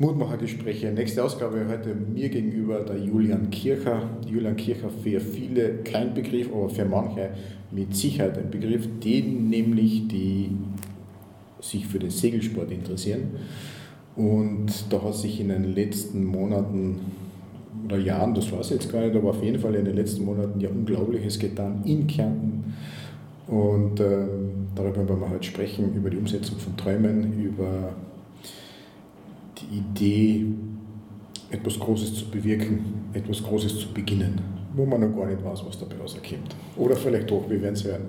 Mutmachergespräche. 0.00 0.92
Nächste 0.92 1.24
Ausgabe 1.24 1.66
heute 1.68 1.92
mir 1.92 2.28
gegenüber 2.28 2.80
der 2.80 2.98
Julian 2.98 3.50
Kircher. 3.50 4.08
Julian 4.28 4.54
Kircher 4.54 4.90
für 4.90 5.18
viele 5.18 5.78
kein 5.78 6.14
Begriff, 6.14 6.48
aber 6.52 6.68
für 6.68 6.84
manche 6.84 7.30
mit 7.72 7.96
Sicherheit 7.96 8.38
ein 8.38 8.48
Begriff, 8.48 8.88
die 9.02 9.22
nämlich 9.22 10.06
die 10.06 10.50
sich 11.60 11.84
für 11.84 11.98
den 11.98 12.10
Segelsport 12.10 12.70
interessieren. 12.70 13.30
Und 14.14 14.70
da 14.90 15.02
hat 15.02 15.16
sich 15.16 15.40
in 15.40 15.48
den 15.48 15.74
letzten 15.74 16.24
Monaten 16.24 17.00
oder 17.84 17.98
Jahren, 17.98 18.34
das 18.34 18.52
weiß 18.52 18.66
ich 18.66 18.72
jetzt 18.74 18.92
gar 18.92 19.00
nicht, 19.00 19.16
aber 19.16 19.30
auf 19.30 19.42
jeden 19.42 19.58
Fall 19.58 19.74
in 19.74 19.84
den 19.84 19.96
letzten 19.96 20.24
Monaten 20.24 20.60
ja 20.60 20.68
Unglaubliches 20.68 21.40
getan 21.40 21.82
in 21.84 22.06
Kärnten. 22.06 22.74
Und 23.48 23.98
äh, 23.98 24.26
darüber 24.76 25.08
wollen 25.08 25.20
wir 25.22 25.30
heute 25.30 25.44
sprechen, 25.44 25.92
über 25.96 26.08
die 26.08 26.18
Umsetzung 26.18 26.58
von 26.58 26.76
Träumen, 26.76 27.32
über 27.32 27.96
die 29.70 29.78
Idee, 29.78 30.46
etwas 31.50 31.78
Großes 31.78 32.14
zu 32.14 32.30
bewirken, 32.30 33.10
etwas 33.12 33.42
Großes 33.42 33.80
zu 33.80 33.88
beginnen, 33.88 34.40
wo 34.74 34.84
man 34.84 35.00
noch 35.00 35.16
gar 35.16 35.26
nicht 35.26 35.44
weiß, 35.44 35.64
was 35.66 35.78
dabei 35.78 35.96
rauskommt. 36.00 36.54
Oder 36.76 36.96
vielleicht 36.96 37.30
doch, 37.30 37.48
wir 37.48 37.60
werden 37.60 37.74
es 37.74 37.84
hören. 37.84 38.06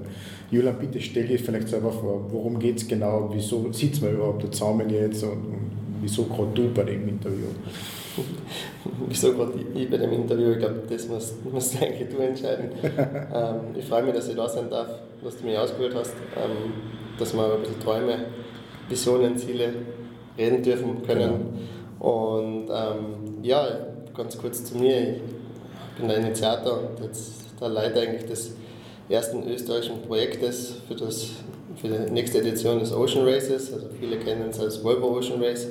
Julian, 0.51 0.77
bitte 0.79 0.99
stell 0.99 1.27
dir 1.27 1.39
vielleicht 1.39 1.69
selber 1.69 1.91
vor, 1.91 2.25
worum 2.31 2.59
geht 2.59 2.77
es 2.77 2.87
genau, 2.87 3.29
wieso 3.33 3.71
sitzen 3.71 4.03
wir 4.03 4.11
überhaupt 4.11 4.43
da 4.43 4.51
zusammen 4.51 4.89
jetzt 4.89 5.23
und, 5.23 5.31
und 5.31 5.71
wieso 6.01 6.23
gerade 6.23 6.51
du 6.53 6.73
bei 6.73 6.83
dem 6.83 7.07
Interview? 7.07 7.47
wieso 9.07 9.33
gerade 9.33 9.53
ich 9.73 9.89
bei 9.89 9.97
dem 9.97 10.11
Interview? 10.11 10.51
Ich 10.51 10.59
glaube, 10.59 10.83
das 10.89 11.07
musst, 11.07 11.45
musst 11.51 11.81
eigentlich 11.81 12.09
du 12.09 12.17
entscheiden. 12.17 12.71
ähm, 12.83 13.55
ich 13.77 13.85
freue 13.85 14.03
mich, 14.03 14.13
dass 14.13 14.27
ich 14.27 14.35
da 14.35 14.49
sein 14.49 14.69
darf, 14.69 14.89
dass 15.23 15.37
du 15.37 15.45
mich 15.45 15.57
ausgewählt 15.57 15.95
hast, 15.95 16.13
ähm, 16.35 16.73
dass 17.17 17.33
wir 17.33 17.53
ein 17.53 17.61
bisschen 17.61 17.79
Träume, 17.79 18.25
Visionen, 18.89 19.37
Ziele 19.37 19.73
reden 20.39 20.63
dürfen 20.63 21.03
können. 21.05 21.53
Genau. 21.99 22.11
Und 22.17 22.69
ähm, 22.69 23.43
ja, 23.43 23.67
ganz 24.15 24.37
kurz 24.37 24.63
zu 24.63 24.77
mir. 24.77 25.15
Ich 25.15 25.97
bin 25.97 26.07
der 26.07 26.17
Initiator 26.17 26.79
und 26.79 27.03
jetzt 27.03 27.33
der 27.59 27.69
Leiter 27.69 28.01
eigentlich 28.01 28.25
des 28.25 28.53
ersten 29.09 29.47
österreichischen 29.49 30.01
Projektes 30.03 30.75
für, 30.87 30.95
das, 30.95 31.31
für 31.75 31.89
die 31.89 32.11
nächste 32.11 32.39
Edition 32.39 32.79
des 32.79 32.93
Ocean 32.93 33.27
Races. 33.27 33.73
Also 33.73 33.87
viele 33.99 34.17
kennen 34.17 34.49
es 34.49 34.59
als 34.59 34.83
Volvo 34.83 35.17
Ocean 35.17 35.43
Race, 35.43 35.67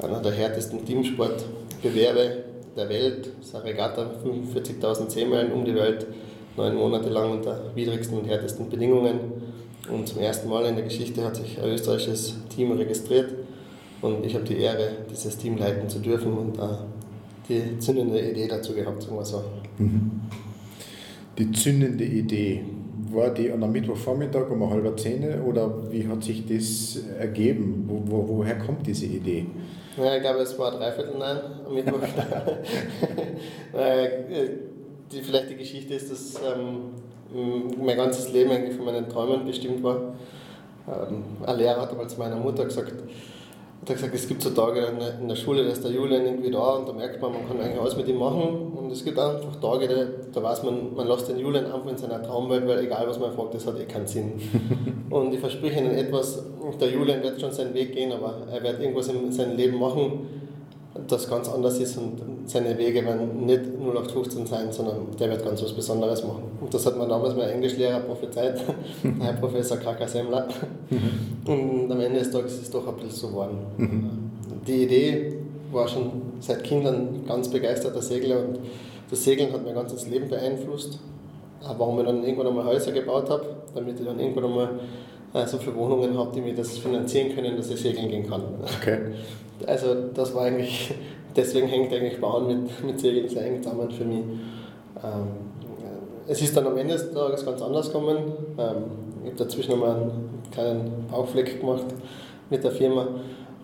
einer 0.00 0.20
der 0.20 0.32
härtesten 0.32 0.84
Teamsportbewerbe 0.84 2.44
der 2.76 2.88
Welt. 2.88 3.30
Das 3.38 3.48
ist 3.48 3.54
eine 3.54 3.64
Regatta, 3.64 4.10
45.000 4.24 5.10
Seemeilen 5.10 5.52
um 5.52 5.64
die 5.64 5.74
Welt, 5.74 6.06
neun 6.56 6.74
Monate 6.74 7.10
lang 7.10 7.30
unter 7.30 7.60
widrigsten 7.74 8.18
und 8.18 8.24
härtesten 8.24 8.68
Bedingungen. 8.68 9.20
Und 9.88 10.08
zum 10.08 10.20
ersten 10.20 10.48
Mal 10.48 10.64
in 10.64 10.76
der 10.76 10.84
Geschichte 10.84 11.22
hat 11.22 11.36
sich 11.36 11.60
ein 11.60 11.68
österreichisches 11.68 12.34
Team 12.54 12.72
registriert. 12.72 13.34
Und 14.04 14.26
ich 14.26 14.34
habe 14.34 14.44
die 14.44 14.58
Ehre, 14.58 14.90
dieses 15.10 15.38
Team 15.38 15.56
leiten 15.56 15.88
zu 15.88 15.98
dürfen 15.98 16.36
und 16.36 16.58
äh, 16.58 16.62
die 17.48 17.78
zündende 17.78 18.20
Idee 18.20 18.46
dazu 18.46 18.74
gehabt, 18.74 19.02
sagen 19.02 19.16
wir 19.16 19.24
so. 19.24 19.42
Mhm. 19.78 20.20
Die 21.38 21.50
zündende 21.52 22.04
Idee, 22.04 22.64
war 23.10 23.30
die 23.30 23.50
an 23.50 23.62
einem 23.62 23.72
Mittwochvormittag 23.72 24.50
um 24.50 24.68
halb 24.68 25.00
zehn 25.00 25.40
oder 25.40 25.90
wie 25.90 26.06
hat 26.06 26.22
sich 26.22 26.44
das 26.46 26.98
ergeben? 27.18 27.84
Wo, 27.88 28.02
wo, 28.04 28.28
woher 28.36 28.58
kommt 28.58 28.86
diese 28.86 29.06
Idee? 29.06 29.46
Ja, 29.96 30.16
ich 30.16 30.20
glaube, 30.20 30.40
es 30.40 30.58
war 30.58 30.72
dreiviertel 30.72 31.18
neun 31.18 31.38
am 31.66 31.74
Mittwoch. 31.74 32.00
die, 35.12 35.22
vielleicht 35.22 35.48
die 35.48 35.56
Geschichte 35.56 35.94
ist, 35.94 36.10
dass 36.10 36.34
ähm, 36.42 36.90
mein 37.82 37.96
ganzes 37.96 38.30
Leben 38.34 38.50
eigentlich 38.50 38.76
von 38.76 38.84
meinen 38.84 39.08
Träumen 39.08 39.46
bestimmt 39.46 39.82
war. 39.82 40.14
Ähm, 40.88 41.24
ein 41.46 41.56
Lehrer 41.56 41.80
hat 41.80 41.90
einmal 41.90 42.06
zu 42.06 42.18
meiner 42.18 42.36
Mutter 42.36 42.66
gesagt, 42.66 42.92
hat 43.82 43.90
er 43.90 43.94
gesagt, 43.96 44.14
es 44.14 44.26
gibt 44.26 44.42
so 44.42 44.50
Tage 44.50 44.80
in 45.20 45.28
der 45.28 45.36
Schule, 45.36 45.64
da 45.64 45.70
ist 45.70 45.84
der 45.84 45.90
Julian 45.90 46.24
irgendwie 46.24 46.50
da 46.50 46.76
und 46.76 46.88
da 46.88 46.92
merkt 46.92 47.20
man, 47.20 47.32
man 47.32 47.46
kann 47.46 47.60
eigentlich 47.60 47.80
alles 47.80 47.96
mit 47.96 48.08
ihm 48.08 48.18
machen. 48.18 48.72
Und 48.76 48.90
es 48.90 49.04
gibt 49.04 49.18
einfach 49.18 49.56
Tage, 49.60 49.88
da, 49.88 50.06
da 50.32 50.42
weiß 50.42 50.62
man, 50.62 50.94
man 50.94 51.06
lässt 51.06 51.28
den 51.28 51.38
Julian 51.38 51.66
einfach 51.66 51.86
in 51.86 51.98
seiner 51.98 52.22
Traumwelt, 52.22 52.66
weil 52.66 52.78
egal 52.84 53.06
was 53.06 53.18
man 53.18 53.32
fragt, 53.32 53.54
das 53.54 53.66
hat 53.66 53.78
eh 53.78 53.84
keinen 53.84 54.06
Sinn. 54.06 54.40
und 55.10 55.34
ich 55.34 55.40
verspreche 55.40 55.80
Ihnen 55.80 55.94
etwas, 55.94 56.42
der 56.80 56.88
Julian 56.88 57.22
wird 57.22 57.40
schon 57.40 57.52
seinen 57.52 57.74
Weg 57.74 57.92
gehen, 57.92 58.12
aber 58.12 58.46
er 58.50 58.62
wird 58.62 58.80
irgendwas 58.80 59.08
in 59.08 59.30
seinem 59.30 59.56
Leben 59.56 59.78
machen, 59.78 60.43
das 61.08 61.28
ganz 61.28 61.48
anders 61.48 61.78
ist 61.78 61.96
und 61.96 62.20
seine 62.46 62.78
Wege 62.78 63.04
werden 63.04 63.46
nicht 63.46 63.62
0815 63.80 64.46
sein, 64.46 64.72
sondern 64.72 65.08
der 65.18 65.30
wird 65.30 65.44
ganz 65.44 65.62
was 65.62 65.72
Besonderes 65.72 66.22
machen. 66.22 66.44
Und 66.60 66.72
das 66.72 66.86
hat 66.86 66.96
mir 66.96 67.08
damals 67.08 67.34
mein 67.34 67.48
Englischlehrer 67.48 68.00
prophezeit, 68.00 68.60
Herr 69.20 69.32
Professor 69.34 69.76
Kaka 69.78 70.06
Semmler. 70.06 70.46
Mhm. 70.90 71.52
Und 71.52 71.92
am 71.92 72.00
Ende 72.00 72.20
des 72.20 72.30
Tages 72.30 72.54
ist 72.54 72.62
es 72.62 72.70
doch 72.70 72.86
ein 72.86 72.94
bisschen 72.94 73.10
so 73.10 73.28
geworden. 73.28 73.58
Mhm. 73.76 74.10
Die 74.66 74.84
Idee 74.84 75.38
war 75.72 75.88
schon 75.88 76.10
seit 76.38 76.62
Kindern 76.62 77.24
ganz 77.26 77.48
begeisterter 77.48 78.00
Segler 78.00 78.38
und 78.38 78.60
das 79.10 79.24
Segeln 79.24 79.52
hat 79.52 79.64
mein 79.64 79.74
ganzes 79.74 80.06
Leben 80.06 80.28
beeinflusst. 80.28 81.00
Warum 81.76 81.98
ich 81.98 82.06
dann 82.06 82.22
irgendwann 82.22 82.48
einmal 82.48 82.66
Häuser 82.66 82.92
gebaut 82.92 83.28
habe, 83.30 83.56
damit 83.74 83.98
ich 83.98 84.06
dann 84.06 84.20
irgendwann 84.20 84.44
einmal 84.44 84.70
so 85.46 85.58
viele 85.58 85.74
Wohnungen 85.76 86.16
habe, 86.16 86.30
die 86.32 86.40
mir 86.40 86.54
das 86.54 86.78
finanzieren 86.78 87.34
können, 87.34 87.56
dass 87.56 87.68
ich 87.70 87.80
segeln 87.80 88.08
gehen 88.08 88.28
kann. 88.28 88.42
Okay. 88.80 88.98
Also 89.66 89.94
das 90.14 90.34
war 90.34 90.44
eigentlich, 90.44 90.94
deswegen 91.36 91.66
hängt 91.66 91.92
eigentlich 91.92 92.20
Bauen 92.20 92.46
mit, 92.46 92.84
mit 92.84 93.00
Segeln 93.00 93.28
sehr 93.28 93.44
eng 93.44 93.62
zusammen 93.62 93.90
für 93.90 94.04
mich. 94.04 94.22
Ähm, 95.02 95.26
es 96.26 96.40
ist 96.40 96.56
dann 96.56 96.66
am 96.66 96.76
Ende 96.76 96.94
des 96.94 97.12
Tages 97.12 97.44
ganz 97.44 97.60
anders 97.60 97.92
gekommen. 97.92 98.18
Ähm, 98.58 98.76
ich 99.24 99.30
habe 99.32 99.36
dazwischen 99.38 99.72
nochmal 99.72 99.96
einen 99.96 100.42
kleinen 100.52 101.06
Bauchfleck 101.10 101.60
gemacht 101.60 101.84
mit 102.48 102.62
der 102.62 102.70
Firma 102.70 103.08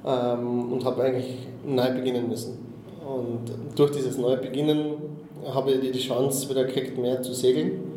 ähm, 0.05 0.73
und 0.73 0.85
habe 0.85 1.03
eigentlich 1.05 1.37
neu 1.65 1.93
beginnen 1.93 2.29
müssen. 2.29 2.59
Und 3.07 3.79
durch 3.79 3.93
dieses 3.93 4.19
neue 4.19 4.39
Beginnen 4.39 4.95
habe 5.53 5.73
ich 5.73 5.91
die 5.91 5.99
Chance 5.99 6.49
wieder 6.51 6.65
gekriegt, 6.65 6.99
mehr 6.99 7.23
zu 7.23 7.33
segeln. 7.33 7.90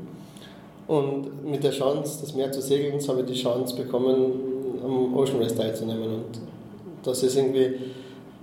Und 0.88 1.45
mit 1.45 1.63
der 1.63 1.71
Chance, 1.71 2.19
das 2.21 2.35
Meer 2.35 2.51
zu 2.51 2.61
segeln, 2.61 2.99
habe 3.07 3.21
ich 3.21 3.25
die 3.25 3.41
Chance 3.41 3.75
bekommen, 3.75 4.53
am 4.83 5.16
Ocean 5.16 5.41
Race 5.41 5.55
teilzunehmen. 5.55 6.03
Und 6.03 6.41
das 7.03 7.23
ist 7.23 7.38
irgendwie, 7.38 7.75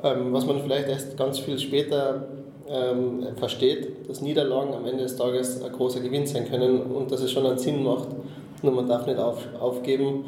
ähm, 0.03 0.33
was 0.33 0.47
man 0.47 0.61
vielleicht 0.61 0.89
erst 0.89 1.17
ganz 1.17 1.39
viel 1.39 1.59
später 1.59 2.25
ähm, 2.69 3.27
versteht, 3.37 4.09
dass 4.09 4.23
Niederlagen 4.23 4.73
am 4.75 4.87
Ende 4.87 5.03
des 5.03 5.17
Tages 5.17 5.63
ein 5.63 5.73
großer 5.73 6.01
Gewinn 6.01 6.27
sein 6.27 6.49
können 6.49 6.81
und 6.83 7.11
dass 7.11 7.21
es 7.21 7.31
schon 7.31 7.45
einen 7.47 7.59
Sinn 7.59 7.83
macht. 7.83 8.09
Nur 8.63 8.73
man 8.73 8.89
darf 8.89 9.07
nicht 9.07 9.19
auf, 9.19 9.47
aufgeben. 9.59 10.25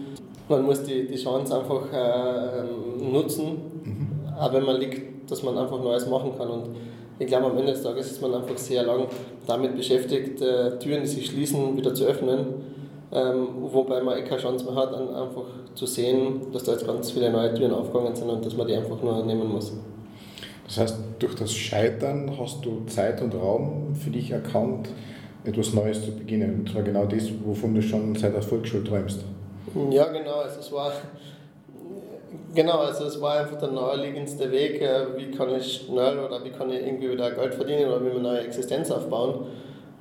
Man 0.48 0.62
muss 0.64 0.82
die, 0.82 1.06
die 1.06 1.16
Chance 1.16 1.56
einfach 1.56 1.92
äh, 1.92 2.64
nutzen, 3.02 3.46
mhm. 3.84 4.08
auch 4.38 4.52
wenn 4.52 4.64
man 4.64 4.80
liegt, 4.80 5.30
dass 5.30 5.42
man 5.42 5.56
einfach 5.56 5.80
Neues 5.82 6.06
machen 6.06 6.32
kann. 6.36 6.48
Und 6.48 6.64
ich 7.18 7.26
glaube, 7.26 7.46
am 7.46 7.58
Ende 7.58 7.72
des 7.72 7.82
Tages 7.82 8.12
ist 8.12 8.22
man 8.22 8.34
einfach 8.34 8.56
sehr 8.58 8.82
lang 8.84 9.06
damit 9.46 9.76
beschäftigt, 9.76 10.40
äh, 10.40 10.78
Türen, 10.78 11.02
die 11.02 11.08
sich 11.08 11.26
schließen, 11.26 11.76
wieder 11.76 11.94
zu 11.94 12.04
öffnen 12.04 12.72
ähm, 13.12 13.48
wobei 13.60 14.00
man 14.00 14.18
eh 14.18 14.22
keine 14.22 14.40
Chance 14.40 14.64
mehr 14.64 14.74
hat, 14.74 14.94
einfach 14.94 15.44
zu 15.74 15.84
sehen, 15.84 16.50
dass 16.50 16.64
da 16.64 16.72
jetzt 16.72 16.86
ganz 16.86 17.10
viele 17.10 17.30
neue 17.30 17.52
Türen 17.52 17.72
aufgegangen 17.72 18.16
sind 18.16 18.30
und 18.30 18.44
dass 18.44 18.56
man 18.56 18.66
die 18.66 18.74
einfach 18.74 19.00
nur 19.02 19.24
nehmen 19.24 19.52
muss. 19.52 19.72
Das 20.66 20.78
heißt, 20.78 20.96
durch 21.18 21.34
das 21.34 21.52
Scheitern 21.52 22.32
hast 22.38 22.64
du 22.64 22.84
Zeit 22.86 23.20
und 23.20 23.34
Raum 23.34 23.94
für 23.94 24.08
dich 24.08 24.30
erkannt, 24.30 24.88
etwas 25.44 25.74
Neues 25.74 26.02
zu 26.02 26.12
beginnen. 26.12 26.60
Und 26.60 26.70
zwar 26.70 26.82
genau 26.82 27.04
das, 27.04 27.24
wovon 27.44 27.74
du 27.74 27.82
schon 27.82 28.14
seit 28.14 28.34
der 28.34 28.42
Volksschule 28.42 28.84
träumst. 28.84 29.24
Ja, 29.90 30.06
genau. 30.10 30.36
Also 30.36 30.60
es 30.60 30.72
war, 30.72 30.92
genau, 32.54 32.78
also 32.78 33.04
es 33.04 33.20
war 33.20 33.40
einfach 33.40 33.58
der 33.58 33.70
naheliegendste 33.70 34.50
Weg, 34.50 34.80
äh, 34.80 35.06
wie 35.16 35.30
kann 35.30 35.54
ich 35.54 35.84
schnell 35.86 36.18
oder 36.18 36.44
wie 36.44 36.50
kann 36.50 36.70
ich 36.70 36.80
irgendwie 36.80 37.10
wieder 37.10 37.30
Geld 37.30 37.54
verdienen 37.54 37.88
oder 37.88 38.04
wie 38.04 38.10
eine 38.10 38.20
neue 38.20 38.40
Existenz 38.40 38.90
aufbauen. 38.90 39.46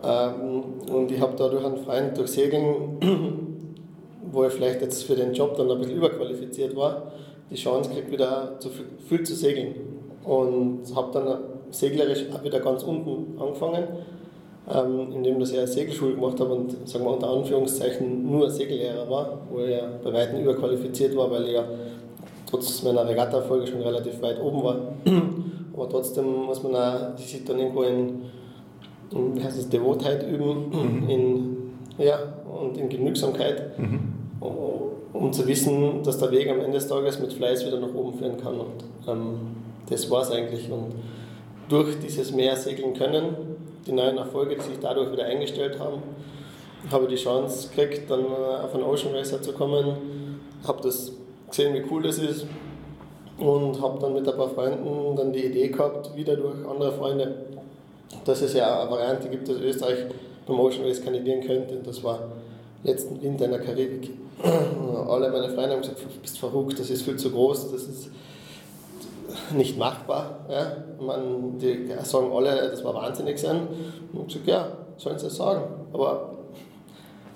Ähm, 0.03 0.63
und 0.91 1.11
ich 1.11 1.22
habe 1.22 1.34
dadurch 1.37 1.66
einen 1.66 1.78
Freund 1.78 2.17
durch 2.17 2.31
Segeln, 2.31 2.97
wo 4.31 4.46
ich 4.46 4.53
vielleicht 4.53 4.81
jetzt 4.81 5.03
für 5.03 5.16
den 5.16 5.34
Job 5.34 5.55
dann 5.58 5.70
ein 5.70 5.79
bisschen 5.79 5.97
überqualifiziert 5.97 6.76
war, 6.76 7.11
die 7.49 7.55
Chance 7.55 7.90
gekriegt, 7.90 8.11
wieder 8.11 8.59
zu 8.59 8.70
viel 9.08 9.23
zu 9.23 9.35
segeln. 9.35 9.76
Und 10.23 10.84
habe 10.96 11.11
dann 11.14 11.40
seglerisch 11.72 12.26
auch 12.34 12.43
wieder 12.43 12.59
ganz 12.59 12.84
unten 12.84 13.40
angefangen, 13.40 13.87
ähm, 14.73 15.11
indem 15.14 15.41
ich 15.41 15.58
eine 15.58 15.67
Segelschule 15.67 16.16
gemacht 16.16 16.40
habe 16.40 16.53
und 16.53 16.87
sagen 16.87 17.05
wir 17.05 17.11
unter 17.11 17.29
Anführungszeichen 17.29 18.29
nur 18.29 18.49
Segellehrer 18.49 19.09
war, 19.09 19.40
wo 19.49 19.59
ich 19.59 19.72
ja 19.72 19.90
bei 20.03 20.14
weitem 20.14 20.41
überqualifiziert 20.41 21.16
war, 21.16 21.31
weil 21.31 21.46
ich 21.46 21.53
ja 21.53 21.66
trotz 22.52 22.84
meiner 22.84 23.08
Regatta-Folge 23.08 23.68
schon 23.68 23.82
relativ 23.82 24.22
weit 24.22 24.40
oben 24.40 24.64
war. 24.64 24.78
Aber 25.74 25.90
trotzdem 25.90 26.26
muss 26.46 26.62
man 26.62 26.76
auch 26.76 27.18
sich 27.18 27.44
dann 27.46 27.58
irgendwo 27.58 27.84
in 27.84 28.22
wie 29.12 29.44
heißt 29.44 29.58
es, 29.58 29.70
Devotheit 29.70 30.28
üben 30.28 30.70
mhm. 30.70 31.09
in, 31.09 31.58
ja, 31.98 32.18
und 32.62 32.78
in 32.78 32.90
Genügsamkeit, 32.90 33.78
mhm. 33.78 34.14
um 35.14 35.34
zu 35.34 35.48
wissen, 35.48 36.03
dass 36.03 36.18
der 36.18 36.32
Weg 36.32 36.50
am 36.50 36.59
Ende 36.59 36.74
des 36.74 36.88
Tages 36.88 37.20
mit 37.20 37.34
Fleiß 37.34 37.66
wieder 37.66 37.80
nach 37.80 37.94
oben 37.94 38.18
führen 38.18 38.38
kann. 38.38 38.59
Und 38.59 38.84
ähm, 39.08 39.40
das 39.90 40.09
war 40.09 40.22
es 40.22 40.32
eigentlich. 40.32 40.72
Und 40.72 40.94
durch 41.68 42.00
dieses 42.00 42.32
Meer 42.32 42.56
segeln 42.56 42.94
können, 42.94 43.36
die 43.86 43.92
neuen 43.92 44.18
Erfolge, 44.18 44.56
die 44.56 44.62
sich 44.62 44.80
dadurch 44.80 45.12
wieder 45.12 45.26
eingestellt 45.26 45.80
haben, 45.80 46.02
habe 46.92 47.03
ich 47.06 47.09
die 47.09 47.24
Chance 47.24 47.70
gekriegt, 47.70 48.09
dann 48.09 48.22
äh, 48.22 48.64
auf 48.64 48.74
einen 48.74 48.84
Ocean 48.84 49.14
Racer 49.14 49.42
zu 49.42 49.53
kommen, 49.53 49.96
habe 50.66 50.82
das 50.84 51.12
gesehen, 51.52 51.74
wie 51.74 51.84
cool 51.92 52.02
das 52.02 52.18
ist 52.18 52.46
und 53.38 53.82
habe 53.82 54.00
dann 54.00 54.14
mit 54.14 54.28
ein 54.28 54.36
paar 54.36 54.50
Freunden 54.50 55.16
dann 55.16 55.34
die 55.34 55.46
Idee 55.46 55.70
gehabt, 55.70 56.16
wieder 56.16 56.36
durch 56.36 56.66
andere 56.68 56.92
Freunde, 56.92 57.36
dass 58.26 58.42
es 58.42 58.53
ja 58.53 58.82
eine 58.82 58.92
Variante 58.92 59.30
gibt, 59.30 59.48
dass 59.48 59.58
Österreich 59.58 60.06
beim 60.46 60.59
Ocean 60.59 60.86
Race 60.86 61.03
kandidieren 61.03 61.42
könnte. 61.42 61.76
Das 61.84 62.03
war 62.03 62.20
letzten 62.84 63.22
Winter 63.22 63.46
in 63.46 63.52
der 63.52 63.62
Karibik. 63.62 64.12
Alle 65.08 65.30
meine 65.32 65.50
Freunde 65.50 65.72
haben 65.72 65.82
gesagt, 65.82 66.02
du 66.02 66.22
bist 66.22 66.40
verrückt, 66.40 66.80
das 66.80 66.90
ist 66.90 67.03
viel 67.03 67.16
zu 67.16 67.32
groß, 67.32 67.72
das 67.72 67.84
ist 67.84 68.09
nicht 69.56 69.78
machbar. 69.78 70.40
Ja. 70.50 70.78
Man, 71.00 71.58
die 71.58 71.90
sagen 72.03 72.32
alle, 72.34 72.70
das 72.70 72.84
war 72.84 72.94
wahnsinnig 72.94 73.40
sein. 73.40 73.68
Und 74.14 74.28
ich 74.36 74.44
gesagt, 74.44 74.48
ja, 74.48 74.78
sollen 74.98 75.20
sie 75.20 75.28
es 75.28 75.36
sagen. 75.36 75.64
Aber 75.94 76.32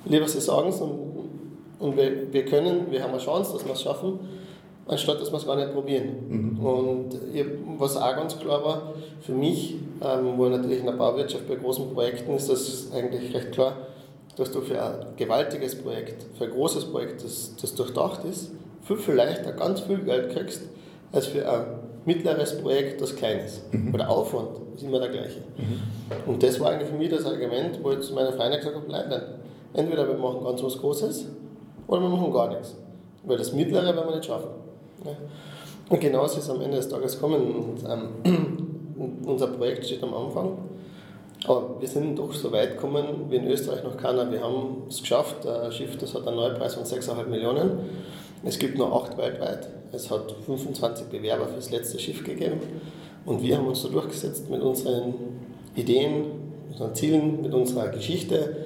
lieber 0.05 0.27
sie 0.27 0.41
sagen 0.41 0.69
es 0.69 0.81
und, 0.81 1.04
und 1.79 1.97
wir, 1.97 2.31
wir 2.31 2.45
können, 2.45 2.91
wir 2.91 3.03
haben 3.03 3.11
eine 3.11 3.19
Chance, 3.19 3.53
dass 3.53 3.65
wir 3.65 3.73
es 3.73 3.81
schaffen, 3.81 4.19
anstatt 4.87 5.19
dass 5.19 5.31
wir 5.31 5.37
es 5.37 5.45
gar 5.45 5.55
nicht 5.55 5.73
probieren. 5.73 6.09
Mhm. 6.27 6.65
Und 6.65 7.19
was 7.77 7.97
auch 7.97 8.15
ganz 8.15 8.37
klar 8.37 8.63
war, 8.63 8.93
für 9.21 9.33
mich, 9.33 9.75
ähm, 10.01 10.37
wo 10.37 10.45
natürlich 10.45 10.79
in 10.79 10.85
der 10.85 10.93
Bauwirtschaft 10.93 11.47
bei 11.47 11.55
großen 11.55 11.93
Projekten 11.93 12.35
ist, 12.35 12.49
das 12.49 12.91
eigentlich 12.93 13.33
recht 13.33 13.51
klar, 13.51 13.73
dass 14.37 14.51
du 14.51 14.61
für 14.61 14.81
ein 14.81 15.15
gewaltiges 15.15 15.81
Projekt, 15.81 16.25
für 16.37 16.45
ein 16.45 16.51
großes 16.51 16.85
Projekt, 16.85 17.23
das, 17.23 17.55
das 17.59 17.73
durchdacht 17.73 18.23
ist, 18.25 18.51
viel, 18.83 18.97
viel 18.97 19.15
leichter 19.15 19.53
ganz 19.53 19.81
viel 19.81 19.99
Geld 19.99 20.31
kriegst, 20.33 20.63
als 21.11 21.27
für 21.27 21.49
ein 21.49 21.65
mittleres 22.05 22.61
Projekt, 22.61 23.01
das 23.01 23.15
klein 23.15 23.39
ist. 23.39 23.73
Mhm. 23.73 23.89
Aber 23.89 23.97
der 23.97 24.09
Aufwand 24.09 24.49
ist 24.75 24.83
immer 24.83 24.99
der 24.99 25.09
gleiche. 25.09 25.39
Mhm. 25.57 26.31
Und 26.31 26.43
das 26.43 26.59
war 26.59 26.71
eigentlich 26.71 26.89
für 26.89 26.97
mich 26.97 27.09
das 27.09 27.25
Argument, 27.25 27.79
wo 27.81 27.91
ich 27.91 28.01
zu 28.01 28.13
meiner 28.13 28.33
Freundin 28.33 28.59
gesagt 28.59 28.75
habe, 28.75 28.91
nein, 28.91 29.05
nein, 29.09 29.21
entweder 29.73 30.07
wir 30.07 30.15
machen 30.15 30.43
ganz 30.43 30.61
was 30.61 30.77
Großes 30.77 31.25
oder 31.87 32.01
wir 32.01 32.09
machen 32.09 32.31
gar 32.31 32.49
nichts. 32.49 32.75
Weil 33.23 33.37
das 33.37 33.53
Mittlere 33.53 33.95
werden 33.95 34.07
wir 34.07 34.15
nicht 34.15 34.25
schaffen. 34.25 34.49
Ja. 35.03 35.11
Und 35.89 35.99
genauso 35.99 36.39
ist 36.39 36.45
es 36.45 36.49
am 36.49 36.61
Ende 36.61 36.77
des 36.77 36.89
Tages 36.89 37.15
gekommen. 37.15 37.41
Und, 37.55 37.83
ähm, 37.89 39.21
unser 39.25 39.47
Projekt 39.47 39.85
steht 39.85 40.03
am 40.03 40.13
Anfang. 40.13 40.57
Aber 41.47 41.75
wir 41.79 41.87
sind 41.87 42.17
doch 42.17 42.33
so 42.33 42.51
weit 42.51 42.71
gekommen 42.71 43.05
wie 43.29 43.35
in 43.35 43.47
Österreich 43.47 43.83
noch 43.83 43.97
keiner. 43.97 44.31
Wir 44.31 44.41
haben 44.41 44.83
es 44.89 45.01
geschafft. 45.01 45.45
Ein 45.45 45.71
Schiff, 45.71 45.97
das 45.97 46.15
hat 46.15 46.27
einen 46.27 46.37
Neupreis 46.37 46.75
von 46.75 46.83
6,5 46.83 47.27
Millionen. 47.27 47.79
Es 48.43 48.57
gibt 48.57 48.77
nur 48.77 48.93
acht 48.95 49.17
weltweit. 49.17 49.69
Es 49.91 50.09
hat 50.09 50.31
25 50.45 51.07
Bewerber 51.07 51.47
für 51.47 51.55
das 51.55 51.69
letzte 51.71 51.99
Schiff 51.99 52.23
gegeben. 52.23 52.59
Und 53.25 53.41
wir 53.41 53.57
haben 53.57 53.67
uns 53.67 53.83
da 53.83 53.89
durchgesetzt 53.89 54.49
mit 54.49 54.61
unseren 54.61 55.13
Ideen, 55.75 56.21
mit 56.67 56.73
unseren 56.73 56.95
Zielen, 56.95 57.41
mit 57.41 57.53
unserer 57.53 57.89
Geschichte, 57.89 58.65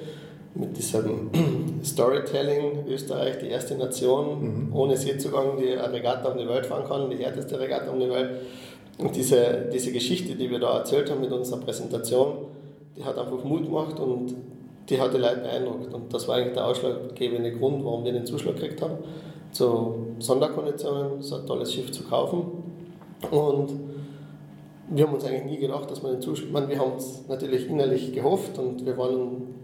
mit 0.54 0.76
diesem 0.76 1.30
Storytelling. 1.84 2.86
Österreich, 2.88 3.38
die 3.38 3.48
erste 3.48 3.76
Nation, 3.76 4.68
mhm. 4.68 4.76
ohne 4.76 4.96
Seezugang, 4.96 5.56
die 5.58 5.76
eine 5.76 5.92
Regatta 5.92 6.30
um 6.30 6.38
die 6.38 6.48
Welt 6.48 6.66
fahren 6.66 6.84
kann, 6.86 7.10
die 7.10 7.16
härteste 7.16 7.58
Regatta 7.58 7.90
um 7.90 8.00
die 8.00 8.10
Welt. 8.10 8.30
Und 8.98 9.16
diese, 9.16 9.68
diese 9.72 9.92
Geschichte, 9.92 10.34
die 10.34 10.50
wir 10.50 10.58
da 10.58 10.78
erzählt 10.78 11.10
haben 11.10 11.20
mit 11.20 11.32
unserer 11.32 11.60
Präsentation, 11.60 12.46
die 12.96 13.04
hat 13.04 13.16
einfach 13.16 13.42
Mut 13.44 13.64
gemacht 13.64 13.98
und 13.98 14.34
die 14.88 15.00
hat 15.00 15.14
die 15.14 15.18
Leute 15.18 15.40
beeindruckt. 15.40 15.94
Und 15.94 16.12
das 16.12 16.26
war 16.28 16.36
eigentlich 16.36 16.54
der 16.54 16.66
ausschlaggebende 16.66 17.52
Grund, 17.52 17.84
warum 17.84 18.04
wir 18.04 18.12
den 18.12 18.26
Zuschlag 18.26 18.56
gekriegt 18.56 18.82
haben, 18.82 18.98
zu 19.52 20.06
Sonderkonditionen 20.18 21.22
so 21.22 21.36
ein 21.36 21.46
tolles 21.46 21.72
Schiff 21.72 21.90
zu 21.92 22.04
kaufen. 22.04 22.44
Und 23.30 23.72
wir 24.88 25.06
haben 25.06 25.14
uns 25.14 25.24
eigentlich 25.24 25.44
nie 25.44 25.58
gedacht, 25.58 25.90
dass 25.90 26.02
man 26.02 26.12
den 26.12 26.20
Zuschlag, 26.20 26.50
meine, 26.50 26.68
wir 26.68 26.78
haben 26.78 26.96
es 26.96 27.26
natürlich 27.28 27.68
innerlich 27.68 28.12
gehofft 28.12 28.58
und 28.58 28.84
wir 28.84 28.98
waren, 28.98 29.54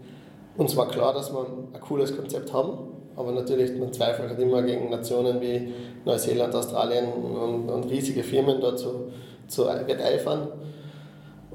uns 0.57 0.75
war 0.75 0.87
klar, 0.87 1.13
dass 1.13 1.31
wir 1.31 1.45
ein 1.73 1.79
cooles 1.79 2.15
Konzept 2.15 2.51
haben, 2.51 2.77
aber 3.15 3.31
natürlich, 3.31 3.77
man 3.79 3.91
zweifelt 3.93 4.29
halt 4.29 4.39
immer 4.39 4.61
gegen 4.61 4.89
Nationen 4.89 5.41
wie 5.41 5.73
Neuseeland, 6.05 6.53
Australien 6.53 7.05
und, 7.11 7.69
und 7.69 7.89
riesige 7.89 8.23
Firmen 8.23 8.61
dort 8.61 8.79
zu, 8.79 9.11
zu 9.47 9.65
wetteifern. 9.65 10.49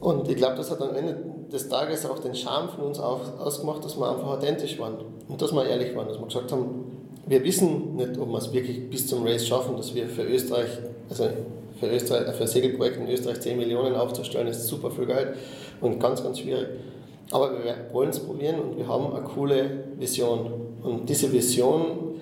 Und 0.00 0.28
ich 0.28 0.36
glaube, 0.36 0.56
das 0.56 0.70
hat 0.70 0.80
am 0.80 0.94
Ende 0.96 1.16
des 1.52 1.68
Tages 1.68 2.04
auch 2.06 2.18
den 2.18 2.34
Charme 2.34 2.68
von 2.68 2.86
uns 2.86 2.98
ausgemacht, 2.98 3.84
dass 3.84 3.96
wir 3.96 4.10
einfach 4.10 4.26
authentisch 4.26 4.78
waren 4.80 4.96
und 5.28 5.40
dass 5.40 5.52
wir 5.52 5.64
ehrlich 5.64 5.94
waren, 5.94 6.08
dass 6.08 6.18
wir 6.18 6.26
gesagt 6.26 6.50
haben, 6.50 6.84
wir 7.26 7.44
wissen 7.44 7.94
nicht, 7.94 8.18
ob 8.18 8.28
wir 8.28 8.38
es 8.38 8.52
wirklich 8.52 8.90
bis 8.90 9.06
zum 9.06 9.24
Race 9.24 9.46
schaffen, 9.46 9.76
dass 9.76 9.94
wir 9.94 10.06
für 10.06 10.24
Österreich, 10.24 10.70
also 11.08 11.28
für, 11.78 11.86
Österreich, 11.86 12.34
für 12.34 12.42
ein 12.42 12.48
Segelprojekt 12.48 12.96
in 12.96 13.08
Österreich 13.08 13.40
10 13.40 13.56
Millionen 13.56 13.94
aufzustellen, 13.94 14.48
ist 14.48 14.66
super 14.66 14.90
viel 14.90 15.06
Geld 15.06 15.36
und 15.80 16.00
ganz, 16.00 16.22
ganz 16.22 16.40
schwierig. 16.40 16.66
Aber 17.32 17.52
wir 17.64 17.74
wollen 17.92 18.10
es 18.10 18.20
probieren 18.20 18.60
und 18.60 18.76
wir 18.76 18.86
haben 18.86 19.12
eine 19.12 19.24
coole 19.24 19.84
Vision. 19.98 20.52
Und 20.82 21.08
diese 21.08 21.32
Vision, 21.32 22.14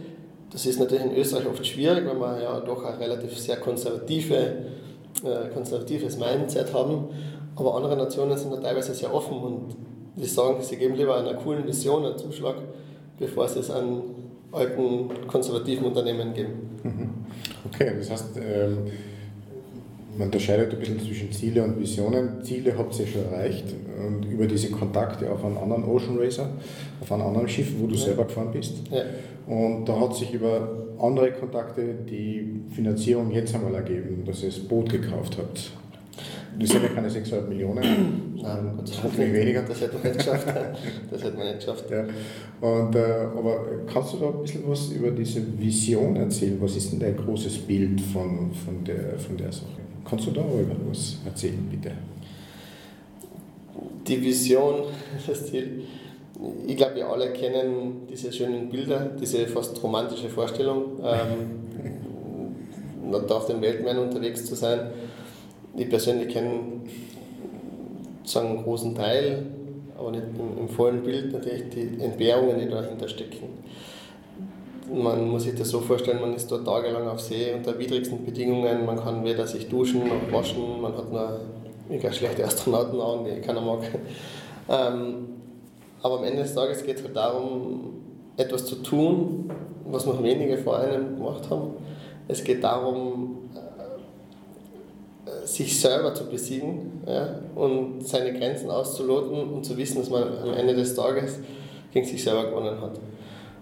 das 0.51 0.67
ist 0.67 0.79
natürlich 0.79 1.05
in 1.05 1.17
Österreich 1.17 1.47
oft 1.47 1.67
schwierig, 1.67 2.07
weil 2.07 2.19
wir 2.19 2.43
ja 2.43 2.61
doch 2.61 2.85
ein 2.85 2.95
relativ 2.95 3.37
sehr 3.39 3.57
konservative, 3.57 4.35
äh, 5.25 5.49
konservatives 5.53 6.19
Mindset 6.19 6.73
haben. 6.73 7.09
Aber 7.57 7.75
andere 7.75 7.97
Nationen 7.97 8.39
sind 8.39 8.53
da 8.53 8.59
teilweise 8.59 8.95
sehr 8.95 9.13
offen 9.13 9.39
und 9.39 9.77
die 10.17 10.27
sagen, 10.27 10.63
sie 10.63 10.77
geben 10.77 10.95
lieber 10.95 11.17
einer 11.17 11.35
coolen 11.35 11.67
Vision 11.67 12.05
einen 12.05 12.19
Zuschlag, 12.19 12.57
bevor 13.19 13.49
sie 13.49 13.61
es 13.61 13.71
an 13.71 14.03
alten 14.53 15.09
konservativen 15.27 15.87
Unternehmen 15.87 16.35
geben. 16.35 16.81
Mhm. 16.83 17.11
Okay, 17.73 17.95
das 17.99 18.11
heißt, 18.11 18.37
ähm, 18.37 18.87
man 20.17 20.29
unterscheidet 20.29 20.73
ein 20.73 20.79
bisschen 20.79 21.01
zwischen 21.01 21.33
Ziele 21.33 21.63
und 21.63 21.79
Visionen. 21.79 22.43
Ziele 22.43 22.77
habt 22.77 22.99
ihr 22.99 23.07
schon 23.07 23.25
erreicht 23.25 23.65
und 24.07 24.25
über 24.25 24.47
diese 24.47 24.71
Kontakte 24.71 25.31
auf 25.31 25.45
einen 25.45 25.57
anderen 25.57 25.85
Ocean 25.85 26.19
Racer, 26.19 26.51
auf 27.01 27.13
einem 27.13 27.23
anderen 27.23 27.49
Schiff, 27.49 27.73
wo 27.79 27.87
du 27.87 27.95
ja. 27.95 28.05
selber 28.05 28.25
gefahren 28.25 28.51
bist. 28.53 28.77
Ja. 28.91 29.03
Und 29.47 29.85
da 29.87 29.99
hat 30.01 30.15
sich 30.17 30.33
über 30.33 30.69
andere 31.01 31.33
Kontakte 31.33 31.95
die 32.09 32.61
Finanzierung 32.75 33.31
jetzt 33.31 33.55
einmal 33.55 33.75
ergeben, 33.75 34.25
dass 34.27 34.43
ihr 34.43 34.51
das 34.51 34.59
Boot 34.59 34.91
gekauft 34.91 35.39
habt. 35.39 35.73
Das 36.59 36.69
sind 36.69 36.83
ja 36.83 36.89
keine 36.89 37.09
600 37.09 37.49
Millionen, 37.49 38.31
Nein, 38.43 38.79
hoffentlich 39.03 39.33
weniger. 39.33 39.63
Das 39.63 39.81
hätte 39.81 39.95
man 39.95 40.03
nicht 40.03 40.19
geschafft. 40.19 40.47
Das 41.11 41.23
hätte 41.23 41.37
man 41.37 41.47
nicht 41.47 41.61
geschafft. 41.61 41.85
Ja. 41.91 42.05
Und, 42.61 42.95
äh, 42.95 43.01
aber 43.37 43.65
kannst 43.87 44.15
du 44.15 44.19
da 44.19 44.27
ein 44.27 44.43
bisschen 44.43 44.63
was 44.67 44.91
über 44.91 45.11
diese 45.11 45.43
Vision 45.59 46.17
erzählen? 46.17 46.59
Was 46.61 46.77
ist 46.77 46.93
denn 46.93 47.01
dein 47.01 47.17
großes 47.17 47.59
Bild 47.59 48.01
von, 48.01 48.51
von, 48.53 48.85
der, 48.85 49.19
von 49.19 49.37
der 49.37 49.53
Sache? 49.53 49.81
Kannst 50.05 50.27
du 50.27 50.31
darüber 50.31 50.75
was 50.89 51.17
erzählen, 51.25 51.69
bitte? 51.71 51.93
Die 54.07 54.23
Vision, 54.23 54.85
das 55.27 55.47
Ziel. 55.47 55.85
Ich 56.67 56.77
glaube, 56.77 56.97
wir 56.97 57.07
alle 57.07 57.33
kennen 57.33 58.07
diese 58.11 58.33
schönen 58.33 58.71
Bilder, 58.71 59.11
diese 59.21 59.47
fast 59.47 59.83
romantische 59.83 60.31
Vorstellung, 60.31 60.99
ähm, 61.03 61.61
da 63.29 63.37
auf 63.37 63.47
den 63.47 63.61
Weltmeeren 63.61 63.99
unterwegs 63.99 64.47
zu 64.47 64.55
sein 64.55 64.91
ich 65.77 65.89
persönlich 65.89 66.29
kenne 66.29 66.61
einen 68.35 68.63
großen 68.63 68.95
Teil, 68.95 69.47
aber 69.97 70.13
nicht 70.13 70.25
im, 70.39 70.59
im 70.59 70.69
vollen 70.69 71.03
Bild 71.03 71.33
natürlich 71.33 71.69
die 71.71 72.03
Entbehrungen, 72.03 72.59
die 72.59 72.69
dahinter 72.69 73.09
stecken. 73.09 73.49
Man 74.93 75.29
muss 75.29 75.45
sich 75.45 75.55
das 75.55 75.69
so 75.69 75.81
vorstellen, 75.81 76.21
man 76.21 76.35
ist 76.35 76.51
dort 76.51 76.65
tagelang 76.65 77.07
auf 77.09 77.21
See 77.21 77.53
unter 77.55 77.79
widrigsten 77.79 78.25
Bedingungen, 78.25 78.85
man 78.85 78.99
kann 78.99 79.25
weder 79.25 79.47
sich 79.47 79.69
duschen 79.69 80.09
noch 80.09 80.33
waschen, 80.33 80.81
man 80.81 80.97
hat 80.97 81.13
nur 81.13 81.41
mega 81.89 82.13
schlechte 82.13 82.45
Astronautenaugen, 82.45 83.25
die 83.25 83.41
keiner 83.41 83.61
mag. 83.61 83.81
Ähm, 84.69 85.27
aber 86.03 86.19
am 86.19 86.25
Ende 86.25 86.43
des 86.43 86.55
Tages 86.55 86.85
geht 86.85 86.99
es 86.99 87.05
halt 87.05 87.17
darum, 87.17 87.95
etwas 88.37 88.65
zu 88.67 88.77
tun, 88.77 89.51
was 89.85 90.07
noch 90.07 90.23
wenige 90.23 90.59
vor 90.59 90.79
einem 90.79 91.17
gemacht 91.17 91.51
haben. 91.51 91.75
Es 92.29 92.45
geht 92.45 92.63
darum, 92.63 93.41
sich 95.45 95.81
selber 95.81 96.15
zu 96.15 96.27
besiegen 96.27 97.03
ja, 97.07 97.41
und 97.55 98.07
seine 98.07 98.33
Grenzen 98.39 98.71
auszuloten 98.71 99.53
und 99.53 99.65
zu 99.65 99.77
wissen, 99.77 99.99
dass 99.99 100.11
man 100.11 100.23
am 100.43 100.55
Ende 100.55 100.75
des 100.75 100.95
Tages 100.95 101.39
gegen 101.93 102.07
sich 102.07 102.23
selber 102.23 102.51
gewonnen 102.51 102.81
hat. 102.81 102.99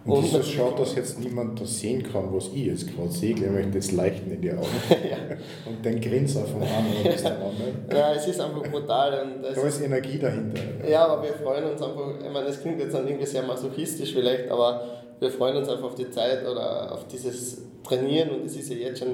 Und, 0.05 0.25
und 0.25 0.35
das 0.35 0.49
schaut, 0.49 0.79
dass 0.79 0.95
jetzt 0.95 1.21
niemand 1.21 1.61
das 1.61 1.81
sehen 1.81 2.03
kann, 2.03 2.33
was 2.33 2.49
ich 2.49 2.67
jetzt 2.67 2.95
gerade 2.95 3.11
sehe. 3.11 3.35
Ich 3.35 3.41
möchte 3.41 3.75
jetzt 3.75 3.93
leuchten 3.93 4.33
in 4.33 4.41
die 4.41 4.53
Augen. 4.53 4.63
ja. 4.89 5.37
Und 5.67 5.85
den 5.85 6.01
Grinser 6.01 6.45
von 6.45 6.63
anderen 6.63 7.15
ist 7.15 7.25
dann 7.25 7.43
auch 7.43 7.53
nicht. 7.53 7.93
Ja, 7.93 8.15
es 8.15 8.27
ist 8.27 8.41
einfach 8.41 8.63
brutal. 8.71 9.21
Und 9.23 9.43
da 9.43 9.49
ist 9.49 9.83
Energie 9.83 10.19
dahinter. 10.19 10.63
Ja, 10.89 11.07
aber 11.07 11.23
wir 11.25 11.35
freuen 11.35 11.65
uns 11.65 11.83
einfach, 11.83 12.15
ich 12.25 12.33
meine, 12.33 12.47
es 12.47 12.61
klingt 12.61 12.81
jetzt 12.81 12.95
dann 12.95 13.07
irgendwie 13.07 13.27
sehr 13.27 13.43
masochistisch 13.43 14.13
vielleicht, 14.15 14.51
aber 14.51 14.83
wir 15.21 15.31
freuen 15.31 15.57
uns 15.57 15.69
einfach 15.69 15.85
auf 15.85 15.95
die 15.95 16.11
Zeit 16.11 16.47
oder 16.47 16.93
auf 16.93 17.07
dieses 17.09 17.63
Trainieren 17.83 18.31
und 18.31 18.47
es 18.47 18.57
ist 18.57 18.71
ja 18.71 18.77
jetzt 18.77 19.01
schon, 19.01 19.09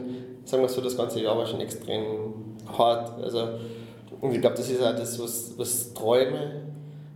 sagen 0.44 0.62
wir 0.62 0.68
so, 0.68 0.80
das 0.80 0.96
ganze 0.96 1.20
Jahr 1.20 1.36
war 1.36 1.46
schon 1.46 1.60
extrem 1.60 2.56
hart. 2.76 3.22
Also, 3.22 3.48
und 4.20 4.32
ich 4.32 4.40
glaube, 4.40 4.56
das 4.56 4.70
ist 4.70 4.82
auch 4.82 4.94
das, 4.94 5.18
was, 5.20 5.54
was 5.56 5.94
Träume 5.94 6.62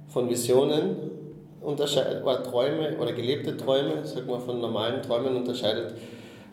von 0.08 0.28
Visionen 0.28 0.96
unterscheidet, 1.60 2.22
oder 2.22 2.42
Träume 2.42 2.96
oder 2.98 3.12
gelebte 3.12 3.56
Träume, 3.56 4.04
sagen 4.04 4.28
wir, 4.28 4.40
von 4.40 4.60
normalen 4.60 5.02
Träumen 5.02 5.36
unterscheidet, 5.36 5.94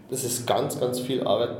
dass 0.09 0.23
es 0.23 0.45
ganz, 0.45 0.79
ganz 0.79 0.99
viel 0.99 1.25
Arbeit 1.25 1.57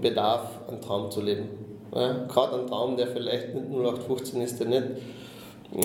bedarf, 0.00 0.60
einen 0.68 0.80
Traum 0.80 1.10
zu 1.10 1.20
leben. 1.20 1.48
Ja, 1.94 2.24
Gerade 2.26 2.60
ein 2.60 2.66
Traum, 2.66 2.96
der 2.96 3.08
vielleicht 3.08 3.54
nicht 3.54 3.66
0815 3.70 4.40
ist, 4.40 4.60
der 4.60 4.68
nicht 4.68 4.84
äh, 5.72 5.80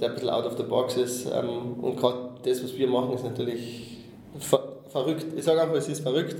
der 0.00 0.08
ein 0.08 0.14
bisschen 0.14 0.30
out 0.30 0.44
of 0.44 0.56
the 0.56 0.64
box 0.64 0.96
ist. 0.96 1.26
Ähm, 1.26 1.74
und 1.80 1.96
gerade 1.96 2.30
das, 2.44 2.62
was 2.62 2.76
wir 2.76 2.86
machen, 2.86 3.14
ist 3.14 3.24
natürlich 3.24 3.98
ver 4.38 4.68
verrückt. 4.88 5.26
Ich 5.36 5.44
sage 5.44 5.60
einfach, 5.60 5.74
es 5.74 5.88
ist 5.88 6.02
verrückt. 6.02 6.36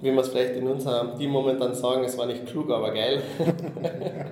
Wie 0.00 0.10
wir 0.10 0.20
es 0.20 0.28
vielleicht 0.28 0.56
in 0.56 0.66
unserem 0.66 1.16
Team 1.16 1.30
momentan 1.30 1.74
sagen, 1.74 2.04
es 2.04 2.16
war 2.16 2.26
nicht 2.26 2.46
klug, 2.46 2.70
aber 2.70 2.92
geil. 2.92 3.22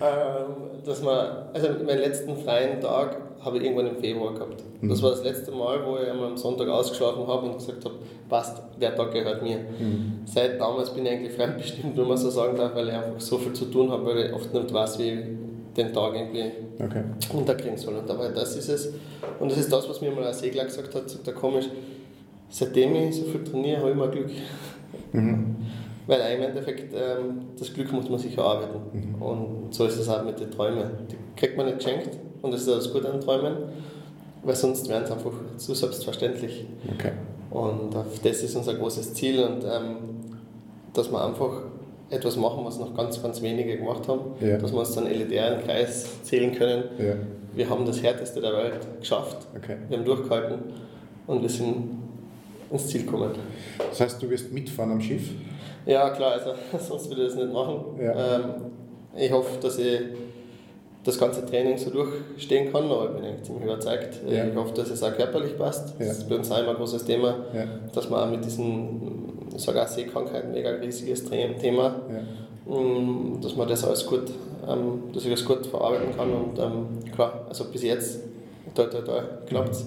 Ähm, 0.00 0.80
dass 0.84 1.00
man, 1.02 1.46
also 1.52 1.68
meinen 1.86 2.00
letzten 2.00 2.36
freien 2.36 2.80
Tag 2.80 3.16
habe 3.44 3.58
ich 3.58 3.64
irgendwann 3.64 3.86
im 3.86 3.96
Februar 3.96 4.34
gehabt. 4.34 4.62
Mhm. 4.80 4.88
Das 4.88 5.02
war 5.02 5.10
das 5.10 5.22
letzte 5.22 5.52
Mal, 5.52 5.84
wo 5.86 5.96
ich 5.96 6.08
einmal 6.08 6.26
am 6.26 6.36
Sonntag 6.36 6.68
ausgeschlafen 6.68 7.26
habe 7.26 7.46
und 7.46 7.58
gesagt 7.58 7.84
habe, 7.84 7.94
passt, 8.28 8.60
der 8.80 8.94
Tag 8.94 9.12
gehört 9.12 9.42
mir. 9.42 9.58
Mhm. 9.58 10.20
Seit 10.24 10.60
damals 10.60 10.90
bin 10.90 11.06
ich 11.06 11.12
eigentlich 11.12 11.32
fremdbestimmt, 11.32 11.96
wenn 11.96 12.08
man 12.08 12.16
so 12.16 12.30
sagen 12.30 12.56
darf, 12.56 12.74
weil 12.74 12.88
ich 12.88 12.94
einfach 12.94 13.20
so 13.20 13.38
viel 13.38 13.52
zu 13.52 13.66
tun 13.66 13.90
habe, 13.90 14.04
weil 14.06 14.26
ich 14.26 14.32
oft 14.32 14.52
nicht 14.52 14.72
weiß, 14.72 14.98
wie 14.98 15.10
ich 15.10 15.18
den 15.76 15.92
Tag 15.92 16.14
irgendwie 16.14 16.50
okay. 16.78 17.02
unterkriegen 17.32 17.76
soll. 17.76 17.94
Und 17.94 18.08
dabei, 18.08 18.28
das 18.28 18.56
ist 18.56 18.68
es. 18.68 18.92
Und 19.40 19.50
das 19.50 19.58
ist 19.58 19.72
das, 19.72 19.88
was 19.88 20.00
mir 20.00 20.10
mal 20.10 20.26
ein 20.26 20.34
Segler 20.34 20.64
gesagt 20.64 20.94
hat, 20.94 21.08
sagt 21.08 21.26
er 21.26 21.34
komisch, 21.34 21.66
seitdem 22.48 22.94
ich 22.96 23.16
so 23.16 23.24
viel 23.24 23.42
trainiere, 23.44 23.78
habe 23.78 23.90
ich 23.90 23.94
immer 23.94 24.08
Glück. 24.08 24.30
Mhm. 25.12 25.56
Weil 26.06 26.34
im 26.34 26.42
Endeffekt 26.42 26.92
ähm, 26.94 27.42
das 27.58 27.72
Glück 27.72 27.92
muss 27.92 28.08
man 28.08 28.18
sich 28.18 28.36
erarbeiten. 28.36 28.80
Mhm. 28.92 29.22
Und 29.22 29.74
so 29.74 29.86
ist 29.86 29.98
es 29.98 30.08
auch 30.08 30.24
mit 30.24 30.40
den 30.40 30.50
Träumen. 30.50 30.90
Die 31.10 31.16
kriegt 31.36 31.56
man 31.56 31.66
nicht 31.66 31.78
geschenkt 31.78 32.18
und 32.42 32.52
das 32.52 32.62
ist 32.62 32.68
das 32.68 32.92
Gute 32.92 33.12
an 33.12 33.20
Träumen, 33.20 33.56
weil 34.42 34.56
sonst 34.56 34.88
wären 34.88 35.04
es 35.04 35.10
einfach 35.10 35.32
zu 35.56 35.74
selbstverständlich. 35.74 36.66
Okay. 36.94 37.12
Und 37.50 37.94
das 38.24 38.42
ist 38.42 38.56
unser 38.56 38.74
großes 38.74 39.14
Ziel 39.14 39.40
und 39.44 39.64
ähm, 39.64 39.96
dass 40.92 41.10
wir 41.10 41.24
einfach 41.24 41.62
etwas 42.10 42.36
machen, 42.36 42.64
was 42.64 42.78
noch 42.78 42.94
ganz, 42.94 43.22
ganz 43.22 43.40
wenige 43.40 43.76
gemacht 43.76 44.06
haben, 44.08 44.20
ja. 44.40 44.58
dass 44.58 44.72
wir 44.72 44.80
uns 44.80 44.94
dann 44.94 45.06
elitären 45.06 45.62
Kreis 45.64 46.22
zählen 46.22 46.52
können. 46.54 46.84
Ja. 46.98 47.14
Wir 47.54 47.68
haben 47.68 47.84
das 47.86 48.02
Härteste 48.02 48.40
der 48.40 48.52
Welt 48.52 48.86
geschafft, 49.00 49.46
okay. 49.56 49.76
wir 49.88 49.98
haben 49.98 50.04
durchgehalten 50.04 50.58
und 51.26 51.42
wir 51.42 51.48
sind 51.48 51.90
ins 52.72 52.88
Ziel 52.88 53.04
gekommen. 53.04 53.30
Das 53.78 54.00
heißt, 54.00 54.22
du 54.22 54.30
wirst 54.30 54.52
mitfahren 54.52 54.92
am 54.92 55.00
Schiff? 55.00 55.30
Ja, 55.86 56.10
klar, 56.10 56.32
also 56.32 56.54
sonst 56.78 57.08
würde 57.08 57.22
ich 57.22 57.28
das 57.28 57.36
nicht 57.36 57.52
machen. 57.52 57.84
Ja. 58.00 58.36
Ähm, 58.36 58.44
ich 59.16 59.30
hoffe, 59.30 59.58
dass 59.60 59.78
ich 59.78 60.00
das 61.04 61.18
ganze 61.18 61.44
Training 61.44 61.76
so 61.76 61.90
durchstehen 61.90 62.72
kann, 62.72 62.84
aber 62.84 63.06
ich 63.06 63.16
bin 63.16 63.24
eigentlich 63.24 63.42
ziemlich 63.42 63.64
überzeugt. 63.64 64.20
Ja. 64.28 64.44
Ich 64.44 64.54
hoffe, 64.54 64.72
dass 64.74 64.90
es 64.90 65.02
auch 65.02 65.14
körperlich 65.14 65.58
passt. 65.58 65.98
Ja. 65.98 66.06
Das 66.06 66.18
ist 66.18 66.28
bei 66.28 66.36
uns 66.36 66.50
auch 66.50 66.58
immer 66.58 66.70
ein 66.70 66.76
großes 66.76 67.04
Thema, 67.04 67.36
ja. 67.52 67.64
dass 67.92 68.08
man 68.08 68.20
auch 68.20 68.30
mit 68.30 68.44
diesen, 68.44 69.48
ich 69.54 69.62
sage 69.62 69.82
auch 69.82 69.88
Sehkrankheiten, 69.88 70.52
mega 70.52 70.70
riesiges 70.70 71.24
Thema, 71.24 71.96
mm, 72.66 73.40
dass 73.40 73.56
man 73.56 73.68
das 73.68 73.84
alles 73.84 74.06
gut, 74.06 74.30
ähm, 74.68 75.02
dass 75.12 75.24
ich 75.24 75.30
das 75.30 75.44
gut 75.44 75.66
verarbeiten 75.66 76.16
kann 76.16 76.30
und 76.32 76.58
ähm, 76.58 77.12
klar, 77.12 77.46
also 77.48 77.64
bis 77.64 77.82
jetzt, 77.82 78.20
da, 78.74 78.84
da, 78.84 79.00
da 79.00 79.24
klappt 79.46 79.70
es. 79.70 79.86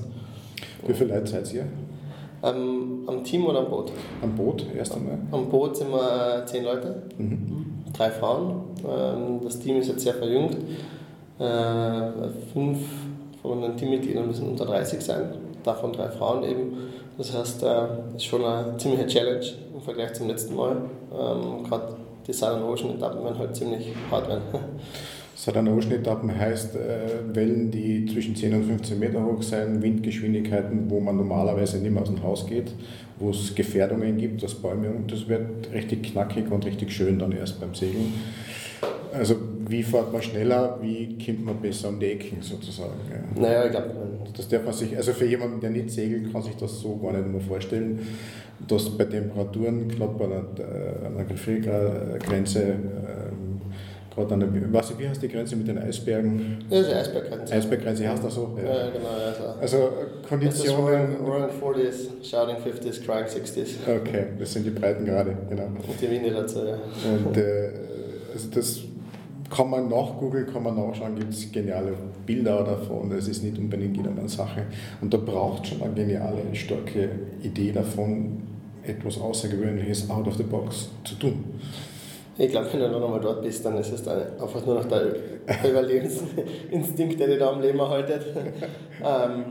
Wie 0.85 0.93
viele 0.93 1.15
Leute 1.15 1.27
seid 1.27 1.51
ihr? 1.53 1.65
Ähm, 2.45 3.03
am 3.07 3.23
Team 3.23 3.45
oder 3.47 3.59
am 3.59 3.69
Boot? 3.69 3.91
Am 4.21 4.35
Boot 4.35 4.65
erst 4.75 4.95
einmal. 4.95 5.17
Am 5.31 5.49
Boot 5.49 5.77
sind 5.77 5.91
wir 5.91 6.43
zehn 6.45 6.63
Leute, 6.63 7.03
mhm. 7.17 7.83
drei 7.91 8.11
Frauen. 8.11 8.61
Ähm, 8.87 9.39
das 9.43 9.59
Team 9.59 9.77
ist 9.77 9.87
jetzt 9.87 10.01
sehr 10.01 10.13
verjüngt. 10.13 10.57
Äh, 11.39 12.29
fünf 12.53 12.79
von 13.41 13.61
den 13.61 13.75
Teammitgliedern 13.77 14.27
müssen 14.27 14.47
unter 14.49 14.65
30 14.65 15.01
sein, 15.01 15.33
davon 15.63 15.91
drei 15.91 16.09
Frauen 16.09 16.43
eben. 16.43 16.77
Das 17.17 17.33
heißt, 17.33 17.63
das 17.63 17.89
äh, 17.89 18.15
ist 18.15 18.25
schon 18.25 18.43
eine 18.43 18.77
ziemliche 18.77 19.07
Challenge 19.07 19.45
im 19.73 19.81
Vergleich 19.81 20.13
zum 20.13 20.27
letzten 20.27 20.55
Mal. 20.55 20.77
Ähm, 21.13 21.63
Gerade 21.63 21.95
die 22.27 22.33
Southern 22.33 22.63
Ocean 22.63 22.95
Etappen 22.95 23.23
werden 23.23 23.37
halt 23.37 23.55
ziemlich 23.55 23.93
hart 24.11 24.27
werden. 24.27 24.43
Southern 25.35 25.67
Ocean 25.67 25.91
Etappen 25.91 26.33
heißt 26.33 26.75
äh, 26.75 27.35
Wellen, 27.35 27.69
die 27.69 28.05
zwischen 28.05 28.35
10 28.35 28.53
und 28.53 28.63
15 28.63 28.97
Meter 28.97 29.23
hoch 29.23 29.43
sein, 29.43 29.81
Windgeschwindigkeiten, 29.81 30.89
wo 30.89 31.01
man 31.01 31.17
normalerweise 31.17 31.77
nicht 31.79 31.91
mehr 31.91 32.01
aus 32.01 32.07
dem 32.07 32.23
Haus 32.23 32.47
geht, 32.47 32.73
wo 33.19 33.31
es 33.31 33.53
Gefährdungen 33.53 34.17
gibt, 34.17 34.41
das 34.41 34.55
Bäume 34.55 34.89
und 34.89 35.11
das 35.11 35.27
wird 35.27 35.71
richtig 35.73 36.13
knackig 36.13 36.49
und 36.49 36.65
richtig 36.65 36.91
schön 36.91 37.19
dann 37.19 37.33
erst 37.33 37.59
beim 37.59 37.75
Segeln. 37.75 38.13
Also 39.13 39.35
wie 39.67 39.83
fährt 39.83 40.11
man 40.13 40.21
schneller, 40.21 40.77
wie 40.81 41.17
kommt 41.17 41.45
man 41.45 41.57
besser 41.57 41.89
um 41.89 41.99
die 41.99 42.07
Ecken 42.07 42.41
sozusagen. 42.41 42.93
Ja. 43.09 43.41
Naja, 43.41 43.65
ich 43.65 43.71
glaube, 43.71 43.91
das 44.35 44.47
darf 44.47 44.63
man 44.63 44.73
sich, 44.73 44.95
also 44.95 45.11
für 45.13 45.25
jemanden, 45.25 45.59
der 45.59 45.69
nicht 45.69 45.89
segelt, 45.89 46.31
kann 46.31 46.43
sich 46.43 46.55
das 46.55 46.79
so 46.79 46.97
gar 46.97 47.13
nicht 47.13 47.27
mehr 47.27 47.41
vorstellen, 47.41 47.99
dass 48.67 48.89
bei 48.97 49.05
Temperaturen 49.05 49.87
knapp 49.87 50.21
an 50.21 50.31
einer, 50.31 51.07
einer 51.07 51.25
Gefriergrenze 51.25 52.61
ähm, 52.61 53.61
gerade 54.15 54.34
an 54.34 54.39
der, 54.39 54.50
du, 54.50 55.00
wie 55.00 55.07
heißt 55.10 55.22
die 55.22 55.27
Grenze 55.27 55.55
mit 55.55 55.67
den 55.67 55.77
Eisbergen? 55.77 56.65
Ja, 56.69 56.81
die 56.81 56.93
Eisberggrenze. 56.93 57.53
Eisberggrenze 57.53 58.10
heißt 58.10 58.24
das 58.24 58.36
so? 58.36 58.57
Ja, 58.57 58.63
ja 58.63 58.89
genau. 58.89 59.10
Also, 59.60 59.77
also 59.77 59.89
Konditionen. 60.27 61.17
Roaring 61.17 61.50
40s, 61.62 62.24
Shouting 62.24 62.55
50s, 62.57 63.05
Crying 63.05 63.25
60s. 63.25 63.67
Okay, 63.88 64.25
das 64.39 64.53
sind 64.53 64.65
die 64.65 64.72
Breitengrade, 64.72 65.36
genau. 65.50 65.65
Und 65.65 66.01
die 66.01 66.10
Winde 66.10 66.31
dazu, 66.31 66.60
ja. 66.60 66.77
Und 67.25 67.38
äh, 67.38 67.69
also 68.34 68.50
das 68.53 68.79
kann 69.50 69.69
man 69.69 69.89
nachgoogeln, 69.89 70.48
kann 70.48 70.63
man 70.63 70.75
nachschauen, 70.75 71.15
gibt 71.15 71.34
es 71.34 71.51
geniale 71.51 71.93
Bilder 72.25 72.63
davon. 72.63 73.10
Das 73.10 73.27
ist 73.27 73.43
nicht 73.43 73.57
unbedingt 73.57 73.95
jedermanns 73.95 74.36
Sache. 74.36 74.63
Und 75.01 75.13
da 75.13 75.17
braucht 75.17 75.67
schon 75.67 75.81
eine 75.81 75.93
geniale, 75.93 76.41
starke 76.53 77.10
Idee 77.43 77.72
davon, 77.72 78.43
etwas 78.84 79.19
Außergewöhnliches 79.19 80.10
out 80.10 80.27
of 80.27 80.36
the 80.38 80.43
box 80.43 80.89
zu 81.03 81.15
tun. 81.15 81.43
Ich 82.37 82.51
glaube, 82.51 82.67
wenn 82.71 82.81
du 82.81 82.89
noch 82.89 83.03
einmal 83.03 83.21
dort 83.21 83.41
bist, 83.41 83.65
dann 83.65 83.77
ist 83.77 83.93
es 83.93 84.03
dann 84.03 84.21
einfach 84.41 84.65
nur 84.65 84.75
noch 84.75 84.85
der 84.85 85.15
Überlebensinstinkt, 85.69 87.19
der 87.19 87.27
dich 87.27 87.39
da 87.39 87.49
am 87.51 87.61
Leben 87.61 87.79
erhaltet. 87.79 88.25
ähm, 89.03 89.45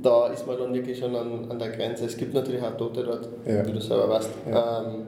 da 0.00 0.28
ist 0.28 0.46
man 0.46 0.58
dann 0.58 0.72
wirklich 0.72 0.98
schon 0.98 1.14
an, 1.16 1.50
an 1.50 1.58
der 1.58 1.70
Grenze. 1.70 2.04
Es 2.04 2.16
gibt 2.16 2.34
natürlich 2.34 2.62
auch 2.62 2.76
Tote 2.76 3.02
dort, 3.02 3.28
ja. 3.44 3.66
wie 3.66 3.72
du 3.72 3.80
selber 3.80 4.08
weißt. 4.10 4.30
Ja. 4.48 4.82
Ähm, 4.82 5.06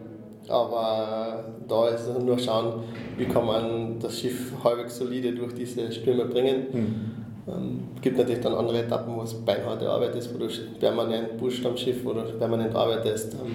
aber 0.49 1.45
da 1.69 1.89
ist 1.89 2.09
es 2.09 2.19
nur 2.19 2.39
schauen, 2.39 2.83
wie 3.17 3.27
kann 3.27 3.47
man 3.47 4.01
das 4.01 4.19
Schiff 4.19 4.53
halbwegs 4.65 4.97
solide 4.97 5.33
durch 5.33 5.55
diese 5.55 5.93
Stürme 5.93 6.25
bringen. 6.25 6.67
Mhm. 6.73 7.11
Ähm, 7.47 7.89
gibt 8.01 8.19
natürlich 8.19 8.41
dann 8.41 8.55
andere 8.55 8.81
Etappen, 8.81 9.15
wo 9.15 9.23
es 9.23 9.35
beinharte 9.35 9.89
Arbeit 9.89 10.17
ist, 10.17 10.35
wo 10.35 10.39
du 10.39 10.49
permanent 10.81 11.37
pusht 11.39 11.65
am 11.65 11.77
Schiff, 11.77 12.03
du 12.03 12.39
permanent 12.39 12.75
arbeitest. 12.75 13.35
Ähm, 13.35 13.55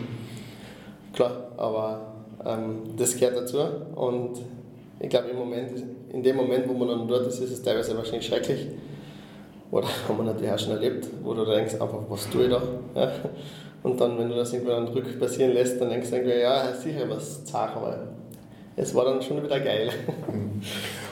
klar, 1.13 1.51
aber 1.57 2.14
das 2.97 3.17
gehört 3.17 3.37
dazu. 3.37 3.57
Und 3.95 4.41
ich 4.99 5.09
glaube, 5.09 5.29
im 5.29 5.37
Moment, 5.37 5.71
in 6.11 6.23
dem 6.23 6.35
Moment, 6.35 6.67
wo 6.67 6.73
man 6.73 6.87
dann 6.87 7.07
dort 7.07 7.27
ist, 7.27 7.39
ist 7.39 7.51
es 7.51 7.61
teilweise 7.61 7.97
wahrscheinlich 7.97 8.27
schrecklich. 8.27 8.67
Oder 9.71 9.87
haben 10.07 10.17
wir 10.17 10.23
natürlich 10.23 10.51
auch 10.51 10.59
schon 10.59 10.73
erlebt, 10.73 11.07
wo 11.23 11.33
du 11.33 11.45
denkst, 11.45 11.73
einfach, 11.73 11.99
was 12.07 12.29
tue 12.29 12.45
ich 12.45 12.49
da? 12.49 12.61
Ja. 12.95 13.11
Und 13.83 13.99
dann, 14.01 14.17
wenn 14.17 14.29
du 14.29 14.35
das 14.35 14.53
irgendwann 14.53 14.87
rück 14.87 15.19
passieren 15.19 15.53
lässt, 15.53 15.79
dann 15.79 15.89
denkst 15.89 16.09
du 16.09 16.39
ja, 16.39 16.73
sicher 16.73 17.09
was 17.09 17.45
zart, 17.45 17.75
aber 17.75 18.07
es 18.77 18.93
war 18.93 19.05
dann 19.05 19.21
schon 19.21 19.43
wieder 19.43 19.59
geil. 19.59 19.89
Mhm. 20.31 20.61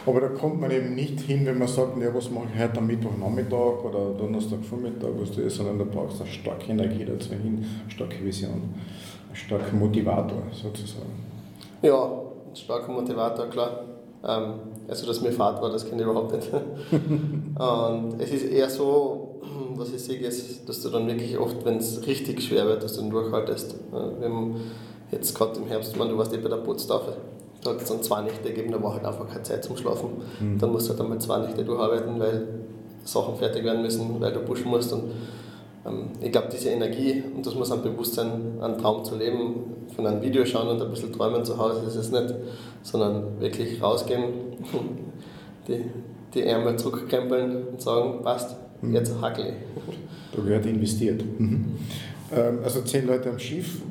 Aber 0.05 0.19
da 0.21 0.27
kommt 0.29 0.59
man 0.59 0.69
eben 0.71 0.95
nicht 0.95 1.21
hin, 1.21 1.45
wenn 1.45 1.57
man 1.57 1.67
sagt, 1.67 1.97
ja, 2.01 2.13
was 2.13 2.29
mache 2.29 2.47
ich 2.53 2.61
heute 2.61 2.77
am 2.77 2.87
Mittwochnachmittag 2.87 3.83
oder 3.85 4.13
Donnerstagvormittag, 4.17 5.09
was 5.17 5.31
du 5.31 5.41
ist, 5.41 5.55
sondern 5.55 5.79
da 5.79 5.85
brauchst 5.85 6.19
du 6.19 6.23
eine 6.23 6.31
starke 6.31 6.71
Energie 6.71 7.05
dazu 7.05 7.29
hin, 7.29 7.65
eine 7.81 7.91
starke 7.91 8.23
Vision, 8.23 8.51
einen 8.51 9.35
starken 9.35 9.79
Motivator 9.79 10.43
sozusagen. 10.51 11.23
Ja, 11.81 12.03
ein 12.03 12.55
starker 12.55 12.91
Motivator, 12.91 13.47
klar. 13.47 13.85
Ähm, 14.27 14.53
also, 14.87 15.07
dass 15.07 15.21
mir 15.21 15.31
Fahrt 15.31 15.61
war, 15.61 15.71
das 15.71 15.87
kenne 15.87 16.01
ich 16.01 16.07
überhaupt 16.07 16.33
nicht. 16.33 16.49
Und 16.51 18.21
es 18.21 18.31
ist 18.31 18.45
eher 18.45 18.69
so, 18.69 19.41
was 19.75 19.93
ich 19.93 20.01
sehe, 20.01 20.19
ist, 20.19 20.67
dass 20.67 20.81
du 20.81 20.89
dann 20.89 21.07
wirklich 21.07 21.37
oft, 21.37 21.63
wenn 21.65 21.77
es 21.77 22.05
richtig 22.05 22.41
schwer 22.43 22.65
wird, 22.65 22.83
dass 22.83 22.95
du 22.95 23.01
dann 23.01 23.09
durchhaltest. 23.09 23.75
Wir 23.91 24.27
haben 24.27 24.55
jetzt 25.11 25.35
gerade 25.35 25.57
im 25.59 25.67
Herbst, 25.67 25.95
man, 25.97 26.09
du 26.09 26.17
warst 26.17 26.33
eh 26.33 26.37
bei 26.37 26.49
der 26.49 26.57
Bootstafel, 26.57 27.13
da 27.13 27.32
hat 27.71 27.81
es 27.81 27.87
dann 27.87 28.01
zwei 28.01 28.21
Nächte 28.21 28.49
gegeben, 28.49 28.71
da 28.71 28.81
war 28.81 28.93
halt 28.93 29.05
einfach 29.05 29.27
keine 29.27 29.43
Zeit 29.43 29.63
zum 29.63 29.77
Schlafen. 29.77 30.09
Mhm. 30.39 30.59
Dann 30.59 30.71
musst 30.71 30.87
du 30.87 30.91
halt 30.91 31.01
einmal 31.01 31.19
zwei 31.19 31.39
Nächte 31.39 31.63
durcharbeiten, 31.63 32.19
weil 32.19 32.47
Sachen 33.03 33.35
fertig 33.35 33.63
werden 33.63 33.81
müssen, 33.81 34.19
weil 34.19 34.31
du 34.33 34.39
pushen 34.41 34.69
musst. 34.69 34.93
Und 34.93 35.11
ähm, 35.85 36.09
ich 36.21 36.31
glaube, 36.31 36.47
diese 36.51 36.69
Energie, 36.69 37.23
und 37.35 37.45
das 37.45 37.55
muss 37.55 37.71
ein 37.71 37.81
Bewusstsein, 37.81 38.59
einen 38.61 38.77
Traum 38.77 39.03
zu 39.03 39.15
leben, 39.15 39.87
von 39.95 40.07
einem 40.07 40.21
Video 40.21 40.45
schauen 40.45 40.67
und 40.67 40.81
ein 40.81 40.89
bisschen 40.89 41.13
träumen 41.13 41.45
zu 41.45 41.57
Hause 41.57 41.85
ist 41.85 41.95
es 41.95 42.11
nicht, 42.11 42.33
sondern 42.81 43.39
wirklich 43.39 43.81
rausgehen, 43.81 44.23
die, 45.67 45.85
die 46.33 46.43
Ärmel 46.43 46.77
zurückkrempeln 46.77 47.67
und 47.67 47.81
sagen, 47.81 48.23
passt, 48.23 48.55
Mhm. 48.83 48.93
Jetzt 48.93 49.21
hackel 49.21 49.53
Da 50.35 50.45
wird 50.45 50.65
investiert. 50.65 51.23
Mhm. 51.39 51.65
Ähm, 52.35 52.59
also 52.63 52.81
zehn 52.81 53.07
Leute 53.07 53.29
am 53.29 53.39
Schiff, 53.39 53.81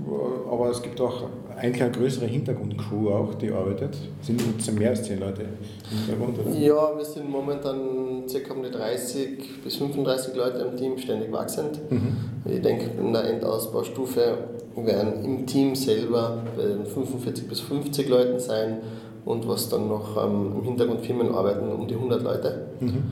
aber 0.50 0.70
es 0.70 0.82
gibt 0.82 1.00
auch 1.00 1.24
eigentlich 1.56 1.82
eine 1.82 1.92
größere 1.92 2.26
Hintergrundcrew 2.26 3.10
auch, 3.10 3.34
die 3.34 3.50
arbeitet. 3.50 3.96
Sind 4.22 4.78
mehr 4.78 4.90
als 4.90 5.04
zehn 5.04 5.20
Leute 5.20 5.42
im 5.42 5.98
Hintergrund, 5.98 6.38
oder? 6.38 6.58
Ja, 6.58 6.96
wir 6.96 7.04
sind 7.04 7.30
momentan 7.30 8.24
ca. 8.26 8.54
um 8.54 8.62
die 8.62 8.70
30 8.70 9.62
bis 9.62 9.76
35 9.76 10.34
Leute 10.34 10.58
im 10.58 10.76
Team, 10.76 10.98
ständig 10.98 11.30
wachsend. 11.30 11.78
Mhm. 11.90 12.16
Ich 12.44 12.60
denke, 12.60 12.90
in 12.98 13.12
der 13.12 13.24
Endausbaustufe 13.24 14.38
werden 14.76 15.24
im 15.24 15.46
Team 15.46 15.74
selber 15.76 16.42
bei 16.56 16.84
45 16.84 17.48
bis 17.48 17.60
50 17.60 18.08
Leuten 18.08 18.40
sein 18.40 18.78
und 19.24 19.46
was 19.46 19.68
dann 19.68 19.88
noch 19.88 20.16
ähm, 20.16 20.52
im 20.58 20.64
Hintergrund 20.64 21.00
Firmen 21.02 21.32
arbeiten, 21.32 21.70
um 21.70 21.86
die 21.86 21.94
100 21.94 22.22
Leute. 22.22 22.66
Mhm. 22.80 23.02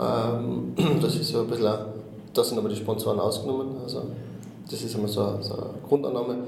Ähm, 0.00 0.72
das 1.00 1.16
ist 1.16 1.32
ja 1.32 1.40
ein 1.40 1.46
bisschen, 1.46 1.72
da 2.34 2.44
sind 2.44 2.58
aber 2.58 2.68
die 2.68 2.76
Sponsoren 2.76 3.20
ausgenommen. 3.20 3.76
Also 3.82 4.02
das 4.72 4.82
ist 4.82 4.94
immer 4.94 5.08
so, 5.08 5.38
so 5.40 5.54
eine 5.54 5.74
Grundannahme. 5.86 6.38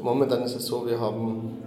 Momentan 0.00 0.42
ist 0.42 0.56
es 0.56 0.66
so, 0.66 0.84
wir 0.86 0.98
haben 0.98 1.58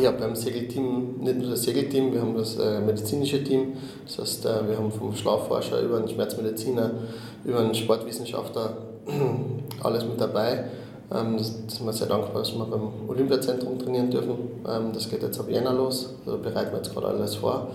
ja, 0.00 0.10
beim 0.10 0.34
Segelteam, 0.34 1.18
nicht 1.20 1.38
nur 1.38 1.50
das 1.50 1.62
Segelteam, 1.62 2.12
wir 2.12 2.22
haben 2.22 2.34
das 2.34 2.56
äh, 2.56 2.80
medizinische 2.80 3.44
Team. 3.44 3.74
Das 4.06 4.18
heißt, 4.18 4.46
äh, 4.46 4.68
wir 4.68 4.78
haben 4.78 4.90
vom 4.90 5.14
Schlafforscher 5.14 5.80
über 5.82 5.98
einen 5.98 6.08
Schmerzmediziner, 6.08 6.90
über 7.44 7.60
einen 7.60 7.74
Sportwissenschaftler 7.74 8.76
alles 9.82 10.04
mit 10.04 10.20
dabei. 10.20 10.64
Ähm, 11.12 11.36
das, 11.36 11.64
das 11.66 11.76
sind 11.76 11.86
wir 11.86 11.92
sehr 11.92 12.08
dankbar, 12.08 12.42
dass 12.42 12.54
wir 12.54 12.64
beim 12.64 13.08
Olympiazentrum 13.08 13.78
trainieren 13.78 14.10
dürfen. 14.10 14.34
Ähm, 14.66 14.92
das 14.92 15.10
geht 15.10 15.22
jetzt 15.22 15.38
ab 15.38 15.50
Jänner 15.50 15.74
los, 15.74 16.14
da 16.24 16.36
bereiten 16.36 16.70
wir 16.72 16.78
jetzt 16.78 16.92
gerade 16.92 17.08
alles 17.08 17.36
vor. 17.36 17.68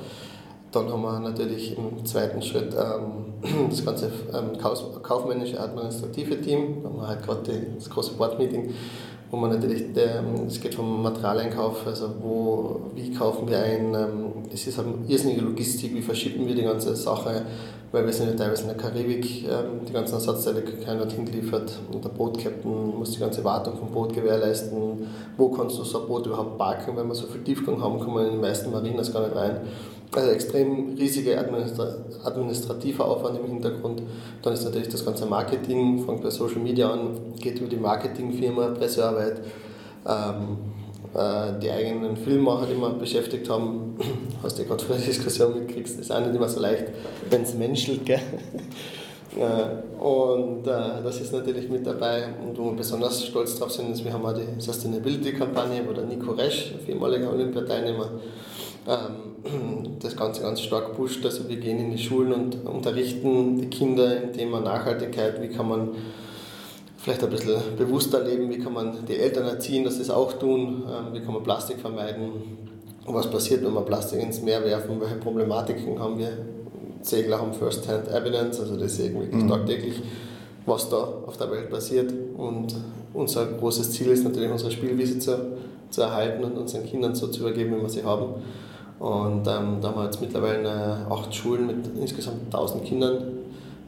Dann 0.71 0.91
haben 0.91 1.01
wir 1.01 1.19
natürlich 1.19 1.77
im 1.77 2.05
zweiten 2.05 2.41
Schritt 2.41 2.73
ähm, 2.73 3.33
das 3.69 3.83
ganze 3.83 4.11
ähm, 4.33 4.57
kaufmännische, 5.01 5.59
administrative 5.59 6.41
Team. 6.41 6.83
Da 6.83 6.89
haben 6.89 6.97
wir 6.97 7.07
halt 7.07 7.23
gerade 7.23 7.61
das 7.75 7.89
große 7.89 8.13
Board-Meeting 8.13 8.73
wo 9.31 9.37
man 9.37 9.51
natürlich, 9.51 9.83
es 10.47 10.59
geht 10.59 10.73
vom 10.73 11.03
Materialeinkauf, 11.03 11.85
also 11.85 12.09
wo, 12.19 12.81
wie 12.95 13.13
kaufen 13.13 13.47
wir 13.47 13.59
ein, 13.59 13.93
ähm, 13.93 14.33
es 14.51 14.65
ist 14.65 14.79
eine 14.79 14.93
irrsinnige 15.07 15.41
Logistik, 15.41 15.93
wie 15.93 16.01
verschippen 16.01 16.47
wir 16.47 16.55
die 16.55 16.63
ganze 16.63 16.95
Sache, 16.95 17.45
weil 17.91 18.05
wir 18.05 18.13
sind 18.13 18.29
ja 18.29 18.35
teilweise 18.35 18.63
in 18.63 18.69
der 18.69 18.77
Karibik, 18.77 19.43
ähm, 19.43 19.85
die 19.87 19.93
ganzen 19.93 20.15
Ersatzteile 20.15 20.63
keiner 20.63 21.01
dort 21.01 21.11
hingeliefert 21.11 21.73
und 21.93 22.03
der 22.03 22.09
Bootcaptain 22.09 22.97
muss 22.97 23.11
die 23.11 23.19
ganze 23.19 23.43
Wartung 23.43 23.77
vom 23.77 23.91
Boot 23.91 24.13
gewährleisten, 24.13 25.07
wo 25.37 25.49
kannst 25.49 25.77
du 25.77 25.83
so 25.83 26.01
ein 26.01 26.07
Boot 26.07 26.25
überhaupt 26.25 26.57
parken, 26.57 26.97
wenn 26.97 27.07
wir 27.07 27.15
so 27.15 27.27
viel 27.27 27.43
Tiefgang 27.43 27.79
haben, 27.81 27.99
kommen 27.99 28.15
wir 28.15 28.25
in 28.25 28.33
den 28.33 28.41
meisten 28.41 28.71
Marinas 28.71 29.13
gar 29.13 29.21
nicht 29.21 29.35
rein. 29.35 29.57
Also 30.11 30.31
extrem 30.31 30.95
riesiger 30.97 31.39
administra 31.39 31.93
administrativer 32.23 33.05
Aufwand 33.05 33.39
im 33.39 33.45
Hintergrund. 33.45 34.01
Dann 34.41 34.53
ist 34.53 34.63
natürlich 34.63 34.89
das 34.89 35.05
ganze 35.05 35.27
Marketing, 35.27 36.03
fängt 36.03 36.23
bei 36.23 36.31
Social 36.31 36.59
Media 36.59 36.91
an, 36.91 37.35
geht 37.39 37.59
über 37.59 37.69
die 37.69 37.77
Marketingfirma, 37.77 38.69
Pressearbeit, 38.69 39.41
ähm, 40.07 40.57
äh, 41.13 41.59
die 41.61 41.69
eigenen 41.69 42.17
Filmmacher, 42.17 42.65
die 42.65 42.75
wir 42.75 42.89
beschäftigt 42.89 43.49
haben. 43.49 43.97
Hast 44.43 44.57
du 44.57 44.63
ja 44.63 44.67
gerade 44.67 44.83
vor 44.83 44.95
der 44.95 45.05
Diskussion 45.05 45.53
mitkriegst, 45.53 45.99
ist 45.99 46.11
auch 46.11 46.19
nicht 46.21 46.35
immer 46.35 46.49
so 46.49 46.59
leicht, 46.59 46.85
wenn 47.29 47.43
es 47.43 47.53
menschelt. 47.53 48.05
Gell? 48.05 48.19
Äh, 49.37 50.01
und 50.01 50.65
äh, 50.65 51.03
das 51.03 51.21
ist 51.21 51.31
natürlich 51.31 51.69
mit 51.69 51.85
dabei. 51.85 52.29
Und 52.43 52.57
wo 52.57 52.71
wir 52.71 52.77
besonders 52.77 53.23
stolz 53.23 53.59
drauf 53.59 53.71
sind, 53.71 53.91
ist, 53.91 54.03
wir 54.03 54.11
haben 54.11 54.25
auch 54.25 54.33
die 54.33 54.59
Sustainability-Kampagne, 54.59 55.83
wo 55.87 55.93
der 55.93 56.05
Nico 56.05 56.31
Resch, 56.31 56.73
ehemaliger 56.87 57.31
Olympiateilnehmer, 57.31 58.09
ähm, 58.87 59.28
das 60.01 60.15
Ganze 60.15 60.41
ganz 60.41 60.61
stark 60.61 60.95
pusht. 60.95 61.25
Also 61.25 61.47
wir 61.47 61.57
gehen 61.57 61.79
in 61.79 61.91
die 61.91 61.97
Schulen 61.97 62.33
und 62.33 62.65
unterrichten 62.65 63.59
die 63.59 63.67
Kinder 63.67 64.21
im 64.21 64.33
Thema 64.33 64.59
Nachhaltigkeit, 64.59 65.41
wie 65.41 65.49
kann 65.49 65.67
man 65.67 65.89
vielleicht 66.97 67.23
ein 67.23 67.29
bisschen 67.29 67.61
bewusster 67.77 68.23
leben, 68.23 68.49
wie 68.49 68.59
kann 68.59 68.73
man 68.73 69.05
die 69.05 69.17
Eltern 69.17 69.45
erziehen, 69.45 69.83
dass 69.83 69.95
sie 69.95 70.01
es 70.01 70.09
auch 70.09 70.33
tun, 70.33 70.83
ähm, 70.85 71.13
wie 71.13 71.21
kann 71.21 71.33
man 71.33 71.43
Plastik 71.43 71.79
vermeiden, 71.79 72.31
was 73.05 73.29
passiert, 73.29 73.63
wenn 73.63 73.73
wir 73.73 73.81
Plastik 73.81 74.21
ins 74.21 74.41
Meer 74.41 74.63
werfen, 74.63 74.99
welche 74.99 75.15
Problematiken 75.15 75.97
haben 75.99 76.19
wir. 76.19 76.31
Segler 77.01 77.39
haben 77.39 77.53
First-Hand 77.53 78.09
Evidence, 78.09 78.59
also 78.59 78.75
das 78.75 78.97
sehen 78.97 79.17
wirklich 79.17 79.43
mhm. 79.43 79.47
tagtäglich, 79.47 80.01
was 80.65 80.89
da 80.89 80.97
auf 80.97 81.37
der 81.37 81.49
Welt 81.51 81.69
passiert. 81.69 82.13
Und 82.35 82.75
unser 83.13 83.45
großes 83.45 83.91
Ziel 83.91 84.07
ist 84.07 84.23
natürlich, 84.23 84.51
unsere 84.51 84.71
Spielwiese 84.71 85.17
zu, 85.17 85.57
zu 85.89 86.01
erhalten 86.01 86.43
und 86.43 86.57
unseren 86.57 86.85
Kindern 86.85 87.15
so 87.15 87.27
zu 87.27 87.41
übergeben, 87.41 87.77
wie 87.77 87.81
wir 87.81 87.89
sie 87.89 88.03
haben. 88.03 88.35
Und 88.99 89.47
ähm, 89.47 89.77
da 89.81 89.87
haben 89.87 89.95
wir 89.95 90.05
jetzt 90.05 90.19
mittlerweile 90.19 91.05
acht 91.09 91.33
Schulen 91.33 91.67
mit 91.67 91.77
insgesamt 91.99 92.45
1000 92.53 92.83
Kindern 92.83 93.21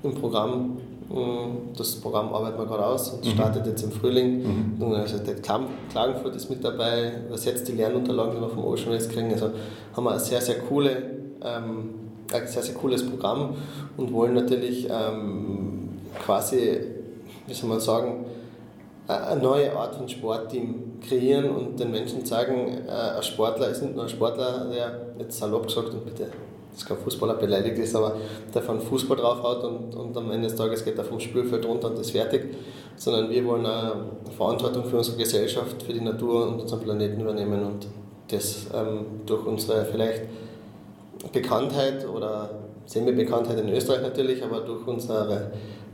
im 0.03 0.15
Programm. 0.15 0.77
Mm, 1.09 1.73
das 1.77 1.95
Programm 1.95 2.33
arbeiten 2.33 2.57
wir 2.57 2.65
gerade 2.65 2.85
aus 2.85 3.09
und 3.09 3.25
mhm. 3.25 3.31
startet 3.31 3.67
jetzt 3.67 3.83
im 3.83 3.91
Frühling. 3.91 4.77
Mhm. 4.79 4.93
Also 4.93 5.17
der 5.17 5.35
Klagenfurt 5.35 6.35
ist 6.35 6.49
mit 6.49 6.63
dabei, 6.63 7.11
übersetzt 7.27 7.67
die 7.67 7.73
Lernunterlagen, 7.73 8.35
die 8.35 8.41
wir 8.41 8.49
vom 8.49 8.63
Ocean 8.63 8.93
Race 8.93 9.09
kriegen. 9.09 9.31
Also 9.33 9.49
haben 9.93 10.03
wir 10.05 10.11
eine 10.11 10.19
sehr, 10.19 10.39
sehr 10.39 10.59
coole, 10.59 10.91
ähm, 11.43 11.89
ein 12.31 12.47
sehr, 12.47 12.63
sehr 12.63 12.75
cooles 12.75 13.05
Programm 13.05 13.55
und 13.97 14.13
wollen 14.13 14.33
natürlich 14.33 14.87
ähm, 14.89 15.89
quasi, 16.23 16.79
wie 17.47 17.53
soll 17.53 17.67
man 17.67 17.81
sagen, 17.81 18.25
eine 19.17 19.41
neue 19.41 19.75
Art 19.75 19.95
von 19.95 20.07
Sportteam 20.07 20.99
kreieren 21.07 21.49
und 21.49 21.79
den 21.79 21.91
Menschen 21.91 22.25
zeigen, 22.25 22.85
äh, 22.87 22.91
ein 22.91 23.23
Sportler 23.23 23.69
ist 23.69 23.81
nicht 23.81 23.95
nur 23.95 24.03
ein 24.03 24.09
Sportler, 24.09 24.67
der 24.71 25.13
jetzt 25.19 25.37
salopp 25.37 25.67
gesagt 25.67 25.89
und 25.89 26.05
bitte, 26.05 26.27
dass 26.71 26.85
kein 26.85 26.97
Fußballer 26.97 27.35
beleidigt 27.35 27.77
ist, 27.79 27.95
aber 27.95 28.15
der 28.53 28.61
von 28.61 28.79
Fußball 28.79 29.17
draufhaut 29.17 29.63
und, 29.63 29.95
und 29.95 30.17
am 30.17 30.31
Ende 30.31 30.47
des 30.47 30.57
Tages 30.57 30.85
geht 30.85 30.97
er 30.97 31.03
vom 31.03 31.19
Spielfeld 31.19 31.65
runter 31.65 31.89
und 31.89 31.99
ist 31.99 32.11
fertig, 32.11 32.55
sondern 32.95 33.29
wir 33.29 33.43
wollen 33.45 33.65
eine 33.65 33.93
Verantwortung 34.35 34.85
für 34.85 34.97
unsere 34.97 35.17
Gesellschaft, 35.17 35.83
für 35.83 35.93
die 35.93 36.01
Natur 36.01 36.47
und 36.47 36.61
unseren 36.61 36.81
Planeten 36.81 37.21
übernehmen 37.21 37.63
und 37.65 37.87
das 38.29 38.67
ähm, 38.73 39.05
durch 39.25 39.45
unsere 39.45 39.85
vielleicht 39.85 40.21
Bekanntheit 41.31 42.07
oder 42.07 42.49
Semi-Bekanntheit 42.85 43.59
in 43.59 43.69
Österreich 43.69 44.01
natürlich, 44.01 44.43
aber 44.43 44.61
durch 44.61 44.85
unsere 44.87 45.51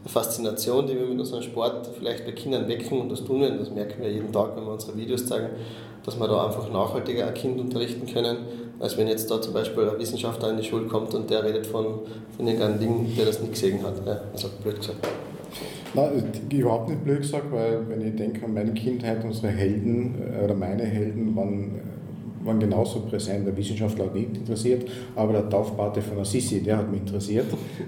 Faszination, 0.08 0.88
die 0.88 0.96
wir 0.96 1.06
mit 1.06 1.20
unserem 1.20 1.44
Sport 1.44 1.90
vielleicht 1.98 2.26
bei 2.26 2.32
Kindern 2.32 2.68
wecken, 2.68 3.02
und 3.02 3.10
das 3.10 3.24
tun 3.24 3.42
wir, 3.42 3.52
und 3.52 3.60
das 3.60 3.72
merken 3.72 4.02
wir 4.02 4.12
jeden 4.12 4.32
Tag, 4.32 4.56
wenn 4.56 4.66
wir 4.66 4.74
unsere 4.74 4.98
Videos 4.98 5.26
zeigen, 5.26 5.50
dass 6.06 6.20
wir 6.20 6.28
da 6.28 6.46
einfach 6.46 6.72
nachhaltiger 6.72 7.28
ein 7.28 7.34
Kind 7.34 7.60
unterrichten 7.60 8.06
können, 8.12 8.38
als 8.80 8.98
wenn 8.98 9.08
jetzt 9.08 9.30
da 9.30 9.42
zum 9.42 9.54
Beispiel 9.54 9.90
ein 9.90 10.00
Wissenschaftler 10.00 10.52
in 10.52 10.58
die 10.58 10.64
Schule 10.64 10.88
kommt 10.88 11.14
und 11.14 11.30
der 11.30 11.44
redet 11.44 11.68
von, 11.68 12.00
von 12.36 12.48
irgendeinem 12.48 12.80
Ding, 12.80 13.16
der 13.18 13.26
das 13.26 13.42
nicht 13.42 13.54
gesehen 13.54 13.84
hat. 13.84 14.06
Ja? 14.06 14.22
Also 14.32 14.50
blöd 14.64 14.78
gesagt. 14.78 15.08
Nein, 15.94 16.32
überhaupt 16.52 16.90
nicht 16.90 17.04
blöd 17.04 17.22
gesagt, 17.22 17.52
weil 17.52 17.88
wenn 17.90 18.06
ich 18.06 18.16
denke 18.16 18.46
an 18.46 18.54
meine 18.54 18.74
Kindheit, 18.74 19.24
unsere 19.24 19.48
Helden 19.48 20.16
äh, 20.22 20.44
oder 20.44 20.54
meine 20.54 20.84
Helden 20.84 21.36
waren 21.36 21.82
waren 22.48 22.60
genauso 22.60 23.02
präsent. 23.02 23.46
Der 23.46 23.56
Wissenschaftler 23.56 24.06
hat 24.06 24.16
nicht 24.16 24.36
interessiert, 24.36 24.90
aber 25.16 25.34
der 25.34 25.50
Taufpate 25.50 26.02
von 26.02 26.20
Assisi, 26.20 26.62
der 26.62 26.78
hat 26.78 26.90
mich 26.90 27.02
interessiert. 27.02 27.46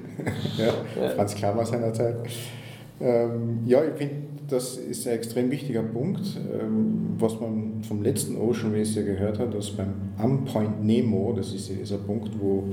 ja, 0.57 0.65
ja. 1.01 1.09
Franz 1.09 1.35
Klammer 1.35 1.65
seinerzeit. 1.65 2.17
Ähm, 3.01 3.59
ja, 3.65 3.83
ich 3.83 3.93
finde, 3.95 4.15
das 4.49 4.77
ist 4.77 5.07
ein 5.07 5.13
extrem 5.13 5.51
wichtiger 5.51 5.83
Punkt, 5.83 6.21
ähm, 6.53 7.15
was 7.17 7.39
man 7.39 7.81
vom 7.87 8.01
letzten 8.01 8.35
Ocean 8.37 8.73
Race 8.73 8.95
ja 8.95 9.03
gehört 9.03 9.39
hat, 9.39 9.53
dass 9.53 9.69
beim 9.71 9.93
Unpoint 10.21 10.83
Nemo, 10.83 11.33
das 11.35 11.53
ist 11.53 11.69
dieser 11.69 11.97
Punkt, 11.97 12.31
wo 12.39 12.65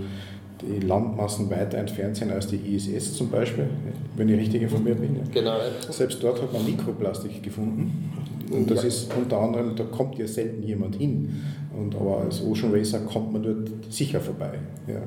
die 0.62 0.80
Landmassen 0.80 1.50
weiter 1.50 1.78
entfernt 1.78 2.16
sind 2.16 2.32
als 2.32 2.46
die 2.46 2.56
ISS 2.56 3.14
zum 3.14 3.30
Beispiel, 3.30 3.68
wenn 4.16 4.28
ich 4.28 4.38
richtig 4.38 4.62
informiert 4.62 5.00
bin. 5.00 5.20
Genau. 5.32 5.58
Selbst 5.90 6.22
dort 6.22 6.40
hat 6.42 6.52
man 6.52 6.64
Mikroplastik 6.64 7.42
gefunden. 7.42 8.10
Und 8.50 8.70
das 8.70 8.82
ja. 8.82 8.88
ist 8.88 9.08
unter 9.16 9.38
anderem, 9.40 9.74
da 9.76 9.84
kommt 9.84 10.16
ja 10.18 10.26
selten 10.26 10.62
jemand 10.62 10.96
hin. 10.96 11.42
Und, 11.76 11.94
aber 11.94 12.20
als 12.20 12.42
Ocean 12.42 12.72
Racer 12.72 13.00
kommt 13.00 13.32
man 13.32 13.42
dort 13.42 13.92
sicher 13.92 14.20
vorbei. 14.20 14.58
Ja, 14.86 15.02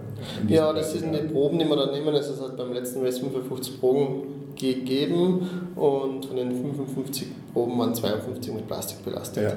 ja 0.48 0.74
das 0.74 0.94
sind 0.94 1.14
die 1.14 1.28
Proben, 1.34 1.58
die 1.58 1.66
wir 1.66 1.76
dann 1.76 1.92
nehmen. 1.92 2.14
Es 2.14 2.30
hat 2.40 2.56
beim 2.58 2.74
letzten 2.74 3.02
Race 3.02 3.20
55 3.20 3.80
Proben 3.80 4.24
gegeben 4.56 5.50
und 5.76 6.26
von 6.26 6.36
den 6.36 6.52
55 6.52 7.28
Proben 7.54 7.80
waren 7.80 7.96
52 7.96 8.54
mit 8.54 8.68
Plastik 8.68 9.04
belastet. 9.04 9.44
Ja, 9.44 9.54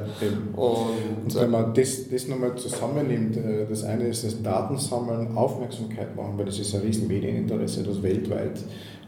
und, 0.57 1.25
und, 1.25 1.35
wenn 1.35 1.51
man 1.51 1.75
das, 1.75 2.09
das 2.09 2.29
nochmal 2.29 2.55
zusammennimmt, 2.57 3.37
äh, 3.37 3.67
das 3.69 3.85
eine 3.85 4.05
ist 4.05 4.25
das 4.25 4.41
Datensammeln, 4.43 5.37
Aufmerksamkeit 5.37 6.17
machen, 6.17 6.35
weil 6.37 6.47
das 6.47 6.59
ist 6.59 6.75
ein 6.75 6.83
riesen 6.83 7.09
Medieninteresse, 7.09 7.83
das 7.83 8.03
weltweit 8.03 8.61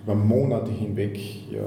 über 0.05 0.15
Monate 0.15 0.71
hinweg 0.71 1.19
ja, 1.51 1.63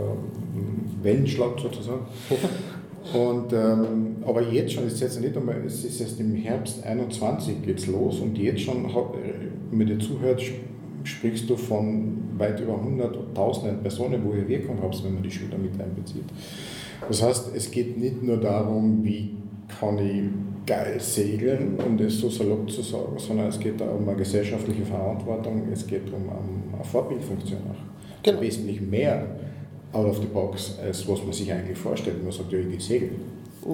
Wellenschlag 1.01 1.59
sozusagen. 1.59 2.05
Und, 3.13 3.53
ähm, 3.53 4.17
aber 4.25 4.41
jetzt 4.41 4.73
schon, 4.73 4.87
ist 4.87 4.99
jetzt 4.99 5.21
nicht 5.21 5.35
einmal, 5.37 5.61
es 5.65 5.83
ist 5.85 6.01
erst 6.01 6.19
im 6.19 6.35
Herbst 6.35 6.83
21 6.83 7.61
geht's 7.63 7.87
los 7.87 8.19
und 8.19 8.37
jetzt 8.37 8.61
schon, 8.61 8.83
wenn 8.83 9.77
man 9.77 9.87
dir 9.87 9.99
zuhört, 9.99 10.41
sprichst 11.03 11.49
du 11.49 11.55
von 11.55 12.17
weit 12.37 12.59
über 12.59 12.73
100.000 12.73 13.77
Personen, 13.77 14.21
wo 14.25 14.33
ihr 14.33 14.47
Wirkung 14.47 14.77
habt, 14.81 15.03
wenn 15.03 15.13
man 15.13 15.23
die 15.23 15.31
Schüler 15.31 15.57
mit 15.57 15.79
einbezieht. 15.79 16.25
Das 17.07 17.23
heißt, 17.23 17.51
es 17.55 17.71
geht 17.71 17.97
nicht 17.97 18.21
nur 18.23 18.37
darum, 18.37 19.03
wie 19.03 19.35
kann 19.79 19.97
ich 19.99 20.23
geil 20.65 20.99
segeln, 20.99 21.77
um 21.85 21.97
das 21.97 22.17
so 22.17 22.29
salopp 22.29 22.69
zu 22.69 22.81
sagen, 22.81 23.17
sondern 23.17 23.47
es 23.47 23.59
geht 23.59 23.81
um 23.81 24.07
eine 24.07 24.17
gesellschaftliche 24.17 24.83
Verantwortung, 24.85 25.63
es 25.71 25.87
geht 25.87 26.11
um 26.11 26.29
eine 26.29 26.83
Vorbildfunktion 26.83 27.59
auch. 27.71 28.23
Genau. 28.23 28.41
Wesentlich 28.41 28.81
mehr 28.81 29.25
out 29.97 30.07
of 30.07 30.17
the 30.19 30.27
box, 30.27 30.75
als 30.83 31.07
was 31.07 31.23
man 31.23 31.33
sich 31.33 31.51
eigentlich 31.51 31.77
vorstellt. 31.77 32.23
Man 32.23 32.31
sagt, 32.31 32.51
ja, 32.51 32.59
ich 32.59 32.69
gehe 32.69 32.79
segeln. 32.79 33.21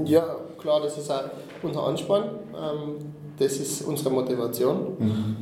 Ja, 0.05 0.37
klar, 0.57 0.81
das 0.81 0.97
ist 0.97 1.11
auch 1.11 1.23
unser 1.61 1.83
Ansporn. 1.83 2.23
Ähm, 2.53 2.95
das 3.37 3.57
ist 3.57 3.81
unsere 3.83 4.09
Motivation. 4.09 4.77
Mhm. 4.99 5.35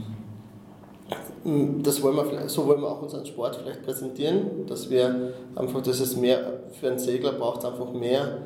Das 1.84 2.02
wollen 2.02 2.16
wir, 2.16 2.48
so 2.48 2.68
wollen 2.68 2.82
wir 2.82 2.90
auch 2.90 3.02
unseren 3.02 3.26
Sport 3.26 3.56
vielleicht 3.56 3.84
präsentieren, 3.84 4.66
dass 4.68 4.90
wir 4.90 5.34
einfach, 5.56 5.82
dass 5.82 6.00
es 6.00 6.16
mehr, 6.16 6.60
für 6.80 6.90
einen 6.90 7.00
Segler 7.00 7.32
braucht 7.34 7.60
es 7.60 7.66
einfach 7.66 7.92
mehr 7.92 8.38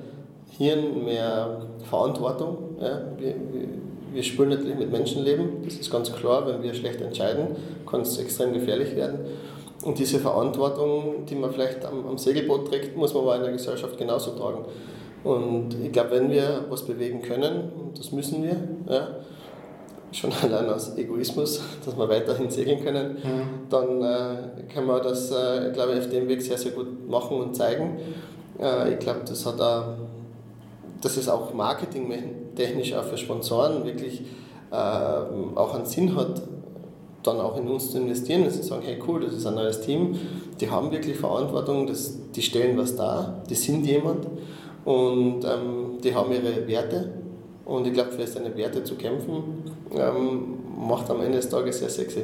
Hirn, 0.57 1.03
mehr 1.03 1.63
Verantwortung. 1.89 2.77
Ja, 2.79 3.01
wir, 3.17 3.35
wir, 3.51 3.67
wir 4.13 4.23
spielen 4.23 4.49
natürlich 4.49 4.77
mit 4.77 4.91
Menschenleben, 4.91 5.63
das 5.65 5.75
ist 5.75 5.91
ganz 5.91 6.11
klar. 6.13 6.47
Wenn 6.47 6.63
wir 6.63 6.73
schlecht 6.73 7.01
entscheiden, 7.01 7.47
kann 7.85 8.01
es 8.01 8.17
extrem 8.17 8.53
gefährlich 8.53 8.95
werden. 8.95 9.19
Und 9.83 9.99
diese 9.99 10.19
Verantwortung, 10.19 11.25
die 11.25 11.35
man 11.35 11.51
vielleicht 11.51 11.85
am, 11.85 12.07
am, 12.07 12.17
Segelboot 12.17 12.69
trägt, 12.69 12.95
muss 12.95 13.13
man 13.13 13.23
aber 13.23 13.35
in 13.35 13.43
der 13.43 13.51
Gesellschaft 13.51 13.97
genauso 13.97 14.31
tragen. 14.31 14.65
Und 15.23 15.75
ich 15.83 15.91
glaube, 15.91 16.11
wenn 16.11 16.31
wir 16.31 16.65
was 16.69 16.83
bewegen 16.83 17.21
können, 17.21 17.71
und 17.77 17.99
das 17.99 18.11
müssen 18.11 18.43
wir, 18.43 18.55
ja, 18.87 19.07
schon 20.11 20.31
allein 20.41 20.69
aus 20.69 20.97
Egoismus, 20.97 21.61
dass 21.85 21.97
wir 21.97 22.07
weiterhin 22.09 22.49
segeln 22.49 22.83
können, 22.83 23.13
mhm. 23.13 23.69
dann 23.69 24.01
äh, 24.01 24.63
können 24.73 24.87
wir 24.87 24.99
das, 24.99 25.31
äh, 25.31 25.71
glaube 25.73 25.93
ich, 25.93 25.99
auf 25.99 26.09
dem 26.09 26.27
Weg 26.27 26.41
sehr, 26.41 26.57
sehr 26.57 26.71
gut 26.71 27.07
machen 27.09 27.37
und 27.37 27.55
zeigen. 27.55 27.97
Äh, 28.59 28.93
ich 28.93 28.99
glaube, 28.99 29.21
das 29.27 29.45
hat 29.45 29.59
auch, 29.59 29.95
dass 31.01 31.17
es 31.17 31.27
auch 31.27 31.53
marketingtechnisch 31.53 32.93
auch 32.93 33.03
für 33.03 33.17
Sponsoren 33.17 33.83
wirklich 33.85 34.21
äh, 34.71 34.75
auch 34.75 35.75
einen 35.75 35.85
Sinn 35.85 36.15
hat, 36.15 36.41
dann 37.25 37.39
auch 37.39 37.57
in 37.57 37.67
uns 37.67 37.91
zu 37.91 37.97
investieren, 37.97 38.43
dass 38.43 38.55
sie 38.55 38.63
sagen, 38.63 38.83
hey 38.83 38.97
cool, 39.07 39.21
das 39.21 39.33
ist 39.33 39.45
ein 39.45 39.55
neues 39.55 39.81
Team, 39.81 40.15
die 40.59 40.69
haben 40.69 40.91
wirklich 40.91 41.17
Verantwortung, 41.17 41.87
das, 41.87 42.17
die 42.33 42.41
stellen 42.41 42.77
was 42.77 42.95
dar, 42.95 43.43
die 43.49 43.55
sind 43.55 43.85
jemand 43.85 44.27
und 44.85 45.43
ähm, 45.43 45.97
die 46.03 46.13
haben 46.13 46.31
ihre 46.31 46.67
Werte 46.67 47.13
und 47.65 47.87
ich 47.87 47.93
glaube, 47.93 48.11
für 48.11 48.27
seine 48.27 48.55
Werte 48.55 48.83
zu 48.83 48.95
kämpfen, 48.95 49.63
ähm, 49.91 50.55
macht 50.87 51.09
am 51.09 51.21
Ende 51.21 51.37
des 51.37 51.49
Tages 51.49 51.79
sehr 51.79 51.89
sexy. 51.89 52.21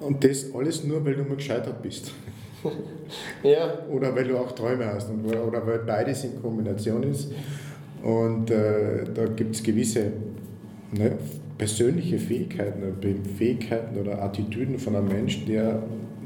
Und 0.00 0.24
das 0.24 0.46
alles 0.54 0.82
nur, 0.84 1.04
weil 1.04 1.14
du 1.14 1.24
mal 1.24 1.36
gescheitert 1.36 1.82
bist. 1.82 2.10
ja. 3.42 3.86
Oder 3.90 4.14
weil 4.14 4.24
du 4.24 4.38
auch 4.38 4.52
Träume 4.52 4.86
hast 4.86 5.10
und, 5.10 5.26
oder 5.26 5.66
weil 5.66 5.80
beides 5.80 6.24
in 6.24 6.40
Kombination 6.40 7.02
ist. 7.02 7.32
Und 8.02 8.50
äh, 8.50 9.04
da 9.14 9.26
gibt 9.26 9.54
es 9.54 9.62
gewisse 9.62 10.12
ne, 10.92 11.18
persönliche 11.62 12.18
Fähigkeiten, 12.18 12.82
Fähigkeiten 13.38 13.96
oder 13.96 14.20
Attitüden 14.20 14.80
von 14.80 14.96
einem 14.96 15.06
Menschen, 15.06 15.46
der, 15.46 15.80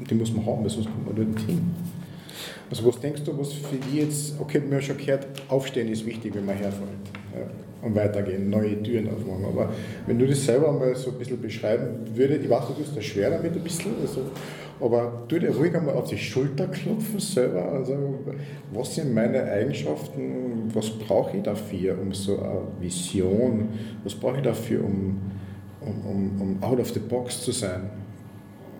die 0.09 0.15
muss 0.15 0.33
man 0.33 0.43
haben, 0.47 0.67
sonst 0.67 0.87
kommt 0.87 1.15
man 1.15 1.29
nicht 1.29 1.45
hin. 1.45 1.75
Also 2.71 2.87
was 2.87 2.99
denkst 2.99 3.21
du, 3.23 3.37
was 3.37 3.53
für 3.53 3.75
die 3.75 3.99
jetzt, 3.99 4.33
okay, 4.39 4.59
wir 4.67 4.77
haben 4.77 4.83
schon 4.83 4.97
gehört, 4.97 5.27
Aufstehen 5.47 5.89
ist 5.89 6.07
wichtig, 6.07 6.33
wenn 6.33 6.43
man 6.43 6.55
herfällt. 6.55 6.89
Ja 7.35 7.66
und 7.81 7.95
weitergehen, 7.95 8.49
neue 8.49 8.81
Türen 8.81 9.09
aufmachen. 9.09 9.45
Aber 9.45 9.69
wenn 10.05 10.17
du 10.17 10.27
das 10.27 10.45
selber 10.45 10.71
mal 10.71 10.95
so 10.95 11.11
ein 11.11 11.17
bisschen 11.17 11.41
beschreiben 11.41 11.99
würdest, 12.13 12.43
ich 12.43 12.49
weiß, 12.49 12.67
du 12.67 12.73
tust 12.73 12.95
da 12.97 13.01
schwer 13.01 13.29
damit 13.29 13.53
ein 13.53 13.61
bisschen, 13.61 13.91
also, 14.01 14.21
aber 14.79 15.23
tu 15.27 15.39
dir 15.39 15.55
ruhig 15.55 15.75
einmal 15.75 15.95
auf 15.95 16.09
die 16.09 16.17
Schulter 16.17 16.67
klopfen 16.67 17.19
selber, 17.19 17.71
also 17.71 18.19
was 18.73 18.95
sind 18.95 19.13
meine 19.13 19.43
Eigenschaften, 19.43 20.69
was 20.73 20.89
brauche 20.89 21.37
ich 21.37 21.43
dafür, 21.43 21.97
um 21.99 22.13
so 22.13 22.39
eine 22.39 22.61
Vision, 22.79 23.69
was 24.03 24.13
brauche 24.15 24.37
ich 24.37 24.43
dafür, 24.43 24.83
um, 24.83 25.19
um, 25.81 26.05
um, 26.05 26.41
um 26.41 26.63
out 26.63 26.79
of 26.79 26.91
the 26.91 26.99
box 26.99 27.41
zu 27.41 27.51
sein 27.51 27.89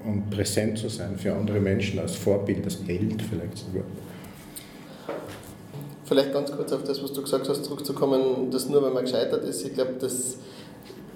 und 0.05 0.29
präsent 0.29 0.77
zu 0.77 0.89
sein 0.89 1.17
für 1.17 1.33
andere 1.33 1.60
Menschen 1.60 1.99
als 1.99 2.15
Vorbild, 2.15 2.63
als 2.63 2.79
Held 2.88 3.21
vielleicht 3.21 3.57
sogar. 3.57 3.83
Vielleicht 6.07 6.31
ganz 6.31 6.51
kurz 6.53 6.71
auf 6.71 6.83
das, 6.83 7.03
was 7.03 7.11
du 7.11 7.21
gesagt 7.21 7.49
hast, 7.49 7.65
zurückzukommen, 7.65 8.49
dass 8.49 8.69
nur 8.69 8.81
wenn 8.81 8.93
man 8.93 9.03
gescheitert 9.03 9.43
ist, 9.43 9.65
ich 9.65 9.73
glaube, 9.73 9.93
dass 9.99 10.37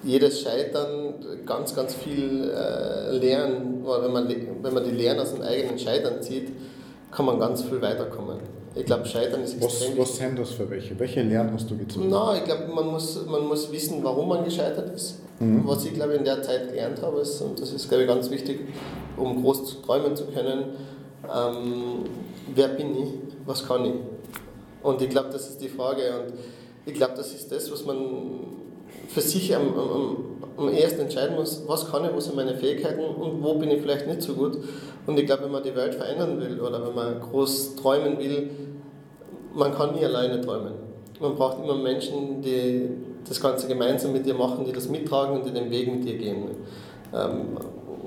jedes 0.04 0.42
Scheitern 0.42 1.14
ganz, 1.46 1.74
ganz 1.74 1.94
viel 1.94 2.50
äh, 2.50 3.16
lernen, 3.16 3.80
weil 3.84 4.02
wenn 4.02 4.12
man, 4.12 4.28
wenn 4.28 4.74
man 4.74 4.84
die 4.84 4.90
Lehren 4.90 5.18
aus 5.18 5.32
dem 5.32 5.42
eigenen 5.42 5.78
Scheitern 5.78 6.20
zieht, 6.20 6.52
kann 7.10 7.24
man 7.24 7.38
ganz 7.38 7.62
viel 7.62 7.80
weiterkommen. 7.80 8.38
Ich 8.74 8.84
glaube, 8.84 9.06
Scheitern 9.06 9.42
ist 9.42 9.62
extrem 9.62 9.98
Was, 9.98 10.10
was 10.10 10.16
sind 10.16 10.38
das 10.38 10.50
für 10.50 10.68
welche? 10.68 10.98
Welche 10.98 11.22
Lehren 11.22 11.52
hast 11.54 11.70
du 11.70 11.76
gezogen? 11.76 12.08
Na, 12.10 12.36
ich 12.36 12.44
glaube, 12.44 12.68
man 12.74 12.88
muss, 12.88 13.24
man 13.26 13.46
muss 13.46 13.72
wissen, 13.72 14.02
warum 14.02 14.28
man 14.28 14.44
gescheitert 14.44 14.94
ist. 14.94 15.20
Mhm. 15.40 15.62
Was 15.66 15.86
ich, 15.86 15.94
glaube 15.94 16.14
in 16.14 16.24
der 16.24 16.42
Zeit 16.42 16.68
gelernt 16.68 17.00
habe, 17.00 17.20
ist, 17.20 17.40
und 17.40 17.58
das 17.58 17.72
ist, 17.72 17.88
glaube 17.88 18.04
ich, 18.04 18.08
ganz 18.08 18.30
wichtig, 18.30 18.60
um 19.16 19.42
groß 19.42 19.82
träumen 19.82 20.16
zu 20.16 20.24
können, 20.26 20.64
ähm, 21.24 22.04
wer 22.54 22.68
bin 22.68 22.96
ich, 23.02 23.08
was 23.46 23.66
kann 23.66 23.84
ich? 23.86 23.94
Und 24.82 25.00
ich 25.02 25.10
glaube, 25.10 25.28
das 25.30 25.48
ist 25.48 25.60
die 25.60 25.68
Frage. 25.68 26.02
Und 26.20 26.34
ich 26.86 26.94
glaube, 26.94 27.14
das 27.16 27.32
ist 27.32 27.50
das, 27.52 27.70
was 27.70 27.84
man 27.84 27.96
für 29.08 29.20
sich 29.20 29.54
am, 29.54 29.78
am, 29.78 30.16
am 30.56 30.68
ersten 30.68 31.02
entscheiden 31.02 31.36
muss, 31.36 31.62
was 31.66 31.90
kann 31.90 32.04
ich, 32.04 32.14
was 32.14 32.24
sind 32.24 32.36
meine 32.36 32.54
Fähigkeiten 32.54 33.00
und 33.00 33.42
wo 33.42 33.54
bin 33.54 33.70
ich 33.70 33.80
vielleicht 33.80 34.06
nicht 34.06 34.22
so 34.22 34.34
gut. 34.34 34.58
Und 35.06 35.18
ich 35.18 35.26
glaube, 35.26 35.44
wenn 35.44 35.52
man 35.52 35.62
die 35.62 35.74
Welt 35.74 35.94
verändern 35.94 36.40
will 36.40 36.60
oder 36.60 36.86
wenn 36.86 36.94
man 36.94 37.20
groß 37.20 37.76
träumen 37.76 38.18
will, 38.18 38.50
man 39.54 39.74
kann 39.74 39.94
nie 39.94 40.04
alleine 40.04 40.40
träumen. 40.40 40.72
Man 41.20 41.34
braucht 41.36 41.62
immer 41.62 41.76
Menschen, 41.76 42.42
die 42.42 42.88
das 43.28 43.40
Ganze 43.40 43.68
gemeinsam 43.68 44.12
mit 44.12 44.26
dir 44.26 44.34
machen, 44.34 44.64
die 44.64 44.72
das 44.72 44.88
mittragen 44.88 45.36
und 45.36 45.46
die 45.46 45.52
den 45.52 45.70
Weg 45.70 45.92
mit 45.92 46.04
dir 46.04 46.16
gehen. 46.16 46.50
Ähm, 47.14 47.58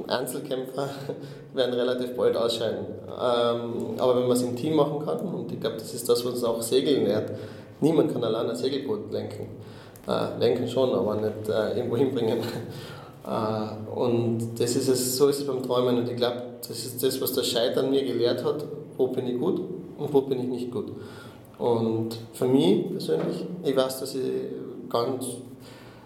Einzelkämpfer 0.08 0.90
werden 1.54 1.74
relativ 1.74 2.16
bald 2.16 2.36
ausscheiden. 2.36 2.86
Ähm, 3.08 3.98
aber 3.98 4.18
wenn 4.18 4.28
man 4.28 4.38
es 4.38 4.44
im 4.44 4.56
Team 4.56 4.76
machen 4.76 5.06
kann, 5.06 5.20
und 5.20 5.52
ich 5.52 5.60
glaube, 5.60 5.78
das 5.78 5.94
ist 5.94 6.08
das, 6.08 6.24
was 6.26 6.34
uns 6.34 6.44
auch 6.44 6.62
Segeln 6.62 7.06
lehrt, 7.06 7.32
niemand 7.82 8.14
kann 8.14 8.24
allein 8.24 8.50
ein 8.50 8.56
Segelboot 8.56 9.12
lenken. 9.12 9.48
Äh, 10.08 10.38
lenken 10.40 10.68
schon, 10.68 10.94
aber 10.94 11.16
nicht 11.16 11.50
äh, 11.50 11.78
irgendwo 11.78 11.98
hinbringen. 11.98 12.40
Äh, 13.28 13.98
und 13.98 14.60
das 14.60 14.76
ist 14.76 14.88
es, 14.88 15.18
so 15.18 15.30
ist 15.30 15.40
es 15.40 15.48
beim 15.48 15.64
Träumen 15.64 15.98
und 15.98 16.08
ich 16.08 16.16
glaube, 16.16 16.44
das 16.60 16.86
ist 16.86 17.02
das, 17.02 17.20
was 17.20 17.34
das 17.34 17.48
Scheitern 17.48 17.90
mir 17.90 18.04
gelehrt 18.04 18.44
hat, 18.44 18.64
wo 18.98 19.08
bin 19.08 19.26
ich 19.26 19.40
gut 19.40 19.62
und 19.98 20.14
wo 20.14 20.22
bin 20.22 20.42
ich 20.42 20.48
nicht 20.48 20.72
gut. 20.72 20.92
Und 21.58 22.10
für 22.34 22.46
mich 22.46 22.92
persönlich, 22.92 23.46
ich 23.64 23.76
weiß, 23.76 24.00
dass 24.00 24.14
ich 24.14 24.22
ganz 24.88 25.26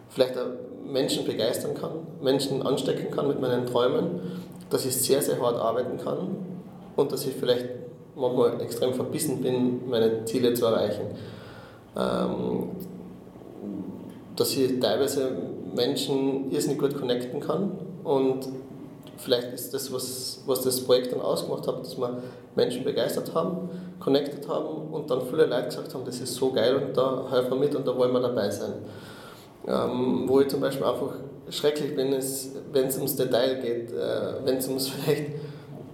vielleicht 0.09 0.35
Menschen 0.91 1.25
begeistern 1.25 1.75
kann, 1.75 1.91
Menschen 2.21 2.61
anstecken 2.65 3.11
kann 3.11 3.27
mit 3.27 3.39
meinen 3.39 3.65
Träumen, 3.65 4.21
dass 4.69 4.85
ich 4.85 4.95
sehr, 4.95 5.21
sehr 5.21 5.39
hart 5.41 5.57
arbeiten 5.57 5.97
kann 5.97 6.35
und 6.95 7.11
dass 7.11 7.25
ich 7.25 7.33
vielleicht 7.35 7.67
manchmal 8.15 8.61
extrem 8.61 8.93
verbissen 8.93 9.41
bin, 9.41 9.89
meine 9.89 10.25
Ziele 10.25 10.53
zu 10.53 10.65
erreichen. 10.65 11.07
Ähm, 11.97 12.69
dass 14.35 14.55
ich 14.55 14.79
teilweise 14.79 15.31
Menschen 15.75 16.51
irrsinnig 16.51 16.79
gut 16.79 16.97
connecten 16.97 17.39
kann 17.41 17.71
und 18.03 18.47
vielleicht 19.17 19.53
ist 19.53 19.73
das, 19.73 19.91
was, 19.91 20.41
was 20.45 20.61
das 20.61 20.81
Projekt 20.81 21.11
dann 21.11 21.21
ausgemacht 21.21 21.67
hat, 21.67 21.81
dass 21.81 21.97
wir 21.97 22.23
Menschen 22.55 22.83
begeistert 22.83 23.33
haben, 23.33 23.69
connected 23.99 24.47
haben 24.47 24.91
und 24.91 25.09
dann 25.11 25.21
viele 25.29 25.45
Leute 25.45 25.65
gesagt 25.65 25.93
haben, 25.93 26.05
das 26.05 26.19
ist 26.19 26.35
so 26.35 26.51
geil 26.51 26.75
und 26.75 26.95
da 26.95 27.27
helfen 27.29 27.51
wir 27.51 27.57
mit 27.57 27.75
und 27.75 27.85
da 27.85 27.95
wollen 27.97 28.13
wir 28.13 28.21
dabei 28.21 28.49
sein. 28.49 28.73
Ähm, 29.67 30.23
wo 30.27 30.39
ich 30.39 30.47
zum 30.47 30.61
Beispiel 30.61 30.85
einfach 30.85 31.13
schrecklich 31.49 31.95
bin, 31.95 32.13
ist, 32.13 32.55
wenn 32.71 32.87
es 32.87 32.95
ums 32.97 33.15
Detail 33.15 33.55
geht, 33.61 33.91
äh, 33.91 34.45
wenn 34.45 34.57
es 34.57 34.67
ums 34.67 34.87
vielleicht 35.05 35.31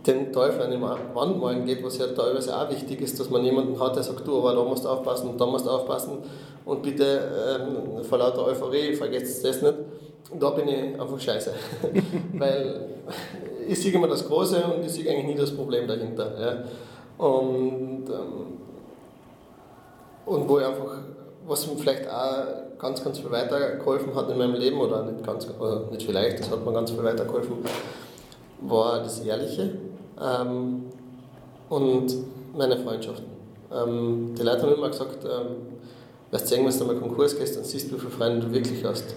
den 0.05 0.31
Teufel 0.31 0.61
an 0.61 0.71
die 0.71 0.81
Wand 0.81 1.39
malen 1.39 1.65
geht, 1.65 1.83
was 1.83 1.97
ja 1.97 2.07
teilweise 2.07 2.55
auch 2.55 2.69
wichtig 2.69 3.01
ist, 3.01 3.19
dass 3.19 3.29
man 3.29 3.43
jemanden 3.43 3.79
hat, 3.79 3.95
der 3.95 4.03
sagt, 4.03 4.27
du, 4.27 4.37
aber 4.37 4.53
da 4.53 4.63
musst 4.63 4.85
du 4.85 4.89
aufpassen 4.89 5.29
und 5.29 5.41
da 5.41 5.45
musst 5.47 5.65
du 5.65 5.69
aufpassen 5.71 6.19
und 6.65 6.81
bitte 6.83 7.59
ähm, 7.59 8.03
vor 8.03 8.19
lauter 8.19 8.45
Euphorie 8.45 8.93
vergesst 8.93 9.43
das 9.43 9.61
nicht. 9.61 9.73
Da 10.39 10.49
bin 10.51 10.67
ich 10.67 10.99
einfach 10.99 11.19
scheiße. 11.19 11.53
Weil 12.33 12.81
ich 13.67 13.81
sehe 13.81 13.93
immer 13.93 14.07
das 14.07 14.27
Große 14.27 14.63
und 14.63 14.85
ich 14.85 14.91
sehe 14.91 15.09
eigentlich 15.09 15.25
nie 15.25 15.35
das 15.35 15.55
Problem 15.55 15.87
dahinter. 15.87 16.39
Ja. 16.39 17.25
Und, 17.25 18.05
ähm, 18.09 18.59
und 20.25 20.49
wo 20.49 20.59
ich 20.59 20.65
einfach, 20.65 20.97
was 21.47 21.65
vielleicht 21.65 22.09
auch 22.09 22.64
ganz, 22.79 23.03
ganz 23.03 23.19
viel 23.19 23.31
weitergeholfen 23.31 24.15
hat 24.15 24.29
in 24.29 24.37
meinem 24.37 24.55
Leben, 24.55 24.79
oder 24.79 25.03
nicht 25.03 25.25
ganz, 25.25 25.47
oder 25.59 25.87
nicht 25.91 26.03
vielleicht, 26.03 26.39
das 26.39 26.51
hat 26.51 26.65
mir 26.65 26.73
ganz 26.73 26.91
viel 26.91 27.03
weitergeholfen, 27.03 27.57
war 28.61 28.99
das 28.99 29.19
Ehrliche 29.19 29.71
ähm, 30.21 30.85
und 31.69 32.13
meine 32.55 32.77
Freundschaften. 32.77 33.25
Ähm, 33.71 34.35
die 34.37 34.43
Leute 34.43 34.63
haben 34.63 34.73
immer 34.73 34.89
gesagt, 34.89 35.23
ähm, 35.25 35.55
weißt 36.31 36.51
du, 36.51 36.55
wenn 36.57 36.79
du 36.79 36.85
mal 36.85 36.95
Konkurs 36.95 37.37
gehst, 37.37 37.57
dann 37.57 37.63
siehst 37.63 37.91
du, 37.91 37.95
wie 37.95 37.99
viele 37.99 38.11
Freunde 38.11 38.45
du 38.45 38.53
wirklich 38.53 38.83
hast. 38.83 39.15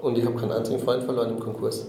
Und 0.00 0.18
ich 0.18 0.24
habe 0.24 0.36
keinen 0.36 0.52
einzigen 0.52 0.78
Freund 0.78 1.02
verloren 1.02 1.30
im 1.30 1.40
Konkurs. 1.40 1.86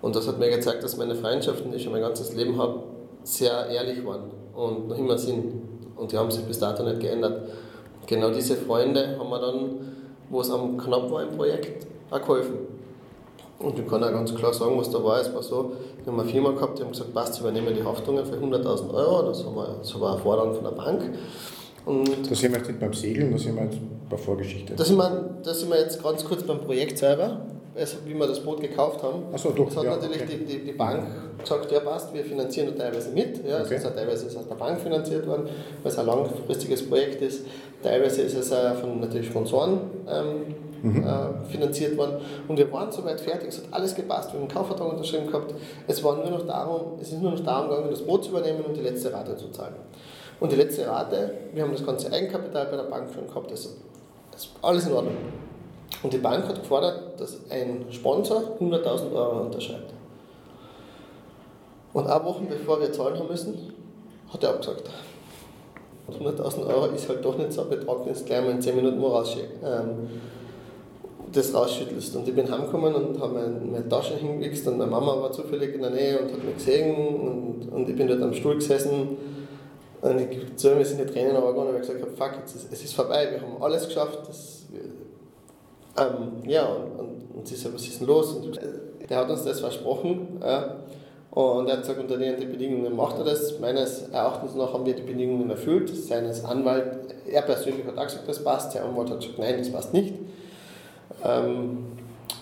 Und 0.00 0.16
das 0.16 0.26
hat 0.28 0.38
mir 0.38 0.50
gezeigt, 0.50 0.82
dass 0.82 0.96
meine 0.96 1.14
Freundschaften, 1.14 1.70
die 1.70 1.76
ich 1.76 1.82
schon 1.82 1.92
mein 1.92 2.02
ganzes 2.02 2.34
Leben 2.34 2.58
habe, 2.58 2.82
sehr 3.24 3.66
ehrlich 3.66 4.04
waren 4.06 4.30
und 4.54 4.88
noch 4.88 4.96
immer 4.96 5.18
sind. 5.18 5.62
Und 5.96 6.12
die 6.12 6.16
haben 6.16 6.30
sich 6.30 6.44
bis 6.44 6.58
dato 6.58 6.82
nicht 6.82 7.00
geändert. 7.00 7.48
Genau 8.06 8.30
diese 8.30 8.56
Freunde 8.56 9.18
haben 9.18 9.28
wir 9.28 9.40
dann 9.40 9.80
wo 10.30 10.40
es 10.40 10.50
am 10.50 10.76
knapp 10.78 11.10
war 11.10 11.22
im 11.22 11.36
Projekt, 11.36 11.86
auch 12.10 12.20
geholfen. 12.20 12.58
Und 13.58 13.78
ich 13.78 13.88
kann 13.88 14.04
auch 14.04 14.12
ganz 14.12 14.34
klar 14.34 14.54
sagen, 14.54 14.78
was 14.78 14.90
da 14.90 15.02
war. 15.02 15.20
Es 15.20 15.34
war 15.34 15.42
so, 15.42 15.72
wir 16.04 16.12
haben 16.12 16.20
eine 16.20 16.28
Firma 16.28 16.52
gehabt, 16.52 16.78
die 16.78 16.82
haben 16.84 16.92
gesagt, 16.92 17.12
passt, 17.12 17.42
wir 17.42 17.50
übernehmen 17.50 17.74
die 17.74 17.82
Haftungen 17.82 18.24
für 18.24 18.36
100.000 18.36 18.94
Euro. 18.94 19.22
Das, 19.28 19.44
wir, 19.44 19.76
das 19.80 20.00
war 20.00 20.12
eine 20.12 20.22
Forderung 20.22 20.54
von 20.54 20.64
der 20.64 20.70
Bank. 20.70 21.02
Und 21.84 22.30
da 22.30 22.34
sind 22.34 22.52
wir 22.52 22.58
jetzt 22.58 22.68
nicht 22.68 22.80
beim 22.80 22.92
Segeln, 22.92 23.32
da 23.32 23.38
sind 23.38 23.56
wir 23.56 23.64
jetzt 23.64 23.78
bei 24.08 24.16
Vorgeschichte. 24.16 24.74
Da 24.74 24.84
sind 24.84 24.96
wir, 24.96 25.38
da 25.42 25.54
sind 25.54 25.70
wir 25.70 25.80
jetzt 25.80 26.02
ganz 26.02 26.24
kurz 26.24 26.42
beim 26.44 26.60
Projekt 26.60 26.98
selber 26.98 27.40
also 27.78 27.98
wie 28.04 28.14
wir 28.14 28.26
das 28.26 28.40
Boot 28.40 28.60
gekauft 28.60 29.02
haben. 29.02 29.22
Ach 29.32 29.38
so, 29.38 29.50
doch, 29.50 29.66
das 29.66 29.76
hat 29.76 29.84
ja, 29.84 29.90
natürlich 29.96 30.22
okay. 30.22 30.38
die, 30.38 30.44
die, 30.44 30.64
die, 30.64 30.72
Bank 30.72 31.06
gesagt, 31.38 31.70
ja 31.70 31.80
passt, 31.80 32.12
wir 32.12 32.24
finanzieren 32.24 32.74
da 32.76 32.84
teilweise 32.84 33.10
mit. 33.10 33.44
Ja, 33.46 33.56
also 33.56 33.66
okay. 33.66 33.74
es 33.76 33.84
ist 33.84 33.94
teilweise 33.94 34.26
ist 34.26 34.36
aus 34.36 34.48
der 34.48 34.54
Bank 34.54 34.80
finanziert 34.80 35.26
worden, 35.26 35.48
weil 35.82 35.92
es 35.92 35.98
ein 35.98 36.06
langfristiges 36.06 36.88
Projekt 36.88 37.22
ist. 37.22 37.46
Teilweise 37.82 38.22
ist 38.22 38.34
es 38.34 38.52
auch 38.52 38.74
von 38.74 39.00
natürlich 39.00 39.28
Sponsoren 39.28 39.80
ähm, 40.08 40.54
mhm. 40.82 41.04
äh, 41.04 41.50
finanziert 41.50 41.96
worden. 41.96 42.16
Und 42.48 42.58
wir 42.58 42.70
waren 42.72 42.90
soweit 42.90 43.20
fertig, 43.20 43.48
es 43.48 43.58
hat 43.58 43.64
alles 43.70 43.94
gepasst, 43.94 44.32
wir 44.32 44.40
haben 44.40 44.48
einen 44.48 44.54
Kaufvertrag 44.54 44.92
unterschrieben 44.92 45.26
gehabt. 45.26 45.54
Es, 45.86 46.02
war 46.02 46.16
nur 46.16 46.30
noch 46.30 46.46
darum, 46.46 46.98
es 47.00 47.12
ist 47.12 47.20
nur 47.20 47.32
noch 47.32 47.40
darum 47.40 47.70
gegangen, 47.70 47.90
das 47.90 48.02
Boot 48.02 48.24
zu 48.24 48.30
übernehmen 48.30 48.62
und 48.64 48.76
die 48.76 48.82
letzte 48.82 49.12
Rate 49.12 49.36
zu 49.36 49.50
zahlen. 49.50 49.74
Und 50.40 50.52
die 50.52 50.56
letzte 50.56 50.86
Rate, 50.86 51.32
wir 51.52 51.62
haben 51.62 51.72
das 51.72 51.84
ganze 51.84 52.12
Eigenkapital 52.12 52.66
bei 52.66 52.76
der 52.76 52.84
Bank 52.84 53.08
schon 53.12 53.26
gehabt, 53.26 53.50
also 53.50 53.70
ist 54.34 54.50
alles 54.62 54.86
in 54.86 54.92
Ordnung. 54.92 55.16
Und 56.02 56.12
die 56.12 56.18
Bank 56.18 56.46
hat 56.46 56.60
gefordert, 56.60 57.20
dass 57.20 57.38
ein 57.50 57.86
Sponsor 57.90 58.56
100.000 58.60 59.12
Euro 59.12 59.40
unterschreibt. 59.42 59.92
Und 61.92 62.06
eine 62.06 62.24
Woche 62.24 62.44
bevor 62.48 62.80
wir 62.80 62.92
zahlen 62.92 63.18
haben 63.18 63.28
müssen, 63.28 63.72
hat 64.32 64.42
er 64.44 64.50
abgesagt. 64.50 64.88
100.000 66.08 66.66
Euro 66.66 66.86
ist 66.86 67.08
halt 67.08 67.24
doch 67.24 67.36
nicht 67.36 67.52
so 67.52 67.62
ein 67.62 67.70
Betrag, 67.70 68.04
den 68.04 68.14
du 68.14 68.24
gleich 68.24 68.42
mal 68.42 68.50
in 68.52 68.62
10 68.62 68.76
Minuten 68.76 69.00
mal 69.00 69.24
ähm, 69.64 70.08
das 71.32 71.54
rausschüttelst. 71.54 72.16
Und 72.16 72.28
ich 72.28 72.34
bin 72.34 72.50
heimgekommen 72.50 72.94
und 72.94 73.20
habe 73.20 73.34
meine, 73.34 73.88
Tasche 73.88 74.14
hingewichst 74.14 74.66
und 74.68 74.78
meine 74.78 74.90
Mama 74.90 75.20
war 75.20 75.32
zufällig 75.32 75.74
in 75.74 75.82
der 75.82 75.90
Nähe 75.90 76.18
und 76.18 76.32
hat 76.32 76.44
mich 76.44 76.54
gesehen 76.54 76.96
und, 76.96 77.68
und 77.72 77.88
ich 77.88 77.96
bin 77.96 78.06
dort 78.06 78.22
am 78.22 78.32
Stuhl 78.32 78.54
gesessen 78.54 79.16
und 80.00 80.20
ich 80.20 80.56
zu 80.56 80.70
mir 80.74 80.84
sind 80.84 81.00
die 81.00 81.12
Tränen 81.12 81.36
runtergegangen 81.36 81.74
und 81.74 81.82
ich 81.82 81.88
gesagt 81.88 82.00
habe, 82.00 82.16
fuck, 82.16 82.38
jetzt 82.40 82.54
ist, 82.54 82.72
es 82.72 82.84
ist 82.84 82.94
vorbei, 82.94 83.28
wir 83.30 83.40
haben 83.40 83.60
alles 83.62 83.86
geschafft. 83.86 84.20
Das, 84.26 84.66
ähm, 86.00 86.48
ja, 86.48 86.66
und, 86.66 86.98
und, 86.98 87.36
und 87.36 87.48
sie 87.48 87.56
sagt, 87.56 87.74
was 87.74 87.82
ist 87.82 88.00
denn 88.00 88.06
los? 88.06 88.32
Und 88.34 88.58
der 89.08 89.16
hat 89.16 89.30
uns 89.30 89.44
das 89.44 89.60
versprochen. 89.60 90.38
Ja. 90.42 90.76
Und 91.30 91.68
er 91.68 91.74
hat 91.74 91.82
gesagt, 91.82 92.00
unter 92.00 92.16
den 92.16 92.36
Bedingungen 92.50 92.96
macht 92.96 93.18
er 93.18 93.24
das. 93.24 93.58
Meines 93.60 94.08
Erachtens 94.08 94.54
nach 94.54 94.72
haben 94.72 94.86
wir 94.86 94.94
die 94.94 95.02
Bedingungen 95.02 95.48
erfüllt. 95.50 95.94
Seines 95.94 96.44
Anwalt, 96.44 97.14
er 97.30 97.42
persönlich 97.42 97.86
hat 97.86 97.96
auch 97.96 98.04
gesagt, 98.04 98.28
das 98.28 98.42
passt. 98.42 98.74
Der 98.74 98.84
Anwalt 98.84 99.10
hat 99.10 99.20
gesagt, 99.20 99.38
nein, 99.38 99.56
das 99.58 99.70
passt 99.70 99.92
nicht. 99.92 100.14
Ähm, 101.24 101.86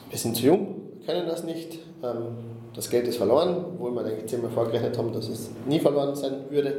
wir 0.08 0.18
sind 0.18 0.36
zu 0.36 0.44
jung, 0.44 0.76
können 1.04 1.26
das 1.26 1.44
nicht. 1.44 1.78
Ähm, 2.02 2.38
das 2.74 2.90
Geld 2.90 3.08
ist 3.08 3.16
verloren, 3.16 3.64
obwohl 3.74 3.92
wir 3.92 4.02
eigentlich 4.02 4.26
zehnmal 4.26 4.50
vorgerechnet 4.50 4.96
haben, 4.98 5.12
dass 5.12 5.28
es 5.28 5.50
nie 5.66 5.80
verloren 5.80 6.14
sein 6.14 6.44
würde. 6.50 6.74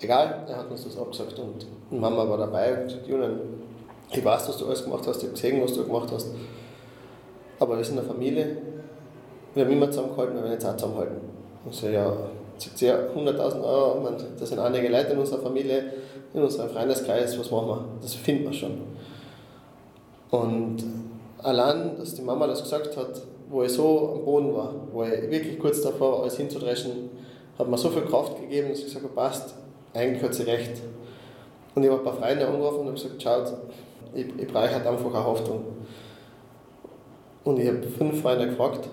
Egal, 0.00 0.46
er 0.48 0.56
hat 0.56 0.70
uns 0.70 0.84
das 0.84 0.98
abgesagt 0.98 1.38
und 1.38 1.66
Mama 1.98 2.28
war 2.28 2.38
dabei 2.38 2.74
und 2.74 2.84
gesagt, 2.84 3.06
Julian, 3.06 3.38
ich 4.12 4.24
weiß, 4.24 4.48
was 4.48 4.58
du 4.58 4.66
alles 4.66 4.84
gemacht 4.84 5.06
hast, 5.06 5.18
ich 5.18 5.24
habe 5.24 5.34
gesehen, 5.34 5.62
was 5.62 5.74
du 5.74 5.84
gemacht 5.84 6.10
hast. 6.12 6.28
Aber 7.58 7.76
wir 7.76 7.84
sind 7.84 7.98
eine 7.98 8.06
Familie, 8.06 8.56
wir 9.54 9.64
haben 9.64 9.72
immer 9.72 9.90
zusammengehalten, 9.90 10.34
wir 10.34 10.42
werden 10.42 10.52
jetzt 10.52 10.64
auch 10.64 10.76
zusammenhalten. 10.76 11.16
Ich 11.68 11.76
so, 11.76 11.88
ja, 11.88 12.12
sagt 12.56 12.80
ja, 12.80 12.94
100.000 13.14 13.62
Euro, 13.62 14.00
man, 14.00 14.16
das 14.38 14.48
sind 14.48 14.58
einige 14.58 14.88
Leute 14.88 15.12
in 15.12 15.18
unserer 15.18 15.40
Familie, 15.40 15.92
in 16.32 16.42
unserem 16.42 16.70
Freundeskreis, 16.70 17.38
was 17.38 17.50
machen 17.50 17.68
wir? 17.68 17.84
Das 18.00 18.14
finden 18.14 18.44
wir 18.44 18.52
schon. 18.52 18.80
Und 20.30 20.84
allein, 21.38 21.96
dass 21.96 22.14
die 22.14 22.22
Mama 22.22 22.46
das 22.46 22.62
gesagt 22.62 22.96
hat, 22.96 23.22
wo 23.48 23.62
ich 23.62 23.72
so 23.72 24.14
am 24.14 24.24
Boden 24.24 24.54
war, 24.54 24.74
wo 24.92 25.02
ich 25.02 25.30
wirklich 25.30 25.58
kurz 25.58 25.82
davor 25.82 26.12
war, 26.12 26.22
alles 26.22 26.36
hinzudreschen, 26.36 27.10
hat 27.58 27.68
mir 27.68 27.76
so 27.76 27.90
viel 27.90 28.02
Kraft 28.02 28.40
gegeben, 28.40 28.68
dass 28.70 28.78
ich 28.78 28.84
gesagt 28.86 29.04
habe, 29.04 29.14
passt, 29.14 29.54
eigentlich 29.92 30.22
hat 30.22 30.34
sie 30.34 30.44
recht. 30.44 30.80
Und 31.74 31.82
ich 31.82 31.90
habe 31.90 32.00
ein 32.00 32.04
paar 32.04 32.14
Freunde 32.14 32.46
angerufen 32.46 32.80
und 32.80 32.86
habe 32.86 32.94
gesagt, 32.94 33.22
schaut, 33.22 33.52
ich, 34.14 34.26
ich 34.38 34.46
brauche 34.46 34.70
halt 34.70 34.86
einfach 34.86 35.06
eine 35.06 35.24
Haftung. 35.24 35.64
Und 37.44 37.58
ich 37.58 37.68
habe 37.68 37.82
fünf 37.82 38.20
Freunde 38.20 38.48
gefragt 38.48 38.88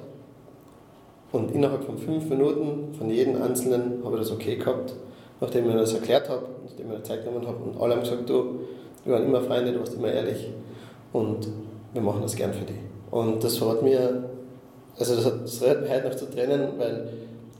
und 1.31 1.53
innerhalb 1.53 1.83
von 1.83 1.97
fünf 1.97 2.29
Minuten 2.29 2.93
von 2.97 3.09
jedem 3.09 3.41
Einzelnen 3.41 4.01
habe 4.03 4.15
ich 4.15 4.21
das 4.21 4.31
okay 4.31 4.55
gehabt, 4.55 4.93
nachdem 5.41 5.69
ich 5.69 5.75
das 5.75 5.93
erklärt 5.93 6.29
habe, 6.29 6.45
nachdem 6.63 6.85
ich 6.87 6.97
mir 6.97 7.03
Zeit 7.03 7.25
genommen 7.25 7.45
habe. 7.45 7.57
Und 7.57 7.81
alle 7.81 7.95
haben 7.95 8.01
gesagt, 8.01 8.29
du, 8.29 8.59
wir 9.03 9.13
waren 9.13 9.25
immer 9.25 9.41
Freunde, 9.41 9.73
du 9.73 9.79
warst 9.79 9.95
immer 9.95 10.11
ehrlich 10.11 10.49
und 11.11 11.47
wir 11.93 12.01
machen 12.01 12.21
das 12.21 12.35
gern 12.35 12.53
für 12.53 12.65
dich. 12.65 12.77
Und 13.11 13.43
das 13.43 13.59
hat 13.59 13.81
mir, 13.81 14.23
also 14.97 15.15
das, 15.15 15.25
hat, 15.25 15.43
das 15.43 15.61
rät 15.61 15.81
mir 15.81 15.89
heute 15.89 16.07
noch 16.07 16.15
zu 16.15 16.29
trennen, 16.29 16.69
weil, 16.77 17.09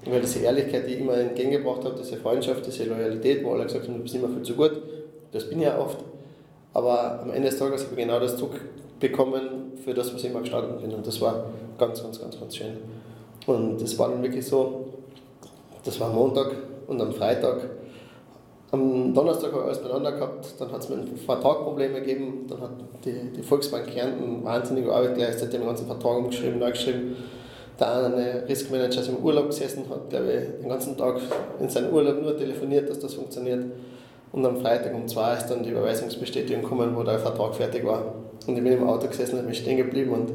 weil 0.06 0.22
diese 0.22 0.40
Ehrlichkeit, 0.40 0.88
die 0.88 0.94
ich 0.94 1.00
immer 1.02 1.18
entgegengebracht 1.18 1.84
habe, 1.84 1.96
diese 1.98 2.18
Freundschaft, 2.18 2.66
diese 2.66 2.86
Loyalität, 2.86 3.44
wo 3.44 3.52
alle 3.52 3.66
gesagt 3.66 3.88
haben, 3.88 3.96
du 3.96 4.04
bist 4.04 4.16
immer 4.16 4.30
viel 4.30 4.44
zu 4.44 4.56
gut, 4.56 4.82
das 5.34 5.50
bin 5.50 5.60
ich 5.60 5.66
ja 5.66 5.78
oft. 5.78 5.98
Aber 6.78 7.22
am 7.24 7.32
Ende 7.32 7.50
des 7.50 7.58
Tages 7.58 7.86
habe 7.86 7.96
ich 7.96 8.06
genau 8.06 8.20
das 8.20 8.38
zurückbekommen 8.38 9.72
für 9.84 9.96
das, 9.96 10.14
was 10.14 10.22
ich 10.22 10.30
immer 10.30 10.42
gestanden 10.42 10.80
bin. 10.80 10.94
Und 10.94 11.08
das 11.08 11.20
war 11.20 11.46
ganz, 11.80 12.04
ganz, 12.04 12.22
ganz, 12.22 12.40
ganz 12.40 12.56
schön. 12.56 12.78
Und 13.48 13.82
es 13.82 13.98
war 13.98 14.10
dann 14.10 14.22
wirklich 14.22 14.46
so, 14.46 14.86
das 15.84 16.00
war 16.00 16.14
Montag 16.14 16.52
und 16.86 17.02
am 17.02 17.12
Freitag. 17.14 17.68
Am 18.70 19.12
Donnerstag 19.12 19.54
habe 19.54 19.62
ich 19.62 19.68
alles 19.70 19.80
beieinander 19.80 20.12
gehabt, 20.12 20.54
dann 20.60 20.72
hat 20.72 20.82
es 20.82 20.90
mir 20.90 20.98
ein 20.98 21.18
Vertragprobleme 21.18 22.02
gegeben, 22.02 22.46
dann 22.48 22.62
hat 22.62 22.72
die, 23.04 23.32
die 23.36 23.42
Volksbank 23.42 23.88
Kärnten 23.88 24.44
wahnsinnige 24.44 24.94
Arbeit 24.94 25.16
geleistet, 25.16 25.52
den 25.54 25.66
ganzen 25.66 25.88
Vertrag 25.88 26.18
umgeschrieben, 26.20 26.60
neu 26.60 26.70
geschrieben. 26.70 27.16
Der 27.80 28.06
eine 28.06 28.48
Riskmanager 28.48 29.02
ist 29.02 29.10
im 29.10 29.18
Urlaub 29.18 29.48
gesessen, 29.48 29.86
hat, 29.90 30.12
glaube 30.12 30.32
ich, 30.32 30.62
den 30.62 30.70
ganzen 30.70 30.96
Tag 30.96 31.22
in 31.60 31.70
seinem 31.70 31.92
Urlaub 31.92 32.22
nur 32.22 32.38
telefoniert, 32.38 32.88
dass 32.88 33.00
das 33.00 33.16
funktioniert. 33.16 33.66
Und 34.38 34.46
am 34.46 34.58
Freitag 34.58 34.94
um 34.94 35.08
zwei 35.08 35.34
ist 35.34 35.48
dann 35.48 35.64
die 35.64 35.72
Überweisungsbestätigung 35.72 36.62
gekommen, 36.62 36.96
wo 36.96 37.02
der 37.02 37.18
Vertrag 37.18 37.56
fertig 37.56 37.84
war. 37.84 38.14
Und 38.46 38.56
ich 38.56 38.64
bin 38.64 38.72
im 38.72 38.88
Auto 38.88 39.08
gesessen 39.08 39.40
und 39.40 39.46
bin 39.48 39.56
stehen 39.56 39.78
geblieben 39.78 40.12
und 40.12 40.32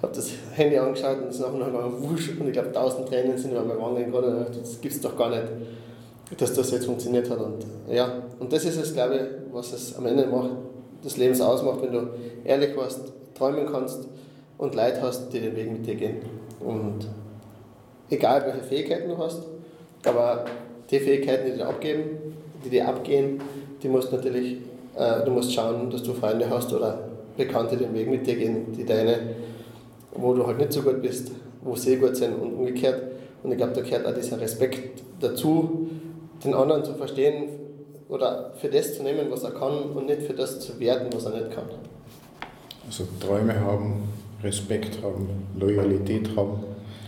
habe 0.00 0.14
das 0.14 0.30
Handy 0.54 0.78
angeschaut 0.78 1.18
und 1.18 1.28
es 1.28 1.34
ist 1.34 1.42
nachher 1.42 1.58
noch 1.68 2.00
wusch 2.00 2.30
und 2.40 2.46
ich 2.46 2.54
glaube 2.54 2.72
tausend 2.72 3.10
Tränen 3.10 3.36
sind 3.36 3.50
über 3.50 3.62
meine 3.62 3.78
Wangen 3.78 4.10
gerade 4.10 4.28
und 4.28 4.40
dachte, 4.40 4.58
das 4.58 4.80
gibt 4.80 4.94
es 4.94 5.02
doch 5.02 5.18
gar 5.18 5.28
nicht, 5.28 5.42
dass 6.38 6.54
das 6.54 6.70
jetzt 6.70 6.86
funktioniert 6.86 7.28
hat. 7.28 7.40
Und 7.40 7.66
ja, 7.90 8.22
und 8.40 8.50
das 8.50 8.64
ist 8.64 8.78
es, 8.78 8.94
glaube 8.94 9.16
ich, 9.16 9.54
was 9.54 9.74
es 9.74 9.96
am 9.96 10.06
Ende 10.06 10.28
macht, 10.28 10.52
des 11.04 11.18
Lebens 11.18 11.42
ausmacht, 11.42 11.82
wenn 11.82 11.92
du 11.92 12.08
ehrlich 12.44 12.74
warst, 12.74 13.12
träumen 13.34 13.66
kannst 13.70 14.08
und 14.56 14.74
Leute 14.74 15.02
hast, 15.02 15.28
die 15.28 15.40
den 15.40 15.54
Weg 15.54 15.70
mit 15.70 15.86
dir 15.86 15.96
gehen. 15.96 16.22
Und 16.58 17.06
egal 18.08 18.46
welche 18.46 18.62
Fähigkeiten 18.62 19.10
du 19.10 19.18
hast, 19.18 19.42
aber 20.06 20.46
die 20.90 20.98
Fähigkeiten, 20.98 21.52
die 21.52 21.58
dir 21.58 21.68
abgeben, 21.68 22.21
die 22.64 22.70
dir 22.70 22.88
abgehen, 22.88 23.40
die 23.82 23.88
musst 23.88 24.12
natürlich, 24.12 24.58
äh, 24.96 25.24
du 25.24 25.30
musst 25.30 25.52
schauen, 25.52 25.90
dass 25.90 26.02
du 26.02 26.12
Freunde 26.12 26.48
hast 26.48 26.72
oder 26.72 27.08
Bekannte, 27.36 27.76
die 27.76 27.84
den 27.84 27.94
Weg 27.94 28.10
mit 28.10 28.26
dir 28.26 28.36
gehen, 28.36 28.72
die 28.76 28.84
deine 28.84 29.18
wo 30.14 30.34
du 30.34 30.46
halt 30.46 30.58
nicht 30.58 30.72
so 30.72 30.82
gut 30.82 31.00
bist, 31.02 31.30
wo 31.62 31.74
sie 31.76 31.96
gut 31.96 32.16
sind 32.16 32.34
und 32.34 32.54
umgekehrt. 32.54 33.02
Und 33.42 33.52
ich 33.52 33.56
glaube, 33.56 33.72
da 33.72 33.80
gehört 33.80 34.06
auch 34.06 34.14
dieser 34.14 34.40
Respekt 34.40 35.02
dazu, 35.20 35.88
den 36.44 36.54
anderen 36.54 36.84
zu 36.84 36.94
verstehen 36.94 37.48
oder 38.08 38.52
für 38.56 38.68
das 38.68 38.96
zu 38.96 39.02
nehmen, 39.02 39.30
was 39.30 39.42
er 39.42 39.52
kann 39.52 39.90
und 39.94 40.06
nicht 40.06 40.22
für 40.22 40.34
das 40.34 40.60
zu 40.60 40.78
werten, 40.78 41.08
was 41.14 41.24
er 41.24 41.32
nicht 41.32 41.50
kann. 41.50 41.64
Also 42.86 43.04
Träume 43.20 43.58
haben, 43.60 44.08
Respekt 44.42 45.02
haben, 45.02 45.28
Loyalität 45.58 46.28
haben, 46.36 46.64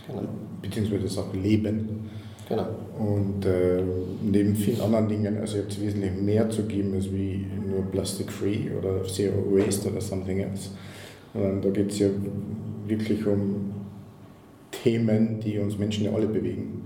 genau. 0.06 0.22
beziehungsweise 0.62 1.20
auch 1.20 1.32
leben. 1.34 2.03
Genau. 2.48 2.66
Und 2.98 3.46
äh, 3.46 3.82
neben 4.22 4.54
vielen 4.54 4.80
anderen 4.80 5.08
Dingen, 5.08 5.38
also 5.38 5.56
ihr 5.56 5.62
habt 5.62 5.80
wesentlich 5.80 6.12
mehr 6.12 6.48
zu 6.50 6.64
geben 6.64 6.94
als 6.94 7.10
wie 7.10 7.46
nur 7.70 7.82
Plastic 7.90 8.30
Free 8.30 8.70
oder 8.78 9.04
Zero 9.04 9.44
Waste 9.50 9.90
oder 9.90 10.00
something 10.00 10.40
else. 10.40 10.70
Sondern 11.32 11.62
da 11.62 11.70
geht 11.70 11.90
es 11.90 11.98
ja 11.98 12.08
wirklich 12.86 13.26
um 13.26 13.72
Themen, 14.70 15.40
die 15.40 15.58
uns 15.58 15.78
Menschen 15.78 16.04
ja 16.04 16.12
alle 16.12 16.26
bewegen. 16.26 16.82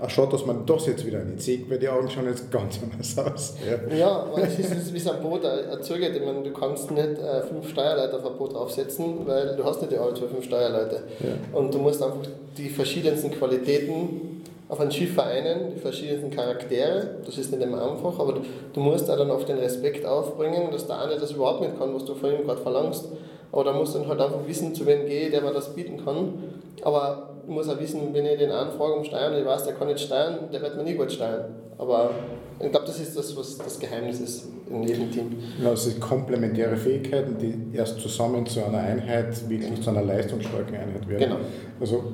Ach, 0.00 0.10
schaut, 0.10 0.32
dass 0.32 0.44
man 0.44 0.66
das 0.66 0.86
jetzt 0.86 1.06
wieder 1.06 1.22
nicht 1.22 1.40
sieht, 1.40 1.70
weil 1.70 1.78
die 1.78 1.88
Augen 1.88 2.10
schauen 2.10 2.26
jetzt 2.26 2.50
ganz 2.50 2.80
anders 2.82 3.16
aus. 3.16 3.54
Ja, 3.88 3.96
ja 3.96 4.26
es 4.42 4.58
ist 4.58 4.92
wie 4.92 4.98
so 4.98 5.12
ein 5.12 5.22
Boot 5.22 5.44
erzögert. 5.44 6.16
Ich 6.16 6.22
meine, 6.22 6.42
du 6.42 6.52
kannst 6.52 6.90
nicht 6.90 7.18
äh, 7.18 7.42
fünf 7.42 7.70
Steuerleiter 7.70 8.18
auf 8.18 8.26
ein 8.26 8.36
Boot 8.36 8.54
aufsetzen, 8.54 9.20
weil 9.24 9.54
du 9.56 9.64
hast 9.64 9.80
nicht 9.80 9.92
die 9.92 9.96
alle 9.96 10.16
für 10.16 10.28
fünf 10.28 10.44
Steuerleiter. 10.44 11.04
Ja. 11.20 11.58
Und 11.58 11.72
du 11.72 11.78
musst 11.78 12.02
einfach 12.02 12.18
die 12.58 12.68
verschiedensten 12.68 13.30
Qualitäten 13.30 14.42
auf 14.68 14.80
ein 14.80 14.90
Schiff 14.90 15.14
vereinen, 15.14 15.72
die 15.74 15.80
verschiedensten 15.80 16.30
Charaktere. 16.30 17.18
Das 17.24 17.36
ist 17.36 17.52
nicht 17.52 17.62
immer 17.62 17.90
einfach, 17.90 18.18
aber 18.18 18.32
du, 18.32 18.40
du 18.72 18.80
musst 18.80 19.10
auch 19.10 19.16
dann 19.16 19.30
auf 19.30 19.44
den 19.44 19.58
Respekt 19.58 20.06
aufbringen, 20.06 20.70
dass 20.70 20.86
der 20.86 21.00
eine 21.00 21.16
das 21.16 21.32
überhaupt 21.32 21.60
nicht 21.60 21.78
kann, 21.78 21.94
was 21.94 22.04
du 22.04 22.14
von 22.14 22.32
ihm 22.32 22.46
gerade 22.46 22.60
verlangst. 22.60 23.08
Aber 23.52 23.64
da 23.64 23.72
muss 23.72 23.92
dann 23.92 24.08
halt 24.08 24.20
einfach 24.20 24.46
wissen, 24.46 24.74
zu 24.74 24.86
wem 24.86 25.06
gehe, 25.06 25.30
der 25.30 25.42
mir 25.42 25.52
das 25.52 25.74
bieten 25.74 26.02
kann. 26.04 26.34
Aber 26.82 27.30
ich 27.46 27.54
muss 27.54 27.68
auch 27.68 27.78
wissen, 27.78 28.12
wenn 28.12 28.26
ich 28.26 28.38
den 28.38 28.50
anfrage 28.50 28.94
um 28.94 29.04
Steuern 29.04 29.38
ich 29.38 29.44
weiß, 29.44 29.64
der 29.64 29.74
kann 29.74 29.88
nicht 29.88 30.00
steuern, 30.00 30.48
der 30.52 30.62
wird 30.62 30.76
mir 30.76 30.82
nie 30.82 30.94
gut 30.94 31.12
steuern. 31.12 31.54
Aber 31.76 32.10
ich 32.58 32.70
glaube, 32.70 32.86
das 32.86 33.00
ist 33.00 33.16
das, 33.16 33.36
was 33.36 33.58
das 33.58 33.78
Geheimnis 33.78 34.20
ist 34.20 34.46
in 34.70 34.82
jedem 34.82 35.10
Team. 35.10 35.36
Ja, 35.62 35.72
es 35.72 35.84
sind 35.84 36.00
komplementäre 36.00 36.76
Fähigkeiten, 36.76 37.36
die 37.38 37.76
erst 37.76 38.00
zusammen 38.00 38.46
zu 38.46 38.64
einer 38.64 38.78
Einheit, 38.78 39.48
wirklich 39.48 39.80
zu 39.82 39.90
einer 39.90 40.02
leistungsstarken 40.02 40.74
Einheit 40.74 41.08
werden. 41.08 41.20
Genau. 41.20 41.36
Also 41.80 42.04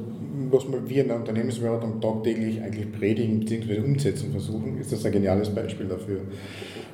was 0.52 0.64
wir 0.70 1.02
in 1.02 1.08
der 1.08 1.16
Unternehmensberatung 1.16 2.00
tagtäglich 2.00 2.60
eigentlich 2.62 2.92
predigen 2.92 3.40
bzw. 3.40 3.80
umsetzen 3.80 4.32
versuchen, 4.32 4.78
ist 4.78 4.92
das 4.92 5.04
ein 5.04 5.12
geniales 5.12 5.50
Beispiel 5.50 5.86
dafür. 5.86 6.20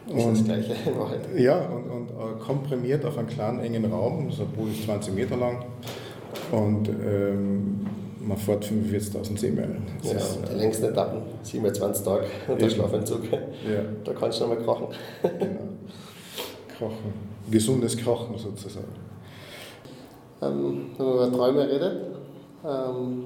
Und, 0.09 0.16
das 0.16 0.27
ist 0.27 0.38
das 0.38 0.45
Gleiche 0.45 0.75
in 0.88 0.99
Wahrheit. 0.99 1.21
Ja, 1.37 1.66
und, 1.66 1.90
und 1.90 2.11
äh, 2.11 2.38
komprimiert 2.45 3.05
auf 3.05 3.19
einen 3.19 3.29
kleinen 3.29 3.61
engen 3.61 3.85
Raum, 3.87 4.29
das 4.29 4.38
Pool 4.55 4.71
ist 4.71 4.85
20 4.85 5.14
Meter 5.14 5.37
lang 5.37 5.64
und 6.53 6.88
ähm, 6.88 7.87
man 8.21 8.37
fährt 8.37 8.64
45.000 8.64 9.38
Seemeilen. 9.38 9.83
Ja, 10.03 10.12
ist, 10.12 10.38
die 10.51 10.55
längsten 10.55 10.87
Etappen, 10.87 11.23
27 11.42 12.05
Tage 12.05 12.25
und 12.49 12.61
der 12.61 12.71
Schlafentzug. 12.71 13.23
Ja. 13.33 13.38
Da 14.05 14.12
kannst 14.12 14.40
du 14.40 14.47
nochmal 14.47 14.64
krachen. 14.64 14.87
genau. 15.23 15.61
Krachen. 16.79 17.12
Gesundes 17.51 17.97
Krachen 17.97 18.37
sozusagen. 18.37 18.87
Ähm, 20.42 20.87
wenn 20.99 21.07
man 21.07 21.14
über 21.14 21.33
Träume 21.33 21.69
redet, 21.69 22.01
ähm, 22.64 23.25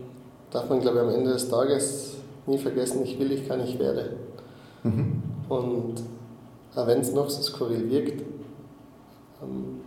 darf 0.51 0.69
man, 0.69 0.81
glaube 0.81 0.99
ich, 0.99 1.03
am 1.05 1.11
Ende 1.11 1.33
des 1.33 1.49
Tages 1.49 2.17
nie 2.47 2.59
vergessen, 2.59 3.03
ich 3.05 3.19
will, 3.19 3.33
ich 3.33 3.47
kann, 3.47 3.61
ich 3.61 3.79
werde. 3.79 4.17
Mhm. 4.83 5.23
Und 5.49 6.03
auch 6.75 6.87
wenn 6.87 7.01
es 7.01 7.13
noch 7.13 7.29
so 7.29 7.43
skurril 7.43 7.91
wirkt, 7.91 8.23
ähm, 9.43 9.81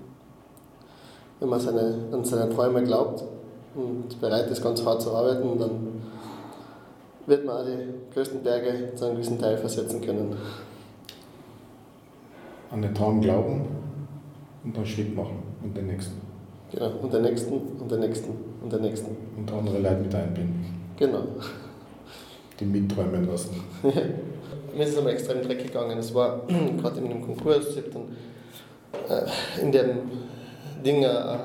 wenn 1.40 1.50
man 1.50 1.60
seine, 1.60 1.96
an 2.12 2.24
seine 2.24 2.54
Träume 2.54 2.84
glaubt 2.84 3.24
und 3.76 4.20
bereit 4.22 4.50
ist, 4.50 4.64
ganz 4.64 4.86
hart 4.86 5.02
zu 5.02 5.12
arbeiten, 5.12 5.60
dann 5.60 6.02
wird 7.26 7.46
man 7.46 7.58
auch 7.58 7.66
die 7.66 8.14
größten 8.14 8.44
Berge 8.44 8.94
zu 8.96 9.06
einem 9.06 9.16
gewissen 9.16 9.40
Teil 9.40 9.58
versetzen 9.58 10.02
können. 10.02 10.36
An 12.72 12.82
den 12.82 12.94
Traum 12.94 13.22
glauben 13.22 13.66
und 14.64 14.76
dann 14.76 14.86
Schritt 14.86 15.16
machen 15.16 15.44
und 15.64 15.76
den 15.76 15.88
nächsten. 15.88 16.23
Genau, 16.74 16.92
und 17.02 17.14
den 17.14 17.22
nächsten 17.22 17.54
und 17.54 17.92
den 17.92 18.00
nächsten 18.00 18.32
und 18.64 18.74
den 18.74 18.82
nächsten. 18.82 19.16
Und 19.38 19.52
andere 19.52 19.78
Leute 19.78 20.02
mit 20.02 20.16
einbinden. 20.16 20.66
Genau. 20.98 21.24
Die 22.60 22.66
mitträumen 22.66 23.28
lassen. 23.28 23.62
Mir 23.84 24.84
ist 24.84 24.90
es 24.90 24.98
einmal 24.98 25.14
extrem 25.14 25.44
dreckig 25.44 25.68
gegangen. 25.68 26.00
Es 26.00 26.14
war 26.16 26.42
gerade 26.82 27.00
in 27.00 27.06
einem 27.06 27.22
Konkurs, 27.22 27.68
ich 27.70 27.78
habe 27.78 27.90
dann 27.92 28.08
äh, 29.08 29.62
in 29.62 29.72
dem 29.72 29.90
Ding 30.84 31.04
äh, 31.04 31.38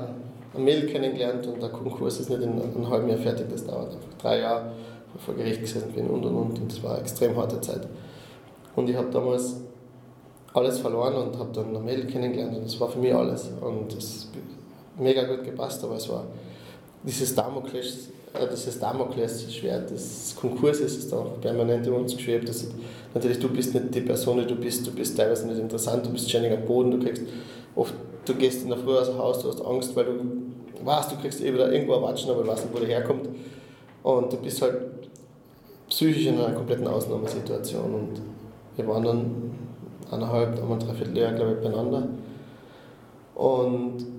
ein 0.55 0.65
Mädel 0.65 0.87
kennengelernt 0.87 1.47
und 1.47 1.63
der 1.63 1.69
Konkurs 1.69 2.21
ist 2.21 2.31
nicht 2.31 2.43
in 2.43 2.53
einem 2.53 2.89
halben 2.89 3.09
Jahr 3.09 3.19
fertig, 3.19 3.47
das 3.51 3.67
dauert 3.67 3.95
einfach 3.95 4.15
drei 4.19 4.41
Jahre, 4.41 4.73
wo 5.13 5.19
ich 5.19 5.25
vor 5.25 5.35
Gericht 5.35 5.61
gesessen 5.61 5.93
bin 5.93 6.07
und 6.09 6.25
und 6.25 6.35
und. 6.35 6.59
Und 6.59 6.73
es 6.73 6.83
war 6.83 6.93
eine 6.93 7.01
extrem 7.01 7.37
harte 7.37 7.61
Zeit. 7.61 7.87
Und 8.75 8.89
ich 8.89 8.97
habe 8.97 9.11
damals 9.11 9.57
alles 10.55 10.79
verloren 10.79 11.15
und 11.17 11.39
habe 11.39 11.51
dann 11.53 11.77
ein 11.77 11.85
Mädel 11.85 12.07
kennengelernt 12.07 12.57
und 12.57 12.65
das 12.65 12.81
war 12.81 12.89
für 12.89 12.99
mich 12.99 13.15
alles. 13.15 13.51
Und 13.61 13.93
es 13.93 14.31
mega 14.99 15.25
gut 15.25 15.45
gepasst, 15.45 15.83
aber 15.85 15.97
es 15.97 16.09
war 16.09 16.25
dieses 17.03 17.35
Damokles, 17.35 18.11
äh, 18.35 18.47
dieses 18.51 18.79
Damoklesschwert 18.79 19.91
des 19.91 20.35
Konkurses 20.39 20.97
ist 20.97 21.13
da 21.13 21.25
permanent 21.41 21.87
in 21.87 21.93
uns 21.93 22.17
geschwebt. 22.17 22.49
Das, 22.49 22.67
natürlich, 23.15 23.39
du 23.39 23.49
bist 23.49 23.75
nicht 23.75 23.95
die 23.95 24.01
Person, 24.01 24.39
die 24.39 24.47
du 24.47 24.57
bist, 24.57 24.87
du 24.87 24.93
bist 24.93 25.17
teilweise 25.17 25.47
nicht 25.47 25.59
interessant, 25.59 26.05
du 26.05 26.11
bist 26.11 26.29
ständig 26.29 26.53
am 26.53 26.65
Boden, 26.65 26.91
du 26.91 26.99
kriegst 26.99 27.23
oft, 27.75 27.95
du 28.25 28.35
gehst 28.35 28.63
in 28.63 28.69
der 28.69 28.79
Früh 28.79 28.97
aus 28.97 29.09
dem 29.09 29.19
Haus, 29.19 29.41
du 29.41 29.49
hast 29.49 29.65
Angst, 29.65 29.95
weil 29.95 30.05
du 30.05 30.85
weißt, 30.85 31.13
du 31.13 31.17
kriegst 31.17 31.41
eh 31.41 31.53
wieder 31.53 31.73
irgendwo 31.73 31.95
erwatschen, 31.95 32.31
aber 32.31 32.43
du 32.43 32.49
weißt 32.49 32.65
nicht, 32.65 32.75
wo 32.75 32.79
der 32.79 32.89
herkommt. 32.89 33.29
Und 34.03 34.33
du 34.33 34.37
bist 34.37 34.63
halt 34.63 34.77
psychisch 35.89 36.27
in 36.27 36.39
einer 36.39 36.55
kompletten 36.55 36.87
Ausnahmesituation. 36.87 37.95
Und 37.95 38.21
wir 38.77 38.87
waren 38.87 39.03
dann 39.03 39.51
eineinhalb, 40.11 40.61
einmal 40.61 40.79
dreiviertel 40.79 41.17
Jahre, 41.17 41.35
glaube 41.35 41.53
ich, 41.53 41.63
beieinander. 41.63 42.09
Und 43.35 44.18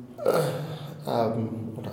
ähm, 1.08 1.50
oder, 1.78 1.92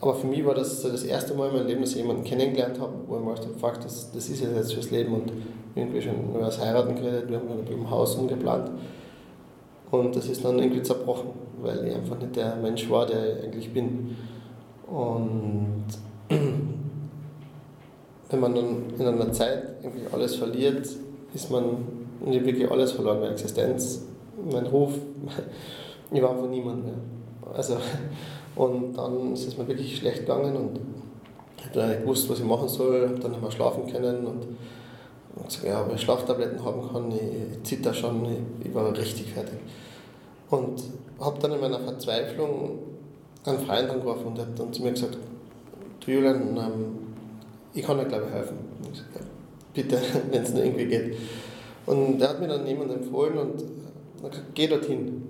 aber 0.00 0.14
für 0.14 0.26
mich 0.26 0.44
war 0.44 0.54
das 0.54 0.82
das 0.82 1.04
erste 1.04 1.34
Mal 1.34 1.48
in 1.48 1.56
meinem 1.56 1.66
Leben, 1.66 1.80
dass 1.82 1.90
ich 1.90 1.98
jemanden 1.98 2.24
kennengelernt 2.24 2.80
habe, 2.80 2.92
wo 3.06 3.16
ich 3.16 3.22
mir 3.22 3.34
gedacht 3.34 3.62
habe, 3.62 3.78
das, 3.82 4.10
das 4.12 4.28
ist 4.28 4.40
jetzt 4.40 4.72
fürs 4.72 4.90
Leben 4.90 5.14
und 5.14 5.32
irgendwie 5.74 6.02
schon 6.02 6.30
über 6.30 6.40
das 6.40 6.60
Heiraten 6.60 6.94
geredet, 6.94 7.28
wir 7.28 7.38
haben 7.38 7.48
dann 7.48 7.66
im 7.66 7.90
Haus 7.90 8.14
umgeplant. 8.14 8.70
Und 9.90 10.14
das 10.14 10.26
ist 10.28 10.44
dann 10.44 10.58
irgendwie 10.58 10.82
zerbrochen, 10.82 11.30
weil 11.62 11.86
ich 11.86 11.94
einfach 11.94 12.18
nicht 12.18 12.36
der 12.36 12.56
Mensch 12.56 12.88
war, 12.90 13.06
der 13.06 13.38
ich 13.38 13.44
eigentlich 13.44 13.72
bin. 13.72 14.16
Und 14.86 15.84
wenn 18.30 18.40
man 18.40 18.54
dann 18.54 18.84
in 18.98 19.06
einer 19.06 19.32
Zeit 19.32 19.64
irgendwie 19.82 20.06
alles 20.12 20.36
verliert, 20.36 20.88
ist 21.34 21.50
man 21.50 21.62
wirklich 22.24 22.70
alles 22.70 22.92
verloren, 22.92 23.20
meine 23.20 23.32
Existenz, 23.32 24.06
mein 24.50 24.66
Ruf. 24.66 24.92
Ich 26.12 26.22
war 26.22 26.30
einfach 26.30 26.48
niemand 26.48 26.84
mehr. 26.84 26.94
Also, 27.54 27.76
und 28.56 28.94
dann 28.96 29.32
ist 29.32 29.46
es 29.46 29.56
mir 29.56 29.66
wirklich 29.68 29.96
schlecht 29.96 30.20
gegangen 30.20 30.56
und 30.56 30.80
ich 31.58 31.64
habe 31.66 31.78
dann 31.78 31.88
nicht 31.90 32.00
gewusst, 32.02 32.28
was 32.30 32.38
ich 32.38 32.44
machen 32.44 32.68
soll, 32.68 33.08
habe 33.08 33.18
dann 33.18 33.32
nicht 33.32 33.42
mehr 33.42 33.50
schlafen 33.50 33.86
können 33.90 34.26
und, 34.26 34.46
und 35.36 35.46
gesagt, 35.46 35.66
ja, 35.66 35.82
ob 35.82 35.94
ich 35.94 36.00
Schlaftabletten 36.00 36.64
haben 36.64 36.88
kann, 36.90 37.12
ich, 37.12 37.18
ich 37.52 37.62
zitter 37.62 37.92
schon, 37.92 38.24
ich, 38.24 38.66
ich, 38.66 38.74
war 38.74 38.96
richtig 38.96 39.32
fertig. 39.32 39.58
Und 40.50 40.82
habe 41.20 41.38
dann 41.38 41.52
in 41.52 41.60
meiner 41.60 41.80
Verzweiflung 41.80 42.78
einen 43.44 43.58
Freund 43.60 43.90
angerufen 43.90 44.26
und 44.28 44.38
hat 44.38 44.58
dann 44.58 44.72
zu 44.72 44.82
mir 44.82 44.92
gesagt, 44.92 45.18
du 46.04 46.10
Julian, 46.10 46.56
ähm, 46.56 46.98
ich 47.72 47.82
kann 47.82 47.98
dir 47.98 48.06
glaube 48.06 48.26
ich 48.28 48.32
helfen. 48.34 48.56
Ich 48.82 48.90
gesagt, 48.92 49.14
ja, 49.14 49.20
bitte, 49.74 49.98
wenn 50.30 50.42
es 50.42 50.52
nur 50.52 50.64
irgendwie 50.64 50.86
geht. 50.86 51.16
Und 51.86 52.20
er 52.20 52.30
hat 52.30 52.40
mir 52.40 52.48
dann 52.48 52.66
jemand 52.66 52.92
empfohlen 52.92 53.38
und 53.38 53.64
hat 54.22 54.30
gesagt, 54.30 54.54
geh 54.54 54.66
dorthin. 54.66 55.29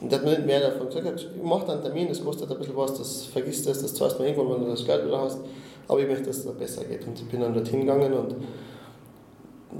Und 0.00 0.10
der 0.10 0.18
hat 0.18 0.24
mir 0.24 0.32
nicht 0.32 0.46
mehr 0.46 0.60
davon 0.60 0.88
gesagt, 0.88 1.28
ich 1.36 1.42
mache 1.42 1.66
da 1.66 1.74
einen 1.74 1.82
Termin, 1.82 2.08
das 2.08 2.24
kostet 2.24 2.50
ein 2.50 2.58
bisschen 2.58 2.76
was, 2.76 2.94
das 2.96 3.24
vergisst 3.24 3.66
das, 3.66 3.82
das 3.82 3.94
zahlst 3.94 4.18
du 4.18 4.22
irgendwann, 4.22 4.54
wenn 4.54 4.64
du 4.64 4.70
das 4.70 4.84
Geld 4.84 5.04
wieder 5.04 5.20
hast. 5.20 5.40
Aber 5.88 6.00
ich 6.00 6.08
möchte, 6.08 6.24
dass 6.24 6.38
es 6.38 6.46
da 6.46 6.52
besser 6.52 6.84
geht. 6.84 7.06
Und 7.06 7.18
ich 7.18 7.28
bin 7.28 7.40
dann 7.40 7.52
dorthin 7.52 7.80
gegangen 7.80 8.12
und 8.12 8.36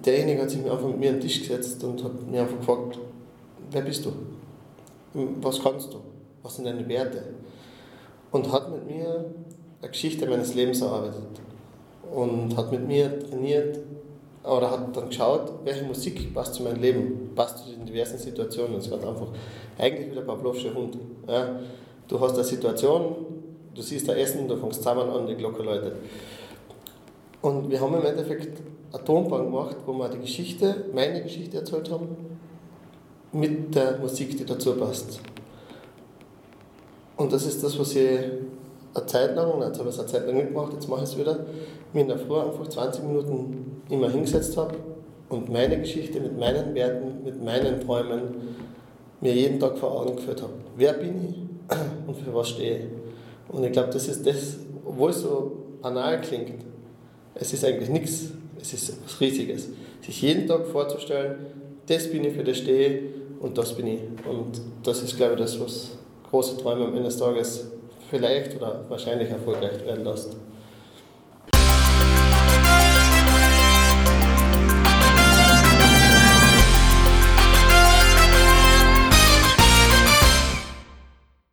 derjenige 0.05 0.43
hat 0.43 0.51
sich 0.51 0.61
einfach 0.61 0.87
mit 0.87 0.99
mir 0.99 1.11
an 1.11 1.17
den 1.17 1.23
Tisch 1.23 1.41
gesetzt 1.41 1.83
und 1.85 2.05
hat 2.05 2.31
mir 2.31 2.43
einfach 2.43 2.59
gefragt, 2.59 2.99
wer 3.71 3.83
bist 3.83 4.05
du? 4.05 4.13
Was 5.41 5.63
kannst 5.63 5.93
du? 5.93 5.99
Was 6.43 6.57
sind 6.57 6.67
deine 6.67 6.87
Werte? 6.89 7.23
Und 8.31 8.51
hat 8.53 8.71
mit 8.71 8.87
mir 8.87 9.25
eine 9.81 9.91
Geschichte 9.91 10.27
meines 10.27 10.55
Lebens 10.55 10.83
erarbeitet. 10.83 11.41
Und 12.13 12.57
hat 12.57 12.71
mit 12.71 12.87
mir 12.87 13.21
trainiert, 13.21 13.79
oder 14.43 14.71
hat 14.71 14.97
dann 14.97 15.09
geschaut, 15.09 15.53
welche 15.65 15.85
Musik 15.85 16.33
passt 16.33 16.55
zu 16.55 16.63
meinem 16.63 16.81
Leben, 16.81 17.31
passt 17.35 17.59
zu 17.59 17.71
den 17.71 17.85
diversen 17.85 18.19
Situationen. 18.19 18.77
Es 18.77 18.91
war 18.91 18.99
einfach 18.99 19.29
eigentlich 19.79 20.11
wie 20.11 20.15
der 20.15 20.23
Pavlovsche 20.23 20.73
Hund. 20.75 20.97
Ja. 21.29 21.61
Du 22.09 22.19
hast 22.19 22.35
eine 22.35 22.45
Situation, 22.45 23.17
du 23.75 23.83
siehst 23.83 24.09
da 24.09 24.15
Essen, 24.15 24.49
du 24.49 24.57
fängst 24.57 24.83
zusammen 24.83 25.11
an, 25.11 25.27
die 25.27 25.35
Glocke 25.35 25.63
läutet. 25.63 25.95
Und 27.43 27.71
wir 27.71 27.81
haben 27.81 27.95
im 27.95 28.05
Endeffekt 28.05 28.61
eine 28.93 29.05
Tonbahn 29.05 29.45
gemacht, 29.45 29.77
wo 29.87 29.93
wir 29.93 30.09
die 30.09 30.19
Geschichte, 30.19 30.85
meine 30.95 31.23
Geschichte 31.23 31.59
erzählt 31.59 31.91
haben, 31.91 32.09
mit 33.33 33.75
der 33.75 33.99
Musik, 33.99 34.37
die 34.37 34.45
dazu 34.45 34.75
passt. 34.75 35.21
Und 37.17 37.33
das 37.33 37.47
ist 37.47 37.63
das, 37.63 37.79
was 37.79 37.95
ich 37.95 38.19
eine 38.95 39.07
Zeit 39.07 39.37
lang, 39.37 39.61
jetzt 39.63 39.79
habe 39.79 39.89
ich 39.89 39.95
es 39.95 40.01
eine 40.01 40.09
Zeit 40.09 40.27
lang 40.27 40.39
gemacht, 40.39 40.73
jetzt 40.73 40.89
mache 40.89 41.05
ich 41.05 41.11
es 41.11 41.19
wieder, 41.19 41.47
mir 41.93 42.03
in 42.03 42.09
der 42.09 42.19
Früh 42.19 42.39
einfach 42.39 42.67
20 42.67 43.05
Minuten 43.05 43.83
immer 43.89 44.11
hingesetzt 44.11 44.57
habe 44.57 44.77
und 45.29 45.49
meine 45.49 45.79
Geschichte 45.79 46.21
mit 46.21 46.39
meinen 46.39 46.75
Werten, 46.75 47.25
mit 47.25 47.43
meinen 47.43 47.81
Träumen 47.81 48.23
mir 49.21 49.33
jeden 49.33 49.61
Tag 49.61 49.79
vor 49.79 50.01
Augen 50.01 50.17
geführt 50.17 50.43
habe. 50.43 50.53
Wer 50.77 50.95
bin 50.95 51.29
ich 51.29 51.77
und 52.07 52.17
für 52.17 52.35
was 52.35 52.51
stehe 52.51 52.79
ich? 52.79 52.85
Und 53.49 53.65
ich 53.65 53.73
glaube, 53.73 53.91
das 53.93 54.09
ist 54.09 54.27
das, 54.27 54.57
obwohl 54.85 55.11
es 55.11 55.23
so 55.23 55.53
banal 55.83 56.21
klingt, 56.21 56.65
es 57.35 57.53
ist 57.53 57.65
eigentlich 57.65 57.89
nichts, 57.89 58.31
es 58.61 58.73
ist 58.73 58.97
was 59.05 59.21
Riesiges. 59.21 59.69
Sich 60.01 60.23
jeden 60.23 60.47
Tag 60.47 60.67
vorzustellen, 60.67 61.37
das 61.87 62.11
bin 62.11 62.25
ich, 62.25 62.35
für 62.35 62.45
das 62.45 62.59
stehe 62.59 63.03
und 63.41 63.57
das 63.57 63.75
bin 63.75 63.87
ich. 63.87 64.01
Und 64.29 64.61
das 64.83 65.03
ist, 65.03 65.17
glaube 65.17 65.35
ich, 65.35 65.41
das, 65.41 65.61
was 65.61 65.91
große 66.31 66.59
Träume 66.59 66.85
am 66.85 66.91
Ende 66.93 67.05
des 67.05 67.19
Tages 67.19 67.71
vielleicht 68.11 68.57
oder 68.57 68.85
wahrscheinlich 68.89 69.31
erfolgreich 69.31 69.85
werden 69.85 70.05
lässt. 70.05 70.37